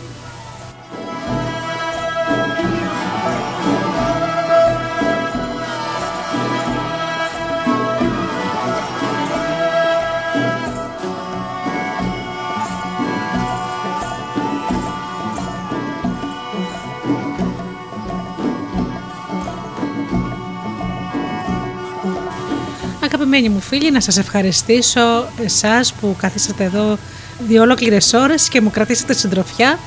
Αγαπημένοι 23.38 23.62
μου 23.62 23.70
φίλοι, 23.70 23.92
να 23.92 24.00
σας 24.00 24.18
ευχαριστήσω 24.18 25.28
εσάς 25.44 25.94
που 25.94 26.16
καθίσατε 26.20 26.64
εδώ 26.64 26.98
δύο 27.40 27.62
ολόκληρες 27.62 28.14
ώρες 28.14 28.50
και 28.50 28.62
μου 28.62 28.72
κρατήσατε 28.72 29.14
συντροφιά 29.14 29.80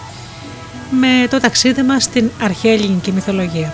με 0.91 1.27
το 1.31 1.41
ταξίδι 1.41 1.83
μας 1.83 2.03
στην 2.03 2.31
αρχαία 2.43 2.73
ελληνική 2.73 3.13
μυθολογία. 3.13 3.73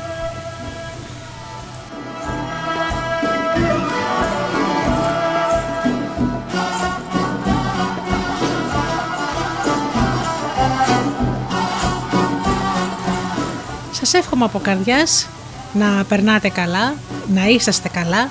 Σας 13.92 14.14
εύχομαι 14.14 14.44
από 14.44 14.58
καρδιάς 14.58 15.28
να 15.72 16.04
περνάτε 16.08 16.48
καλά, 16.48 16.94
να 17.34 17.46
είσαστε 17.46 17.88
καλά 17.88 18.30